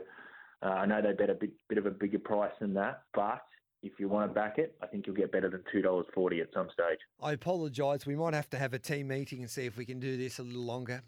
uh, 0.62 0.66
I 0.66 0.86
know 0.86 1.02
they 1.02 1.12
bet 1.12 1.30
a 1.30 1.34
bit, 1.34 1.50
bit 1.68 1.78
of 1.78 1.86
a 1.86 1.90
bigger 1.90 2.18
price 2.18 2.52
than 2.60 2.72
that, 2.74 3.02
but 3.14 3.42
if 3.82 3.92
you 3.98 4.08
want 4.08 4.30
to 4.30 4.34
back 4.34 4.58
it, 4.58 4.74
I 4.82 4.86
think 4.86 5.06
you'll 5.06 5.16
get 5.16 5.32
better 5.32 5.50
than 5.50 5.62
$2.40 5.74 6.40
at 6.40 6.48
some 6.54 6.68
stage. 6.72 6.98
I 7.22 7.32
apologise. 7.32 8.06
We 8.06 8.16
might 8.16 8.34
have 8.34 8.50
to 8.50 8.58
have 8.58 8.72
a 8.72 8.78
team 8.78 9.08
meeting 9.08 9.40
and 9.40 9.50
see 9.50 9.66
if 9.66 9.76
we 9.76 9.84
can 9.84 10.00
do 10.00 10.16
this 10.16 10.38
a 10.38 10.42
little 10.42 10.62
longer 10.62 11.02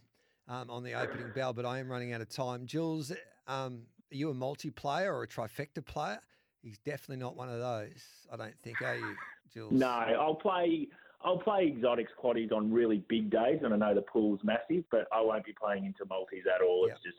um, 0.52 0.70
on 0.70 0.82
the 0.82 0.94
opening 0.94 1.30
bell, 1.34 1.52
but 1.52 1.64
I 1.64 1.78
am 1.78 1.90
running 1.90 2.12
out 2.12 2.20
of 2.20 2.28
time. 2.28 2.66
Jules, 2.66 3.10
um, 3.46 3.82
are 4.12 4.16
you 4.16 4.30
a 4.30 4.34
multiplayer 4.34 5.06
or 5.06 5.22
a 5.22 5.28
trifecta 5.28 5.84
player? 5.84 6.20
He's 6.62 6.78
definitely 6.78 7.16
not 7.16 7.36
one 7.36 7.48
of 7.48 7.58
those. 7.58 8.04
I 8.30 8.36
don't 8.36 8.54
think, 8.62 8.82
are 8.82 8.96
you, 8.96 9.16
Jules? 9.52 9.72
No, 9.72 9.88
I'll 9.88 10.34
play. 10.34 10.88
I'll 11.24 11.38
play 11.38 11.68
exotics 11.68 12.10
quaddies 12.22 12.52
on 12.52 12.70
really 12.72 13.04
big 13.08 13.30
days, 13.30 13.60
and 13.62 13.72
I 13.72 13.76
know 13.76 13.94
the 13.94 14.02
pool's 14.02 14.40
massive, 14.42 14.84
but 14.90 15.06
I 15.12 15.20
won't 15.20 15.44
be 15.44 15.54
playing 15.60 15.84
into 15.84 16.04
multis 16.08 16.44
at 16.52 16.60
all. 16.62 16.88
It's 16.90 17.00
just 17.00 17.16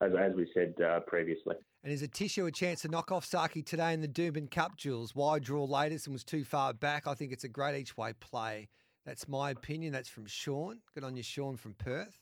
as, 0.00 0.12
as 0.16 0.36
we 0.36 0.48
said 0.54 0.74
uh, 0.80 1.00
previously. 1.00 1.56
And 1.82 1.92
is 1.92 2.02
Atishu 2.02 2.46
a 2.46 2.52
chance 2.52 2.82
to 2.82 2.88
knock 2.88 3.10
off 3.10 3.28
Zaaki 3.28 3.66
today 3.66 3.92
in 3.92 4.02
the 4.02 4.08
Doomben 4.08 4.50
Cup, 4.50 4.76
Jules? 4.76 5.16
Wide 5.16 5.42
draw 5.42 5.64
latest 5.64 6.06
and 6.06 6.12
was 6.12 6.22
too 6.22 6.44
far 6.44 6.72
back. 6.72 7.08
I 7.08 7.14
think 7.14 7.32
it's 7.32 7.42
a 7.42 7.48
great 7.48 7.76
each 7.76 7.96
way 7.96 8.12
play. 8.20 8.68
That's 9.04 9.26
my 9.26 9.50
opinion. 9.50 9.92
That's 9.92 10.08
from 10.08 10.26
Sean. 10.26 10.78
Good 10.94 11.02
on 11.02 11.16
you, 11.16 11.22
Sean 11.24 11.56
from 11.56 11.74
Perth. 11.74 12.20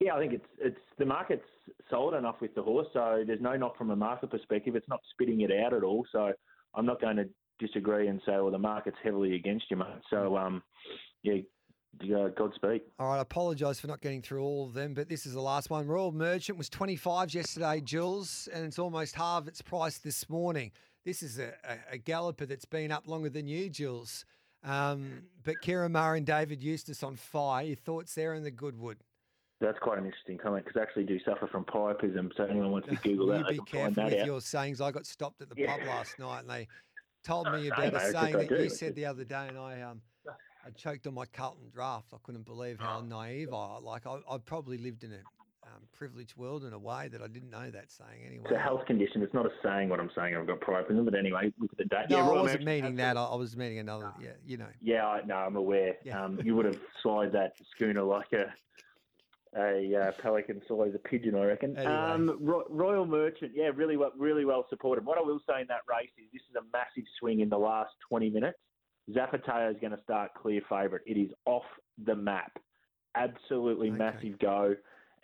Yeah, 0.00 0.14
I 0.14 0.20
think 0.20 0.32
it's 0.32 0.46
it's 0.58 0.78
the 0.98 1.06
market's 1.06 1.44
solid 1.90 2.16
enough 2.16 2.36
with 2.40 2.54
the 2.54 2.62
horse, 2.62 2.86
so 2.92 3.24
there's 3.26 3.40
no 3.40 3.56
knock 3.56 3.76
from 3.76 3.90
a 3.90 3.96
market 3.96 4.30
perspective. 4.30 4.76
It's 4.76 4.88
not 4.88 5.00
spitting 5.12 5.40
it 5.40 5.50
out 5.50 5.72
at 5.72 5.82
all. 5.82 6.06
So 6.12 6.32
I'm 6.74 6.86
not 6.86 7.00
going 7.00 7.16
to 7.16 7.28
disagree 7.58 8.06
and 8.06 8.20
say, 8.24 8.32
well, 8.32 8.50
the 8.50 8.58
market's 8.58 8.96
heavily 9.02 9.34
against 9.34 9.64
you, 9.70 9.76
mate. 9.76 9.88
So 10.08 10.36
um, 10.36 10.62
yeah, 11.22 11.38
Godspeed. 12.36 12.82
All 12.98 13.08
right, 13.08 13.18
I 13.18 13.20
apologise 13.20 13.80
for 13.80 13.88
not 13.88 14.00
getting 14.00 14.22
through 14.22 14.42
all 14.42 14.66
of 14.66 14.74
them, 14.74 14.94
but 14.94 15.08
this 15.08 15.26
is 15.26 15.34
the 15.34 15.40
last 15.40 15.70
one. 15.70 15.86
Royal 15.86 16.12
Merchant 16.12 16.58
was 16.58 16.68
25 16.68 17.34
yesterday, 17.34 17.80
Jules, 17.80 18.48
and 18.52 18.64
it's 18.64 18.78
almost 18.78 19.14
half 19.16 19.48
its 19.48 19.62
price 19.62 19.98
this 19.98 20.28
morning. 20.28 20.70
This 21.04 21.22
is 21.22 21.38
a, 21.38 21.54
a, 21.64 21.94
a 21.94 21.98
galloper 21.98 22.46
that's 22.46 22.66
been 22.66 22.92
up 22.92 23.08
longer 23.08 23.30
than 23.30 23.46
you, 23.46 23.68
Jules. 23.68 24.24
Um, 24.64 25.22
but 25.44 25.56
Ciaron 25.62 25.92
Maher 25.92 26.16
and 26.16 26.26
David 26.26 26.62
Eustace 26.62 27.02
on 27.02 27.16
fire. 27.16 27.64
Your 27.64 27.76
thoughts 27.76 28.14
there 28.14 28.34
in 28.34 28.42
the 28.42 28.50
Goodwood? 28.50 28.98
That's 29.60 29.78
quite 29.80 29.98
an 29.98 30.04
interesting 30.04 30.38
comment 30.38 30.64
because 30.64 30.78
I 30.78 30.82
actually 30.82 31.04
do 31.04 31.18
suffer 31.24 31.48
from 31.48 31.64
priapism. 31.64 32.30
So 32.36 32.44
anyone 32.44 32.70
wants 32.70 32.88
to 32.88 32.94
Google 33.02 33.26
that, 33.28 33.48
be 33.48 33.58
careful 33.58 34.04
with 34.04 34.14
out. 34.14 34.26
your 34.26 34.40
sayings? 34.40 34.80
I 34.80 34.92
got 34.92 35.04
stopped 35.04 35.40
at 35.42 35.48
the 35.48 35.56
Yeah. 35.58 35.76
pub 35.76 35.86
last 35.86 36.18
night 36.18 36.40
and 36.40 36.50
they 36.50 36.68
told 37.24 37.50
me 37.50 37.66
about 37.72 37.94
a 37.94 38.12
saying 38.12 38.36
that 38.36 38.50
you 38.50 38.68
said 38.68 38.94
the 38.94 39.06
other 39.06 39.24
day, 39.24 39.46
and 39.48 39.58
I 39.58 39.82
um 39.82 40.00
I 40.64 40.70
choked 40.70 41.06
on 41.06 41.14
my 41.14 41.24
Carlton 41.26 41.70
Draught. 41.74 42.04
I 42.12 42.18
couldn't 42.22 42.44
believe 42.44 42.78
how 42.78 43.00
naive 43.06 43.52
I 43.52 43.78
like. 43.78 44.06
I, 44.06 44.18
I 44.30 44.38
probably 44.38 44.78
lived 44.78 45.02
in 45.02 45.12
a 45.12 45.20
um, 45.64 45.82
privileged 45.92 46.36
world 46.36 46.64
in 46.64 46.72
a 46.72 46.78
way 46.78 47.08
that 47.08 47.20
I 47.20 47.26
didn't 47.26 47.50
know 47.50 47.70
that 47.70 47.90
saying 47.90 48.22
anyway. 48.26 48.44
It's 48.44 48.54
a 48.54 48.58
health 48.58 48.86
condition. 48.86 49.22
It's 49.22 49.34
not 49.34 49.44
a 49.44 49.50
saying 49.62 49.88
what 49.88 49.98
I'm 50.00 50.10
saying. 50.16 50.36
I've 50.36 50.46
got 50.46 50.60
priapism, 50.60 51.04
but 51.04 51.14
anyway, 51.14 51.52
look 51.58 51.72
at 51.72 51.78
the 51.78 51.84
date. 51.84 52.06
no, 52.10 52.16
yeah, 52.16 52.22
I 52.22 52.28
wasn't 52.28 52.44
Merchant, 52.44 52.64
meaning 52.64 52.96
that. 52.96 53.16
I, 53.16 53.24
I 53.24 53.34
was 53.34 53.56
meaning 53.56 53.78
another. 53.80 54.12
Yeah, 54.20 54.30
you 54.46 54.56
know. 54.56 54.68
Yeah, 54.80 55.06
I, 55.06 55.22
no, 55.26 55.34
I'm 55.34 55.56
aware. 55.56 55.96
Yeah. 56.04 56.22
Um, 56.22 56.40
you 56.44 56.54
would 56.54 56.64
have 56.72 56.78
swallowed 57.02 57.32
that 57.32 57.52
schooner 57.74 58.02
like 58.02 58.32
a 58.32 58.52
a 59.56 59.94
uh, 60.08 60.12
pelican 60.22 60.60
swallows 60.66 60.94
a 60.94 60.98
pigeon, 60.98 61.34
I 61.34 61.44
reckon. 61.44 61.76
Anyway. 61.76 61.92
Um, 61.92 62.38
Ro- 62.40 62.66
Royal 62.68 63.06
Merchant, 63.06 63.52
yeah, 63.54 63.70
really 63.74 63.96
well, 63.96 64.12
really 64.16 64.44
well 64.44 64.66
supported. 64.70 65.04
What 65.04 65.18
I 65.18 65.22
will 65.22 65.40
say 65.48 65.60
in 65.60 65.66
that 65.68 65.80
race 65.88 66.10
is 66.18 66.26
this 66.32 66.42
is 66.50 66.56
a 66.56 66.62
massive 66.72 67.04
swing 67.18 67.40
in 67.40 67.48
the 67.48 67.58
last 67.58 67.90
20 68.08 68.30
minutes. 68.30 68.58
Zapateo 69.10 69.70
is 69.70 69.76
going 69.80 69.96
to 69.96 70.02
start 70.02 70.32
clear 70.34 70.60
favourite. 70.68 71.02
It 71.06 71.16
is 71.18 71.30
off 71.46 71.64
the 72.04 72.14
map. 72.14 72.52
Absolutely 73.14 73.88
Okay. 73.88 73.96
massive 73.98 74.38
go. 74.38 74.74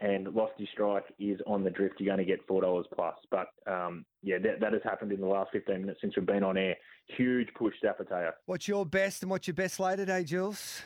And 0.00 0.34
Lofty 0.34 0.68
Strike 0.72 1.04
is 1.20 1.38
on 1.46 1.62
the 1.62 1.70
drift. 1.70 2.00
You're 2.00 2.14
going 2.14 2.26
to 2.26 2.30
get 2.30 2.46
$4 2.48 2.84
plus. 2.94 3.14
But 3.30 3.46
um, 3.70 4.04
yeah, 4.22 4.38
that, 4.38 4.60
that 4.60 4.72
has 4.72 4.82
happened 4.82 5.12
in 5.12 5.20
the 5.20 5.26
last 5.26 5.50
15 5.52 5.80
minutes 5.82 6.00
since 6.00 6.16
we've 6.16 6.26
been 6.26 6.42
on 6.42 6.56
air. 6.56 6.74
Huge 7.16 7.48
push, 7.56 7.74
Zapateo. 7.84 8.32
What's 8.46 8.66
your 8.66 8.84
best 8.84 9.22
and 9.22 9.30
what's 9.30 9.46
your 9.46 9.54
best 9.54 9.78
later 9.78 9.98
today, 10.04 10.24
Jules? 10.24 10.82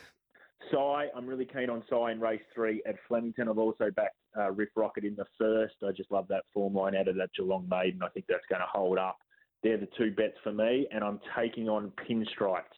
Psy, 0.70 1.06
I'm 1.16 1.26
really 1.26 1.46
keen 1.46 1.70
on 1.70 1.82
Psy 1.88 2.12
in 2.12 2.20
race 2.20 2.42
three 2.54 2.82
at 2.86 2.96
Flemington. 3.06 3.48
I've 3.48 3.58
also 3.58 3.90
backed 3.94 4.16
uh, 4.36 4.50
Riff 4.50 4.70
Rocket 4.76 5.04
in 5.04 5.16
the 5.16 5.24
first. 5.38 5.76
I 5.86 5.92
just 5.92 6.10
love 6.10 6.26
that 6.28 6.44
form 6.52 6.74
line 6.74 6.94
out 6.94 7.08
of 7.08 7.16
that 7.16 7.30
Geelong 7.36 7.68
maiden. 7.70 8.02
I 8.02 8.08
think 8.08 8.26
that's 8.28 8.44
going 8.48 8.60
to 8.60 8.66
hold 8.70 8.98
up. 8.98 9.18
They're 9.62 9.78
the 9.78 9.88
two 9.96 10.12
bets 10.12 10.36
for 10.42 10.52
me, 10.52 10.86
and 10.92 11.02
I'm 11.02 11.20
taking 11.36 11.68
on 11.68 11.92
Pinstriped 12.08 12.74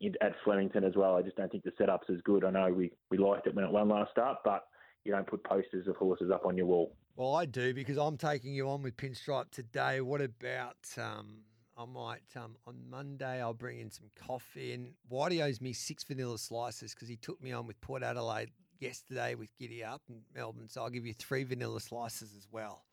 in, 0.00 0.14
at 0.20 0.34
Flemington 0.44 0.84
as 0.84 0.94
well. 0.96 1.16
I 1.16 1.22
just 1.22 1.36
don't 1.36 1.50
think 1.50 1.64
the 1.64 1.72
setup's 1.78 2.08
as 2.10 2.20
good. 2.24 2.44
I 2.44 2.50
know 2.50 2.72
we, 2.72 2.92
we 3.10 3.18
liked 3.18 3.46
it 3.46 3.54
when 3.54 3.64
it 3.64 3.70
won 3.70 3.88
last 3.88 4.12
start, 4.12 4.38
but 4.44 4.64
you 5.04 5.12
don't 5.12 5.26
put 5.26 5.42
posters 5.44 5.88
of 5.88 5.96
horses 5.96 6.30
up 6.30 6.44
on 6.44 6.56
your 6.56 6.66
wall. 6.66 6.94
Well, 7.16 7.34
I 7.34 7.46
do 7.46 7.74
because 7.74 7.96
I'm 7.96 8.16
taking 8.16 8.54
you 8.54 8.68
on 8.68 8.82
with 8.82 8.96
Pinstripe 8.96 9.50
today. 9.50 10.00
What 10.00 10.20
about 10.20 10.76
um, 10.98 11.42
I 11.76 11.84
might 11.86 12.22
um, 12.36 12.56
on 12.66 12.76
Monday 12.90 13.40
I'll 13.40 13.54
bring 13.54 13.80
in 13.80 13.90
some 13.90 14.10
coffee 14.14 14.72
and 14.72 14.92
Whitey 15.10 15.42
owes 15.42 15.60
me 15.60 15.72
six 15.72 16.04
vanilla 16.04 16.38
slices 16.38 16.94
because 16.94 17.08
he 17.08 17.16
took 17.16 17.42
me 17.42 17.52
on 17.52 17.66
with 17.66 17.80
Port 17.80 18.02
Adelaide 18.02 18.50
yesterday 18.80 19.34
with 19.34 19.48
Giddy 19.58 19.84
Up 19.84 20.02
in 20.08 20.20
Melbourne. 20.34 20.68
So 20.68 20.82
I'll 20.82 20.90
give 20.90 21.06
you 21.06 21.14
three 21.14 21.44
vanilla 21.44 21.80
slices 21.80 22.34
as 22.36 22.46
well. 22.50 22.84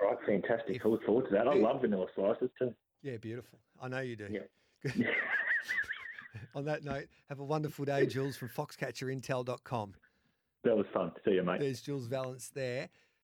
All 0.00 0.10
right, 0.10 0.18
fantastic. 0.26 0.84
I 0.84 0.88
look 0.88 1.04
forward 1.04 1.26
to 1.26 1.32
that. 1.32 1.48
I 1.48 1.54
love 1.54 1.80
vanilla 1.80 2.06
slices 2.14 2.50
too. 2.58 2.74
Yeah, 3.02 3.16
beautiful. 3.16 3.58
I 3.80 3.88
know 3.88 4.00
you 4.00 4.16
do. 4.16 4.28
Yeah. 4.30 5.02
On 6.54 6.64
that 6.64 6.84
note, 6.84 7.06
have 7.28 7.40
a 7.40 7.44
wonderful 7.44 7.84
day, 7.84 8.06
Jules 8.06 8.36
from 8.36 8.48
foxcatcherintel.com. 8.48 9.94
That 10.64 10.76
was 10.76 10.86
fun. 10.92 11.10
To 11.10 11.20
see 11.24 11.32
you, 11.32 11.42
mate. 11.42 11.60
There's 11.60 11.80
Jules 11.80 12.06
Vallance 12.06 12.50
there. 12.54 12.88